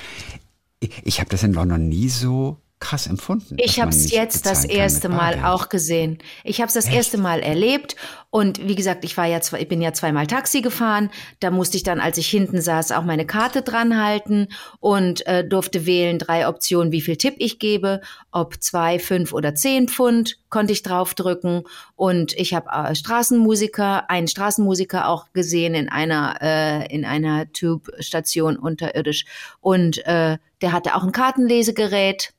Ich, 1.03 1.19
habe 1.19 1.29
das 1.29 1.43
in 1.43 1.53
London 1.53 1.89
nie 1.89 2.07
so 2.07 2.57
krass 2.79 3.07
empfunden. 3.07 3.55
Ich 3.59 3.79
habe 3.79 3.89
es 3.89 4.11
jetzt 4.11 4.45
das 4.45 4.63
erste 4.63 5.09
Mal 5.09 5.43
auch 5.43 5.69
gesehen. 5.69 6.19
Ich 6.43 6.61
habe 6.61 6.67
es 6.67 6.75
das 6.75 6.87
erste 6.87 7.17
Mal 7.17 7.39
erlebt 7.39 7.95
und 8.29 8.67
wie 8.67 8.75
gesagt, 8.75 9.03
ich 9.03 9.17
war 9.17 9.25
ja 9.25 9.41
zwei, 9.41 9.61
ich 9.61 9.67
bin 9.67 9.81
ja 9.81 9.93
zweimal 9.93 10.27
Taxi 10.27 10.61
gefahren. 10.61 11.09
Da 11.39 11.49
musste 11.49 11.77
ich 11.77 11.83
dann, 11.83 11.99
als 11.99 12.19
ich 12.19 12.27
hinten 12.29 12.61
saß, 12.61 12.91
auch 12.91 13.03
meine 13.03 13.25
Karte 13.25 13.63
dran 13.63 14.01
halten 14.01 14.49
und 14.79 15.25
äh, 15.25 15.43
durfte 15.47 15.87
wählen 15.87 16.19
drei 16.19 16.47
Optionen, 16.47 16.91
wie 16.91 17.01
viel 17.01 17.17
Tipp 17.17 17.35
ich 17.39 17.57
gebe, 17.57 18.01
ob 18.31 18.61
zwei, 18.61 18.99
fünf 18.99 19.33
oder 19.33 19.55
zehn 19.55 19.87
Pfund 19.87 20.37
konnte 20.49 20.73
ich 20.73 20.83
draufdrücken 20.83 21.63
und 21.95 22.33
ich 22.33 22.53
habe 22.53 22.69
äh, 22.69 22.95
Straßenmusiker, 22.95 24.09
einen 24.09 24.27
Straßenmusiker 24.27 25.07
auch 25.07 25.33
gesehen 25.33 25.73
in 25.73 25.89
einer 25.89 26.37
äh, 26.41 26.93
in 26.93 27.05
einer 27.05 27.51
Tube-Station 27.51 28.57
unterirdisch 28.57 29.25
und 29.61 30.05
äh, 30.05 30.37
der 30.61 30.71
hatte 30.71 30.95
auch 30.95 31.03
ein 31.03 31.11
Kartenlesegerät. 31.11 32.33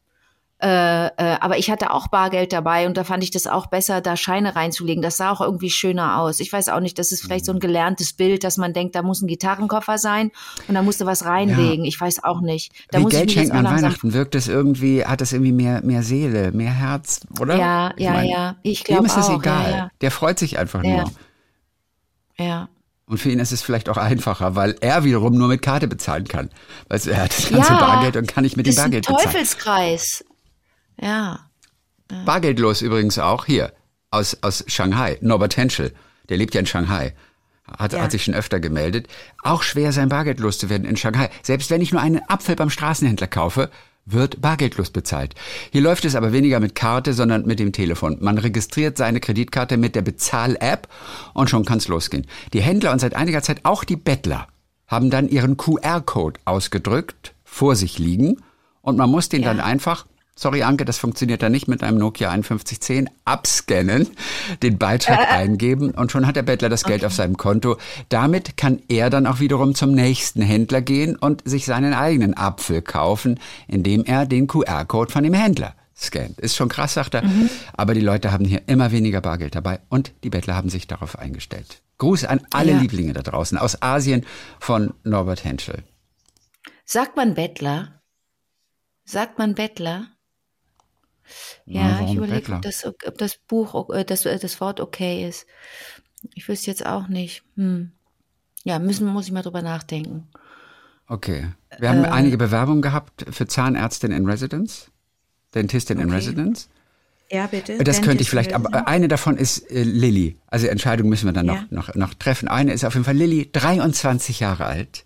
Äh, 0.60 1.06
äh, 1.06 1.10
aber 1.40 1.56
ich 1.58 1.70
hatte 1.70 1.92
auch 1.92 2.08
Bargeld 2.08 2.52
dabei 2.52 2.86
und 2.88 2.96
da 2.96 3.04
fand 3.04 3.22
ich 3.22 3.30
das 3.30 3.46
auch 3.46 3.66
besser, 3.68 4.00
da 4.00 4.16
Scheine 4.16 4.56
reinzulegen. 4.56 5.02
Das 5.02 5.16
sah 5.16 5.30
auch 5.30 5.40
irgendwie 5.40 5.70
schöner 5.70 6.18
aus. 6.18 6.40
Ich 6.40 6.52
weiß 6.52 6.68
auch 6.70 6.80
nicht, 6.80 6.98
das 6.98 7.12
ist 7.12 7.22
vielleicht 7.22 7.44
so 7.44 7.52
ein 7.52 7.60
gelerntes 7.60 8.12
Bild, 8.12 8.42
dass 8.42 8.56
man 8.56 8.72
denkt, 8.72 8.96
da 8.96 9.02
muss 9.02 9.22
ein 9.22 9.28
Gitarrenkoffer 9.28 9.98
sein 9.98 10.32
und 10.66 10.74
da 10.74 10.82
musst 10.82 11.00
du 11.00 11.06
was 11.06 11.24
reinlegen. 11.24 11.84
Ich 11.84 12.00
weiß 12.00 12.24
auch 12.24 12.40
nicht. 12.40 12.72
Da 12.90 12.98
Wie 12.98 13.02
muss 13.04 13.12
Geld 13.12 13.26
mich 13.26 13.34
jetzt 13.36 13.42
schenken 13.44 13.54
auch 13.54 13.58
an 13.58 13.64
langsam. 13.66 13.84
Weihnachten 13.90 14.12
wirkt 14.14 14.34
es 14.34 14.48
irgendwie, 14.48 15.04
hat 15.04 15.20
es 15.20 15.32
irgendwie 15.32 15.52
mehr, 15.52 15.80
mehr 15.84 16.02
Seele, 16.02 16.50
mehr 16.50 16.72
Herz, 16.72 17.20
oder? 17.40 17.56
Ja, 17.56 17.92
Ich 17.96 18.04
ja, 18.04 18.12
mein, 18.14 18.28
ja. 18.28 18.56
Ich 18.64 18.82
Dem 18.82 18.94
glaube 18.94 19.06
ist 19.06 19.16
es 19.16 19.28
auch. 19.28 19.38
egal. 19.38 19.70
Ja, 19.70 19.76
ja. 19.76 19.90
Der 20.00 20.10
freut 20.10 20.40
sich 20.40 20.58
einfach 20.58 20.82
Ja. 20.82 21.02
nur. 21.02 21.10
ja. 22.38 22.68
Und 23.06 23.16
für 23.18 23.30
ihn 23.30 23.38
ist 23.38 23.52
es 23.52 23.62
vielleicht 23.62 23.88
auch 23.88 23.96
einfacher, 23.96 24.54
weil 24.54 24.74
er 24.82 25.02
wiederum 25.04 25.32
nur 25.38 25.48
mit 25.48 25.62
Karte 25.62 25.88
bezahlen 25.88 26.28
kann. 26.28 26.50
Weil 26.88 27.00
er 27.08 27.22
hat 27.22 27.30
das 27.38 27.48
ganze 27.48 27.72
Ja, 27.72 27.78
Bargeld 27.78 28.16
und 28.18 28.28
kann 28.28 28.44
nicht 28.44 28.56
mit 28.58 28.66
dem 28.66 28.70
das 28.70 28.76
ist 28.76 28.80
ein 28.80 28.90
Bargeld 28.90 29.06
bezahlen. 29.06 29.24
Teufelskreis. 29.32 30.24
Ja. 31.00 31.40
Bargeldlos 32.24 32.82
übrigens 32.82 33.18
auch 33.18 33.44
hier 33.46 33.72
aus, 34.10 34.38
aus 34.42 34.64
Shanghai. 34.66 35.18
Norbert 35.20 35.56
Henschel, 35.56 35.92
der 36.28 36.38
lebt 36.38 36.54
ja 36.54 36.60
in 36.60 36.66
Shanghai. 36.66 37.14
Hat, 37.78 37.92
Ja. 37.92 38.00
hat 38.00 38.12
sich 38.12 38.24
schon 38.24 38.34
öfter 38.34 38.60
gemeldet. 38.60 39.08
Auch 39.42 39.62
schwer 39.62 39.92
sein 39.92 40.08
Bargeld 40.08 40.40
loszuwerden 40.40 40.88
in 40.88 40.96
Shanghai. 40.96 41.28
Selbst 41.42 41.68
wenn 41.68 41.82
ich 41.82 41.92
nur 41.92 42.00
einen 42.00 42.22
Apfel 42.28 42.56
beim 42.56 42.70
Straßenhändler 42.70 43.26
kaufe, 43.26 43.68
wird 44.06 44.40
bargeldlos 44.40 44.88
bezahlt. 44.88 45.34
Hier 45.70 45.82
läuft 45.82 46.06
es 46.06 46.14
aber 46.14 46.32
weniger 46.32 46.60
mit 46.60 46.74
Karte, 46.74 47.12
sondern 47.12 47.44
mit 47.44 47.58
dem 47.58 47.72
Telefon. 47.72 48.16
Man 48.22 48.38
registriert 48.38 48.96
seine 48.96 49.20
Kreditkarte 49.20 49.76
mit 49.76 49.94
der 49.94 50.00
Bezahl-App 50.00 50.88
und 51.34 51.50
schon 51.50 51.66
kann's 51.66 51.88
losgehen. 51.88 52.26
Die 52.54 52.62
Händler 52.62 52.92
und 52.92 53.00
seit 53.00 53.14
einiger 53.14 53.42
Zeit 53.42 53.60
auch 53.66 53.84
die 53.84 53.96
Bettler 53.96 54.48
haben 54.86 55.10
dann 55.10 55.28
ihren 55.28 55.58
QR-Code 55.58 56.40
ausgedrückt, 56.46 57.34
vor 57.44 57.76
sich 57.76 57.98
liegen 57.98 58.38
und 58.80 58.96
man 58.96 59.10
muss 59.10 59.28
den 59.28 59.42
Ja. 59.42 59.48
dann 59.48 59.60
einfach 59.60 60.06
Sorry, 60.38 60.62
Anke, 60.62 60.84
das 60.84 60.98
funktioniert 60.98 61.42
da 61.42 61.48
nicht 61.48 61.66
mit 61.66 61.82
einem 61.82 61.98
Nokia 61.98 62.30
5110. 62.30 63.10
Abscannen, 63.24 64.06
den 64.62 64.78
Beitrag 64.78 65.32
eingeben 65.32 65.90
und 65.90 66.12
schon 66.12 66.28
hat 66.28 66.36
der 66.36 66.44
Bettler 66.44 66.68
das 66.68 66.84
Geld 66.84 67.04
auf 67.04 67.12
seinem 67.12 67.36
Konto. 67.36 67.76
Damit 68.08 68.56
kann 68.56 68.80
er 68.86 69.10
dann 69.10 69.26
auch 69.26 69.40
wiederum 69.40 69.74
zum 69.74 69.90
nächsten 69.90 70.40
Händler 70.40 70.80
gehen 70.80 71.16
und 71.16 71.42
sich 71.44 71.64
seinen 71.66 71.92
eigenen 71.92 72.36
Apfel 72.36 72.82
kaufen, 72.82 73.40
indem 73.66 74.04
er 74.04 74.26
den 74.26 74.46
QR-Code 74.46 75.10
von 75.10 75.24
dem 75.24 75.34
Händler 75.34 75.74
scannt. 75.96 76.38
Ist 76.38 76.54
schon 76.54 76.68
krass, 76.68 76.94
sagt 76.94 77.14
er. 77.14 77.24
Aber 77.72 77.94
die 77.94 78.00
Leute 78.00 78.30
haben 78.30 78.44
hier 78.44 78.62
immer 78.68 78.92
weniger 78.92 79.20
Bargeld 79.20 79.56
dabei 79.56 79.80
und 79.88 80.12
die 80.22 80.30
Bettler 80.30 80.54
haben 80.54 80.70
sich 80.70 80.86
darauf 80.86 81.18
eingestellt. 81.18 81.82
Gruß 81.98 82.24
an 82.26 82.42
alle 82.50 82.70
Ja. 82.74 82.78
Lieblinge 82.78 83.12
da 83.12 83.22
draußen 83.22 83.58
aus 83.58 83.82
Asien 83.82 84.24
von 84.60 84.94
Norbert 85.02 85.42
Henschel. 85.42 85.82
Sagt 86.84 87.16
man 87.16 87.34
Bettler? 87.34 88.00
Sagt 89.04 89.40
man 89.40 89.56
Bettler? 89.56 90.06
Ja, 91.66 91.80
Ja, 91.88 91.94
warum 92.00 92.06
ich 92.10 92.14
überlege, 92.16 92.52
ob 92.54 92.62
das, 92.62 92.84
ob 92.84 93.18
das 93.18 93.36
Buch, 93.36 93.90
äh, 93.94 94.04
das, 94.04 94.24
äh, 94.26 94.38
das 94.38 94.60
Wort 94.60 94.80
okay 94.80 95.26
ist. 95.28 95.46
Ich 96.34 96.48
wüsste 96.48 96.70
jetzt 96.70 96.84
auch 96.86 97.08
nicht. 97.08 97.42
Hm. 97.56 97.92
Ja, 98.64 98.78
müssen, 98.78 99.06
muss 99.06 99.26
ich 99.26 99.32
mal 99.32 99.42
drüber 99.42 99.62
nachdenken. 99.62 100.28
Okay. 101.06 101.48
Wir 101.78 101.88
haben 101.90 102.04
Äh. 102.04 102.08
einige 102.08 102.36
Bewerbungen 102.36 102.82
gehabt 102.82 103.24
für 103.30 103.46
Zahnärztin 103.46 104.10
in 104.12 104.26
Residence, 104.26 104.90
Dentistin 105.54 105.98
in 105.98 106.06
Okay. 106.06 106.16
Residence. 106.16 106.68
Ja, 107.30 107.46
bitte. 107.46 107.76
Das 107.84 108.00
könnte 108.02 108.22
ich 108.22 108.30
vielleicht, 108.30 108.54
aber 108.54 108.88
eine 108.88 109.06
davon 109.06 109.36
ist 109.36 109.70
äh, 109.70 109.82
Lilly. 109.82 110.38
Also 110.46 110.66
Entscheidung 110.66 111.08
müssen 111.10 111.26
wir 111.26 111.32
dann 111.32 111.46
Ja. 111.46 111.66
noch, 111.70 111.88
noch, 111.88 111.94
noch 111.94 112.14
treffen. 112.14 112.48
Eine 112.48 112.72
ist 112.72 112.84
auf 112.84 112.94
jeden 112.94 113.04
Fall 113.04 113.16
Lilly, 113.16 113.50
23 113.52 114.40
Jahre 114.40 114.64
alt. 114.64 115.04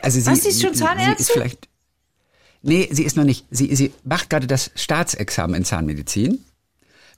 Also 0.00 0.20
sie, 0.20 0.26
Was, 0.30 0.42
sie 0.42 0.50
ist 0.50 0.62
schon 0.62 0.74
Sie 0.74 0.84
Zahnärztin? 0.84 1.16
ist 1.16 1.30
vielleicht, 1.32 1.68
nee, 2.62 2.88
sie 2.90 3.04
ist 3.04 3.16
noch 3.16 3.24
nicht. 3.24 3.46
Sie, 3.50 3.74
sie 3.74 3.92
macht 4.04 4.30
gerade 4.30 4.46
das 4.46 4.70
Staatsexamen 4.74 5.56
in 5.56 5.64
Zahnmedizin. 5.64 6.44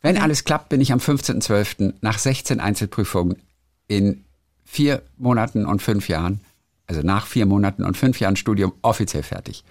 Wenn 0.01 0.19
alles 0.19 0.45
klappt, 0.45 0.69
bin 0.69 0.81
ich 0.81 0.93
am 0.93 0.99
15.12. 0.99 1.95
nach 2.01 2.19
16 2.19 2.61
Einzelprüfungen 2.61 3.37
in 3.89 4.25
vier 4.65 5.03
Monaten 5.17 5.67
und 5.67 5.83
fünf 5.83 6.09
Jahren, 6.09 6.41
also 6.87 7.03
nach 7.03 7.27
vier 7.27 7.47
Monaten 7.47 7.85
und 7.85 7.97
fünf 7.97 8.19
Jahren 8.21 8.37
Studium 8.37 8.73
offiziell 8.83 9.23
fertig. 9.23 9.65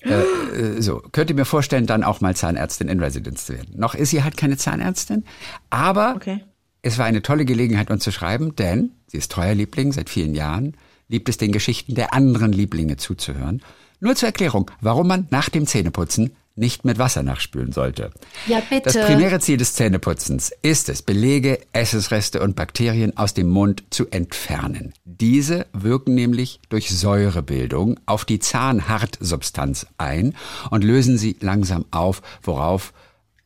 äh, 0.00 0.80
so, 0.80 1.02
könnt 1.12 1.30
ihr 1.30 1.36
mir 1.36 1.44
vorstellen, 1.44 1.86
dann 1.86 2.04
auch 2.04 2.20
mal 2.20 2.34
Zahnärztin 2.36 2.88
in 2.88 3.00
Residence 3.00 3.46
zu 3.46 3.54
werden. 3.54 3.74
Noch 3.76 3.94
ist 3.94 4.10
sie 4.10 4.22
halt 4.22 4.36
keine 4.36 4.56
Zahnärztin, 4.56 5.24
aber 5.70 6.14
Okay. 6.16 6.40
es 6.82 6.98
war 6.98 7.06
eine 7.06 7.22
tolle 7.22 7.44
Gelegenheit, 7.44 7.90
uns 7.90 8.04
zu 8.04 8.12
schreiben, 8.12 8.56
denn 8.56 8.90
sie 9.06 9.18
ist 9.18 9.30
treuer 9.32 9.54
Liebling 9.54 9.92
seit 9.92 10.10
vielen 10.10 10.34
Jahren, 10.34 10.76
liebt 11.08 11.28
es 11.28 11.36
den 11.38 11.52
Geschichten 11.52 11.94
der 11.94 12.12
anderen 12.12 12.52
Lieblinge 12.52 12.96
zuzuhören. 12.96 13.62
Nur 14.04 14.14
zur 14.16 14.26
Erklärung, 14.28 14.70
warum 14.82 15.08
man 15.08 15.26
nach 15.30 15.48
dem 15.48 15.66
Zähneputzen 15.66 16.36
nicht 16.56 16.84
mit 16.84 16.98
Wasser 16.98 17.22
nachspülen 17.24 17.72
sollte. 17.72 18.12
Ja, 18.46 18.60
bitte. 18.60 18.82
Das 18.92 19.06
primäre 19.06 19.40
Ziel 19.40 19.56
des 19.56 19.72
Zähneputzens 19.74 20.52
ist 20.62 20.88
es, 20.90 21.00
Belege, 21.02 21.58
Essensreste 21.72 22.40
und 22.42 22.54
Bakterien 22.54 23.16
aus 23.16 23.32
dem 23.34 23.48
Mund 23.48 23.82
zu 23.90 24.06
entfernen. 24.10 24.92
Diese 25.04 25.66
wirken 25.72 26.14
nämlich 26.14 26.60
durch 26.68 26.90
Säurebildung 26.96 27.98
auf 28.06 28.24
die 28.26 28.38
Zahnhartsubstanz 28.38 29.86
ein 29.98 30.34
und 30.70 30.84
lösen 30.84 31.18
sie 31.18 31.36
langsam 31.40 31.86
auf, 31.90 32.22
worauf 32.42 32.92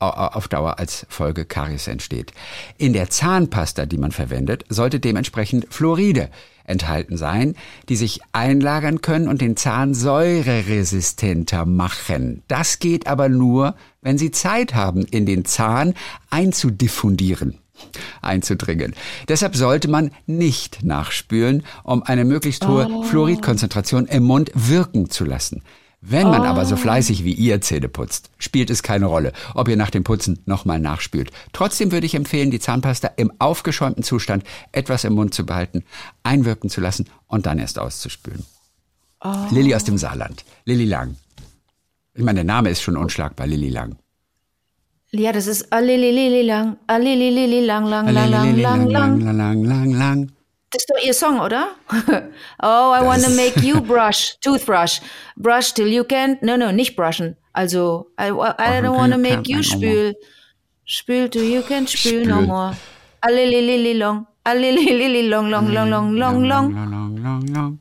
au- 0.00 0.06
au- 0.06 0.34
auf 0.36 0.48
Dauer 0.48 0.78
als 0.78 1.06
Folge 1.08 1.44
Karies 1.44 1.86
entsteht. 1.88 2.32
In 2.76 2.92
der 2.92 3.10
Zahnpasta, 3.10 3.86
die 3.86 3.98
man 3.98 4.12
verwendet, 4.12 4.64
sollte 4.68 5.00
dementsprechend 5.00 5.66
Fluoride 5.72 6.30
enthalten 6.68 7.16
sein, 7.16 7.54
die 7.88 7.96
sich 7.96 8.20
einlagern 8.32 9.00
können 9.00 9.28
und 9.28 9.40
den 9.40 9.56
Zahn 9.56 9.94
säureresistenter 9.94 11.66
machen. 11.66 12.42
Das 12.48 12.78
geht 12.78 13.06
aber 13.06 13.28
nur, 13.28 13.74
wenn 14.02 14.18
Sie 14.18 14.30
Zeit 14.30 14.74
haben, 14.74 15.04
in 15.04 15.26
den 15.26 15.44
Zahn 15.44 15.94
einzudiffundieren 16.30 17.58
einzudringen. 18.22 18.94
Deshalb 19.28 19.54
sollte 19.54 19.88
man 19.88 20.10
nicht 20.26 20.82
nachspülen, 20.82 21.62
um 21.84 22.02
eine 22.02 22.24
möglichst 22.24 22.66
hohe 22.66 23.04
Fluoridkonzentration 23.04 24.06
im 24.06 24.24
Mund 24.24 24.50
wirken 24.54 25.10
zu 25.10 25.24
lassen. 25.24 25.62
Wenn 26.00 26.28
man 26.28 26.42
aber 26.42 26.64
so 26.64 26.76
fleißig 26.76 27.24
wie 27.24 27.32
ihr 27.32 27.60
Zähne 27.60 27.88
putzt, 27.88 28.30
spielt 28.38 28.70
es 28.70 28.84
keine 28.84 29.06
Rolle, 29.06 29.32
ob 29.54 29.68
ihr 29.68 29.76
nach 29.76 29.90
dem 29.90 30.04
Putzen 30.04 30.38
nochmal 30.46 30.78
nachspült. 30.78 31.32
Trotzdem 31.52 31.90
würde 31.90 32.06
ich 32.06 32.14
empfehlen, 32.14 32.52
die 32.52 32.60
Zahnpasta 32.60 33.08
im 33.16 33.32
aufgeschäumten 33.40 34.04
Zustand 34.04 34.44
etwas 34.70 35.02
im 35.02 35.14
Mund 35.14 35.34
zu 35.34 35.44
behalten, 35.44 35.84
einwirken 36.22 36.70
zu 36.70 36.80
lassen 36.80 37.06
und 37.26 37.46
dann 37.46 37.58
erst 37.58 37.80
auszuspülen. 37.80 38.44
Lilly 39.50 39.74
aus 39.74 39.82
dem 39.84 39.98
Saarland. 39.98 40.44
Lilly 40.64 40.84
Lang. 40.84 41.16
Ich 42.14 42.22
meine, 42.22 42.36
der 42.36 42.44
Name 42.44 42.70
ist 42.70 42.82
schon 42.82 42.96
unschlagbar, 42.96 43.48
Lilly 43.48 43.70
Lang. 43.70 43.96
Ja, 45.10 45.32
das 45.32 45.46
ist 45.46 45.72
Alilili 45.72 46.42
lang, 46.42 46.76
Alilili 46.86 47.64
lang, 47.64 47.86
lang, 47.86 48.12
lang, 48.12 48.30
lang, 48.30 48.56
lang, 48.56 48.90
lang. 48.90 49.20
lang, 49.20 49.36
lang, 49.38 49.64
lang, 49.64 49.92
lang. 49.92 50.32
Das 50.70 50.82
ist 50.82 50.90
doch 50.90 51.02
ihr 51.06 51.14
Song, 51.14 51.40
oder? 51.40 51.68
oh, 52.62 52.92
I 52.94 53.00
wanna 53.02 53.28
ist- 53.28 53.36
make 53.36 53.60
you 53.60 53.80
brush, 53.92 54.36
toothbrush, 54.40 55.00
brush 55.36 55.72
till 55.72 55.86
you 55.88 56.02
can't. 56.04 56.42
No, 56.42 56.56
no, 56.56 56.72
nicht 56.72 56.94
brushen. 56.96 57.36
Also, 57.52 58.10
I, 58.20 58.28
I 58.28 58.80
don't 58.82 58.94
wanna 58.96 59.16
make 59.18 59.48
you 59.50 59.62
spül, 59.62 60.14
spül 60.84 61.30
till 61.30 61.44
you 61.44 61.62
can't 61.62 61.88
spül 61.88 62.26
no 62.26 62.42
more. 62.42 62.76
Alilili 63.22 63.94
long, 63.94 64.26
long, 64.44 65.50
long, 65.50 65.90
long, 65.90 65.90
long, 65.90 66.14
long, 66.16 66.44
long. 66.44 66.74
long, 66.74 66.90
long, 66.92 67.16
long, 67.22 67.46
long. 67.54 67.80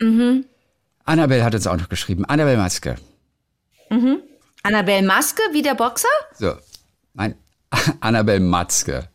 Mhm. 0.00 0.44
Annabelle 1.04 1.44
hat 1.44 1.54
uns 1.54 1.66
auch 1.66 1.76
noch 1.76 1.88
geschrieben. 1.88 2.24
Annabelle 2.24 2.58
Maske. 2.58 2.96
Annabelle 4.62 5.06
Maske 5.06 5.42
wie 5.52 5.62
der 5.62 5.74
Boxer? 5.74 6.08
So, 6.34 6.54
nein, 7.14 7.36
Annabelle 8.00 8.40
Matzke. 8.40 9.08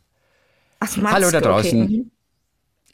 Ach, 0.80 0.96
Maske, 0.98 1.16
Hallo 1.16 1.32
da 1.32 1.42
draußen. 1.42 1.84
Okay. 1.84 1.98
mhm. 1.98 2.12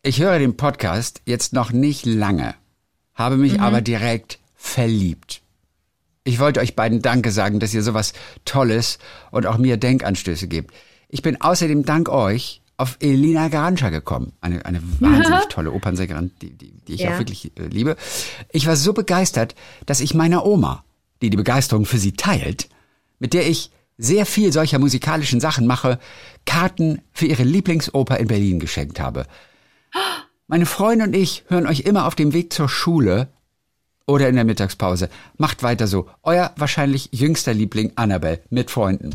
Ich 0.04 0.20
höre 0.22 0.40
den 0.40 0.56
Podcast 0.58 1.22
jetzt 1.26 1.54
noch 1.54 1.72
nicht 1.72 2.06
lange, 2.06 2.56
habe 3.16 3.36
Mhm. 3.36 3.42
mich 3.42 3.60
aber 3.62 3.82
direkt 3.82 4.40
verliebt. 4.56 5.42
Ich 6.24 6.40
wollte 6.40 6.60
euch 6.60 6.76
beiden 6.76 7.02
Danke 7.02 7.32
sagen, 7.32 7.60
dass 7.60 7.74
ihr 7.74 7.84
sowas 7.84 8.14
Tolles 8.46 9.00
und 9.32 9.46
auch 9.46 9.58
mir 9.58 9.78
Denkanstöße 9.78 10.48
gebt. 10.48 10.74
Ich 11.10 11.22
bin 11.22 11.40
außerdem 11.42 11.86
dank 11.86 12.10
euch 12.10 12.62
auf 12.76 12.98
Elina 13.00 13.48
Garantscha 13.48 13.90
gekommen. 13.90 14.34
Eine, 14.42 14.66
eine 14.66 14.82
wahnsinnig 15.00 15.46
tolle 15.50 15.72
Opernsängerin, 15.72 16.32
die, 16.42 16.52
die, 16.52 16.72
die 16.88 16.94
ich 16.94 17.02
Ja. 17.02 17.14
auch 17.16 17.20
wirklich 17.20 17.52
äh, 17.58 17.68
liebe. 17.68 17.96
Ich 18.52 18.68
war 18.68 18.76
so 18.76 18.94
begeistert, 18.94 19.56
dass 19.86 20.00
ich 20.02 20.14
meiner 20.14 20.46
Oma, 20.46 20.84
die 21.22 21.30
die 21.30 21.38
Begeisterung 21.38 21.86
für 21.86 21.98
sie 21.98 22.12
teilt, 22.14 22.70
mit 23.20 23.34
der 23.34 23.48
ich 23.48 23.72
sehr 23.98 24.28
viel 24.28 24.54
solcher 24.54 24.78
musikalischen 24.78 25.40
Sachen 25.40 25.66
mache, 25.66 25.98
Karten 26.46 27.02
für 27.14 27.26
ihre 27.26 27.44
Lieblingsoper 27.44 28.18
in 28.18 28.28
Berlin 28.28 28.60
geschenkt 28.60 29.00
habe. 29.00 29.26
Meine 30.48 30.66
Freunde 30.66 31.06
und 31.06 31.16
ich 31.16 31.44
hören 31.50 31.68
euch 31.68 31.82
immer 31.82 32.06
auf 32.08 32.16
dem 32.16 32.34
Weg 32.34 32.54
zur 32.54 32.70
Schule 32.70 33.28
oder 34.06 34.30
in 34.30 34.36
der 34.36 34.46
Mittagspause. 34.46 35.10
Macht 35.38 35.62
weiter 35.64 35.88
so. 35.88 36.10
Euer 36.24 36.54
wahrscheinlich 36.56 37.10
jüngster 37.12 37.54
Liebling 37.54 37.92
Annabelle 37.96 38.42
mit 38.50 38.72
Freunden. 38.72 39.12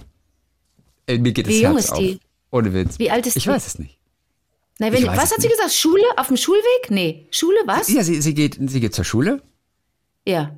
Äh, 1.06 1.18
mir 1.18 1.32
geht 1.32 1.48
Wie 1.48 1.52
das 1.54 1.60
jung 1.62 1.72
Herz 1.72 1.84
ist 1.86 1.92
auf. 1.92 1.98
die? 1.98 2.20
Ohne 2.50 2.74
Witz. 2.74 2.98
Wie 2.98 3.10
alt 3.10 3.26
ist 3.26 3.36
ich 3.36 3.44
die? 3.44 3.48
weiß 3.48 3.66
es 3.66 3.78
nicht. 3.78 3.98
Na, 4.78 4.92
wenn, 4.92 5.02
Ich 5.02 5.06
was 5.06 5.30
hat 5.32 5.40
sie 5.40 5.46
nicht. 5.48 5.52
gesagt? 5.56 5.72
Schule? 5.72 6.02
Auf 6.16 6.28
dem 6.28 6.36
Schulweg? 6.36 6.90
Nee. 6.90 7.26
Schule, 7.30 7.56
was? 7.66 7.88
Ja, 7.88 8.04
sie, 8.04 8.20
sie, 8.20 8.34
geht, 8.34 8.58
sie 8.68 8.80
geht 8.80 8.94
zur 8.94 9.04
Schule. 9.04 9.42
Ja. 10.26 10.54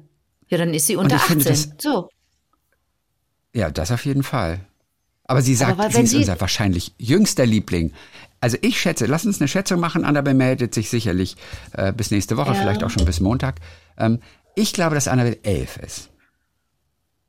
Ja, 0.49 0.59
dann 0.59 0.75
ist 0.75 0.87
sie 0.87 0.97
unter 0.97 1.17
ich 1.17 1.23
finde 1.23 1.49
18. 1.51 1.75
so. 1.79 2.09
Ja, 3.55 3.71
das 3.71 3.91
auf 3.93 4.05
jeden 4.05 4.23
Fall. 4.23 4.61
Aber 5.27 5.41
sie 5.41 5.55
sagt, 5.55 5.79
weil 5.79 5.91
sie 5.93 6.03
ist 6.03 6.11
sie- 6.11 6.17
unser 6.19 6.41
wahrscheinlich 6.41 6.93
jüngster 6.99 7.47
Liebling. 7.47 7.93
Also 8.45 8.59
ich 8.61 8.79
schätze, 8.79 9.07
lass 9.07 9.25
uns 9.25 9.41
eine 9.41 9.49
Schätzung 9.49 9.81
machen. 9.81 10.05
Annabelle 10.05 10.37
meldet 10.37 10.75
sich 10.75 10.91
sicherlich 10.91 11.37
äh, 11.73 11.95
bis 11.95 12.11
nächste 12.11 12.37
Woche, 12.37 12.53
Ja. 12.53 12.61
vielleicht 12.61 12.85
auch 12.85 12.91
schon 12.91 13.07
bis 13.07 13.19
Montag. 13.21 13.55
Ähm, 13.97 14.21
ich 14.55 14.75
glaube, 14.75 14.95
dass 14.95 15.09
Annabelle 15.09 15.39
elf 15.45 15.79
ist. 15.79 16.11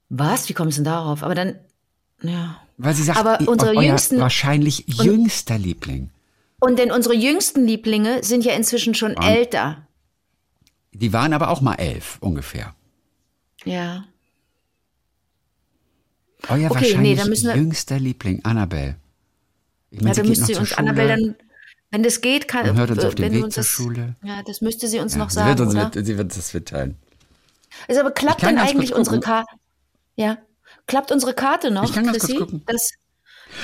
Was? 0.09 0.49
Wie 0.49 0.53
kommst 0.53 0.77
du 0.77 0.83
denn 0.83 0.91
darauf? 0.91 1.23
Aber 1.23 1.33
dann, 1.33 1.55
ja. 2.21 2.59
Weil 2.77 2.93
sie 2.95 3.03
sagt, 3.03 3.17
Aber 3.17 3.39
unsere 3.47 3.81
jüngsten- 3.81 4.19
wahrscheinlich 4.19 4.83
jüngster 4.87 5.57
Liebling. 5.57 6.09
Und 6.59 6.79
denn 6.79 6.91
unsere 6.91 7.15
jüngsten 7.15 7.65
Lieblinge 7.65 8.21
sind 8.21 8.43
ja 8.43 8.51
inzwischen 8.53 8.93
schon 8.93 9.15
älter. 9.15 9.87
Die 10.91 11.13
waren 11.13 11.31
aber 11.31 11.47
auch 11.49 11.61
mal 11.61 11.75
elf 11.75 12.17
ungefähr. 12.19 12.75
Ja. 13.63 14.03
Euer 16.49 16.69
Okay, 16.71 16.97
nee, 16.97 17.17
wahrscheinlich 17.17 17.43
wir- 17.45 17.55
jüngster 17.55 17.99
Liebling, 17.99 18.43
Annabelle. 18.43 18.97
Ich 19.91 19.99
meine, 20.01 20.09
Ja, 20.09 20.15
dann 20.21 20.27
müsste 20.29 20.45
sie 20.45 20.55
uns 20.55 20.69
Schule. 20.69 20.77
Annabelle 20.79 21.07
dann, 21.09 21.35
wenn 21.91 22.03
das 22.03 22.21
geht, 22.21 22.47
kann, 22.47 22.69
Und 22.69 22.77
hört 22.77 22.91
uns 22.91 23.03
äh, 23.03 23.07
auf 23.07 23.15
dem 23.15 23.31
Weg 23.33 23.43
uns 23.43 23.53
zur 23.55 23.61
das, 23.63 23.67
Schule. 23.69 24.15
Ja, 24.23 24.41
das 24.45 24.61
müsste 24.61 24.87
sie 24.87 24.99
uns 24.99 25.13
Ja, 25.13 25.19
noch 25.19 25.29
sie, 25.29 25.35
sagen, 25.35 25.49
wird 25.49 25.59
uns 25.61 25.73
mit, 25.95 26.05
sie 26.05 26.17
wird 26.17 26.25
uns 26.25 26.35
das 26.35 26.53
mitteilen. 26.53 26.97
Also, 27.87 28.01
aber 28.01 28.11
klappt 28.11 28.41
denn 28.41 28.57
eigentlich 28.57 28.93
unsere. 28.93 29.19
Karte? 29.19 29.47
Ja. 30.15 30.37
Klappt 30.87 31.11
unsere 31.11 31.33
Karte 31.33 31.71
noch, 31.71 31.83
Ich 31.83 31.93
kann 31.93 32.05
ganz 32.05 32.19
kurz 32.19 32.37
gucken. 32.37 32.63
Das, 32.67 32.91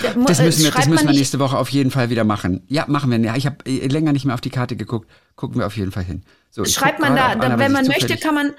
da 0.04 0.14
mu- 0.18 0.26
Das 0.26 0.40
äh, 0.40 0.44
müssen 0.46 0.64
wir, 0.64 0.72
das 0.72 0.88
müssen 0.88 1.06
man 1.06 1.14
wir 1.14 1.20
nächste 1.20 1.40
Woche 1.40 1.58
auf 1.58 1.70
jeden 1.70 1.92
Fall 1.92 2.10
wieder 2.10 2.24
machen. 2.24 2.64
Ja, 2.68 2.86
machen 2.88 3.12
wir. 3.12 3.20
Ja, 3.20 3.36
ich 3.36 3.46
habe 3.46 3.58
länger 3.70 4.12
nicht 4.14 4.26
mehr 4.26 4.34
auf 4.34 4.42
die 4.42 4.50
Karte 4.50 4.76
geguckt. 4.76 5.10
Gucken 5.36 5.60
wir 5.60 5.68
auf 5.68 5.76
jeden 5.78 5.92
Fall 5.92 6.04
hin. 6.04 6.24
So, 6.50 6.66
Schreibt 6.66 7.00
man 7.00 7.16
da, 7.16 7.28
Annabelle 7.28 7.60
wenn 7.60 7.72
man 7.72 7.88
möchte, 7.88 8.18
kann 8.18 8.36
man, 8.36 8.54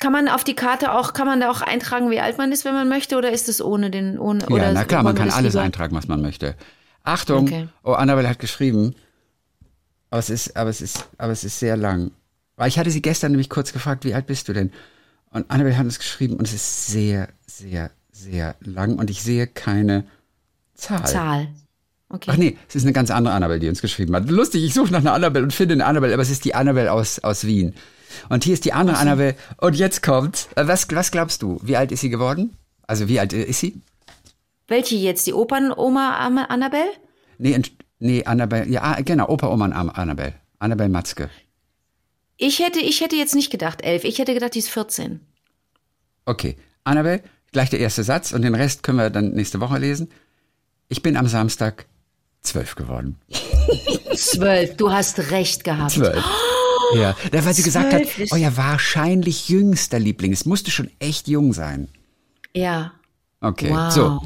kann 0.00 0.12
man 0.12 0.28
auf 0.28 0.44
die 0.44 0.54
Karte 0.54 0.92
auch, 0.92 1.12
kann 1.12 1.26
man 1.26 1.40
da 1.40 1.50
auch 1.50 1.60
eintragen, 1.62 2.10
wie 2.10 2.20
alt 2.20 2.38
man 2.38 2.50
ist, 2.52 2.64
wenn 2.64 2.74
man 2.74 2.88
möchte, 2.88 3.16
oder 3.16 3.30
ist 3.32 3.48
es 3.48 3.62
ohne 3.62 3.90
den, 3.90 4.18
ohne, 4.18 4.44
oder 4.46 4.64
Ja, 4.66 4.72
na 4.72 4.84
klar, 4.84 5.02
man 5.02 5.14
kann 5.14 5.26
das 5.28 5.36
alles 5.36 5.52
lieber- 5.54 5.62
eintragen, 5.64 5.94
was 5.96 6.08
man 6.08 6.20
möchte. 6.22 6.56
Achtung, 7.04 7.44
Okay. 7.46 7.68
oh, 7.82 7.92
Annabelle 7.92 8.28
hat 8.28 8.38
geschrieben, 8.38 8.94
aber 10.10 10.20
es 10.20 10.30
ist, 10.30 10.56
aber 10.56 10.70
es 10.70 10.80
ist, 10.80 11.08
aber 11.18 11.32
es 11.32 11.44
ist 11.44 11.58
sehr 11.58 11.76
lang. 11.76 12.10
Weil 12.56 12.68
ich 12.68 12.78
hatte 12.78 12.90
sie 12.90 13.02
gestern 13.02 13.32
nämlich 13.32 13.48
kurz 13.50 13.72
gefragt, 13.72 14.04
wie 14.04 14.14
alt 14.14 14.26
bist 14.26 14.48
du 14.48 14.52
denn? 14.52 14.72
Und 15.30 15.50
Annabelle 15.50 15.76
hat 15.76 15.84
uns 15.84 15.98
geschrieben 15.98 16.36
und 16.36 16.46
es 16.46 16.52
ist 16.54 16.86
sehr, 16.88 17.28
sehr, 17.46 17.90
sehr 18.12 18.54
lang 18.60 18.96
und 18.98 19.08
ich 19.10 19.22
sehe 19.22 19.46
keine 19.46 20.04
Zahl. 20.74 21.06
Zahl. 21.06 21.48
Okay. 22.10 22.30
Ach 22.30 22.36
nee, 22.36 22.58
es 22.68 22.76
ist 22.76 22.82
eine 22.82 22.92
ganz 22.92 23.10
andere 23.10 23.34
Annabelle, 23.34 23.58
die 23.58 23.68
uns 23.70 23.80
geschrieben 23.80 24.14
hat. 24.14 24.28
Lustig, 24.28 24.62
ich 24.62 24.74
suche 24.74 24.92
nach 24.92 25.00
einer 25.00 25.14
Annabelle 25.14 25.44
und 25.44 25.52
finde 25.54 25.72
eine 25.74 25.86
Annabelle, 25.86 26.12
aber 26.12 26.22
es 26.22 26.28
ist 26.30 26.44
die 26.44 26.54
Annabelle 26.54 26.92
aus, 26.92 27.20
aus 27.20 27.46
Wien. 27.46 27.74
Und 28.28 28.44
hier 28.44 28.52
ist 28.52 28.66
die 28.66 28.74
andere 28.74 28.98
Annabelle. 28.98 29.34
Und 29.56 29.74
jetzt 29.76 30.02
kommt, 30.02 30.48
äh, 30.56 30.66
was, 30.66 30.86
was 30.90 31.10
glaubst 31.10 31.40
du? 31.40 31.58
Wie 31.62 31.78
alt 31.78 31.90
ist 31.90 32.00
sie 32.02 32.10
geworden? 32.10 32.54
Also 32.86 33.08
wie 33.08 33.18
alt 33.18 33.32
ist 33.32 33.60
sie? 33.60 33.80
Welche 34.68 34.96
jetzt? 34.96 35.26
Die 35.26 35.34
Opernoma 35.34 36.16
Annabelle? 36.16 36.90
Nee, 37.38 37.60
nee, 37.98 38.24
Annabelle, 38.24 38.68
ja, 38.70 38.82
ah, 38.82 39.00
genau, 39.02 39.28
Opa, 39.28 39.48
Oma 39.48 39.66
und 39.66 39.72
Am- 39.72 39.90
Annabelle. 39.90 40.34
Annabelle 40.58 40.88
Matzke. 40.90 41.28
Ich 42.36 42.58
hätte, 42.60 42.80
ich 42.80 43.00
hätte 43.00 43.16
jetzt 43.16 43.34
nicht 43.34 43.50
gedacht 43.50 43.82
elf. 43.82 44.04
Ich 44.04 44.18
hätte 44.18 44.34
gedacht, 44.34 44.54
die 44.54 44.60
ist 44.60 44.70
14. 44.70 45.20
Okay, 46.24 46.56
Annabelle, 46.84 47.22
gleich 47.52 47.70
der 47.70 47.80
erste 47.80 48.04
Satz 48.04 48.32
und 48.32 48.42
den 48.42 48.54
Rest 48.54 48.82
können 48.82 48.98
wir 48.98 49.10
dann 49.10 49.32
nächste 49.32 49.60
Woche 49.60 49.78
lesen. 49.78 50.10
Ich 50.88 51.02
bin 51.02 51.16
am 51.16 51.26
Samstag 51.26 51.86
zwölf 52.42 52.74
geworden. 52.74 53.16
Zwölf. 54.14 54.76
Du 54.76 54.92
hast 54.92 55.30
recht 55.30 55.64
gehabt. 55.64 55.92
Zwölf. 55.92 56.24
Ja, 56.94 57.16
da, 57.30 57.44
weil 57.44 57.54
sie 57.54 57.62
gesagt 57.62 57.92
hat, 57.94 58.02
euer 58.30 58.56
wahrscheinlich 58.56 59.48
jüngster 59.48 59.98
Liebling. 59.98 60.32
Es 60.32 60.44
musste 60.44 60.70
schon 60.70 60.90
echt 60.98 61.28
jung 61.28 61.52
sein. 61.54 61.88
Ja. 62.54 62.92
Okay, 63.42 63.70
Wow. 63.70 63.92
so. 63.92 64.20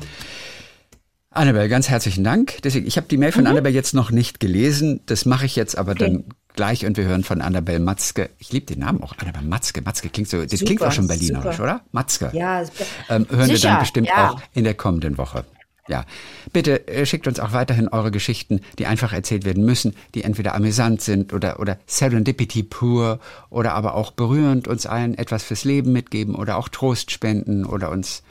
Annabelle, 1.31 1.69
ganz 1.69 1.89
herzlichen 1.91 2.25
Dank. 2.25 2.59
Deswegen, 2.65 2.87
ich 2.87 2.97
habe 2.97 3.09
die 3.09 3.19
Mail 3.19 3.33
von 3.33 3.43
Mhm. 3.45 3.51
Annabelle 3.51 3.75
jetzt 3.75 3.93
noch 3.95 4.11
nicht 4.11 4.41
gelesen. 4.41 5.01
Das 5.07 5.27
mache 5.27 5.45
ich 5.45 5.55
jetzt 5.57 5.77
aber 5.77 5.95
dann 5.95 6.25
gleich 6.55 6.87
und 6.87 6.97
wir 6.97 7.05
hören 7.05 7.25
von 7.25 7.43
Annabel 7.43 7.79
Matzke. 7.79 8.31
Ich 8.39 8.53
liebe 8.53 8.65
den 8.67 8.79
Namen 8.81 9.03
auch, 9.03 9.15
Annabel 9.19 9.43
Matzke. 9.43 9.83
Matzke 9.83 10.09
klingt 10.09 10.31
so, 10.31 10.41
das 10.41 10.51
Super, 10.53 10.65
klingt 10.65 10.83
auch 10.83 10.93
schon 10.93 11.07
berlinerisch, 11.09 11.57
super. 11.57 11.63
oder? 11.65 11.81
Matzke. 11.93 12.31
Ja, 12.33 12.63
Ähm, 13.11 13.27
hören 13.29 13.49
wir 13.49 13.57
sicher, 13.57 13.69
dann 13.69 13.81
bestimmt 13.81 14.09
ja. 14.09 14.31
auch 14.31 14.41
in 14.55 14.65
der 14.65 14.73
kommenden 14.75 15.19
Woche. 15.19 15.45
Ja, 15.89 16.05
bitte 16.53 16.89
äh, 16.89 17.05
schickt 17.07 17.29
uns 17.29 17.39
auch 17.39 17.53
weiterhin 17.53 17.87
eure 17.89 18.11
Geschichten, 18.11 18.61
die 18.79 18.87
einfach 18.87 19.13
erzählt 19.13 19.45
werden 19.45 19.65
müssen, 19.65 19.95
die 20.17 20.25
entweder 20.25 20.55
amüsant 20.55 21.01
sind 21.03 21.33
oder, 21.33 21.61
oder 21.61 21.79
Serendipity 21.87 22.65
pur 22.65 23.21
oder 23.51 23.75
aber 23.75 23.95
auch 23.95 24.11
berührend 24.11 24.67
uns 24.67 24.87
allen 24.87 25.17
etwas 25.17 25.45
fürs 25.45 25.63
Leben 25.65 25.93
mitgeben 25.93 26.35
oder 26.35 26.57
auch 26.57 26.69
Trost 26.71 27.13
spenden 27.13 27.65
oder 27.65 27.91
uns 27.91 28.23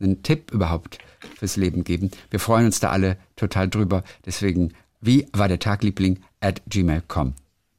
einen 0.00 0.22
Tipp 0.22 0.50
überhaupt 0.52 0.98
fürs 1.36 1.56
Leben 1.56 1.84
geben. 1.84 2.10
Wir 2.30 2.40
freuen 2.40 2.66
uns 2.66 2.80
da 2.80 2.90
alle 2.90 3.16
total 3.36 3.68
drüber. 3.68 4.04
Deswegen, 4.26 4.74
wie 5.00 5.26
war 5.32 5.48
der 5.48 5.58
Tag, 5.58 5.82
Liebling, 5.82 6.20
at 6.40 6.62
gmail.com. 6.68 7.34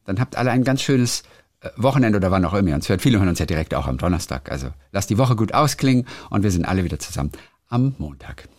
Dann 0.05 0.19
habt 0.19 0.35
alle 0.35 0.51
ein 0.51 0.63
ganz 0.63 0.81
schönes 0.81 1.23
äh, 1.61 1.69
Wochenende 1.77 2.17
oder 2.17 2.31
wann 2.31 2.45
auch 2.45 2.53
immer 2.53 2.73
uns 2.75 2.89
hört. 2.89 3.01
Viele 3.01 3.19
hören 3.19 3.29
uns 3.29 3.39
ja 3.39 3.45
direkt 3.45 3.73
auch 3.73 3.87
am 3.87 3.97
Donnerstag. 3.97 4.51
Also 4.51 4.69
lasst 4.91 5.09
die 5.09 5.17
Woche 5.17 5.35
gut 5.35 5.53
ausklingen 5.53 6.07
und 6.29 6.43
wir 6.43 6.51
sind 6.51 6.65
alle 6.65 6.83
wieder 6.83 6.99
zusammen 6.99 7.31
am 7.67 7.95
Montag. 7.97 8.49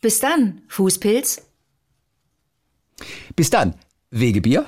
Bis 0.00 0.20
dann, 0.20 0.62
Fußpilz. 0.68 1.42
Bis 3.34 3.50
dann, 3.50 3.74
Wegebier. 4.10 4.66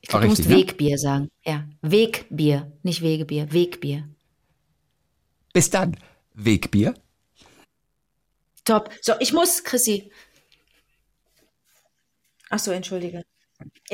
Ich 0.00 0.08
glaube, 0.08 0.24
du 0.24 0.30
musst 0.30 0.40
richtig, 0.40 0.50
ne? 0.50 0.56
Wegbier 0.58 0.98
sagen. 0.98 1.28
Ja, 1.44 1.64
Wegbier, 1.80 2.72
nicht 2.82 3.02
Wegebier, 3.02 3.52
Wegbier. 3.52 4.08
Bis 5.52 5.70
dann, 5.70 5.96
Wegbier. 6.34 6.94
Top. 8.64 8.90
So, 9.00 9.14
ich 9.20 9.32
muss, 9.32 9.64
Chrissy. 9.64 10.10
Ach 12.50 12.58
so, 12.58 12.70
entschuldige. 12.70 13.24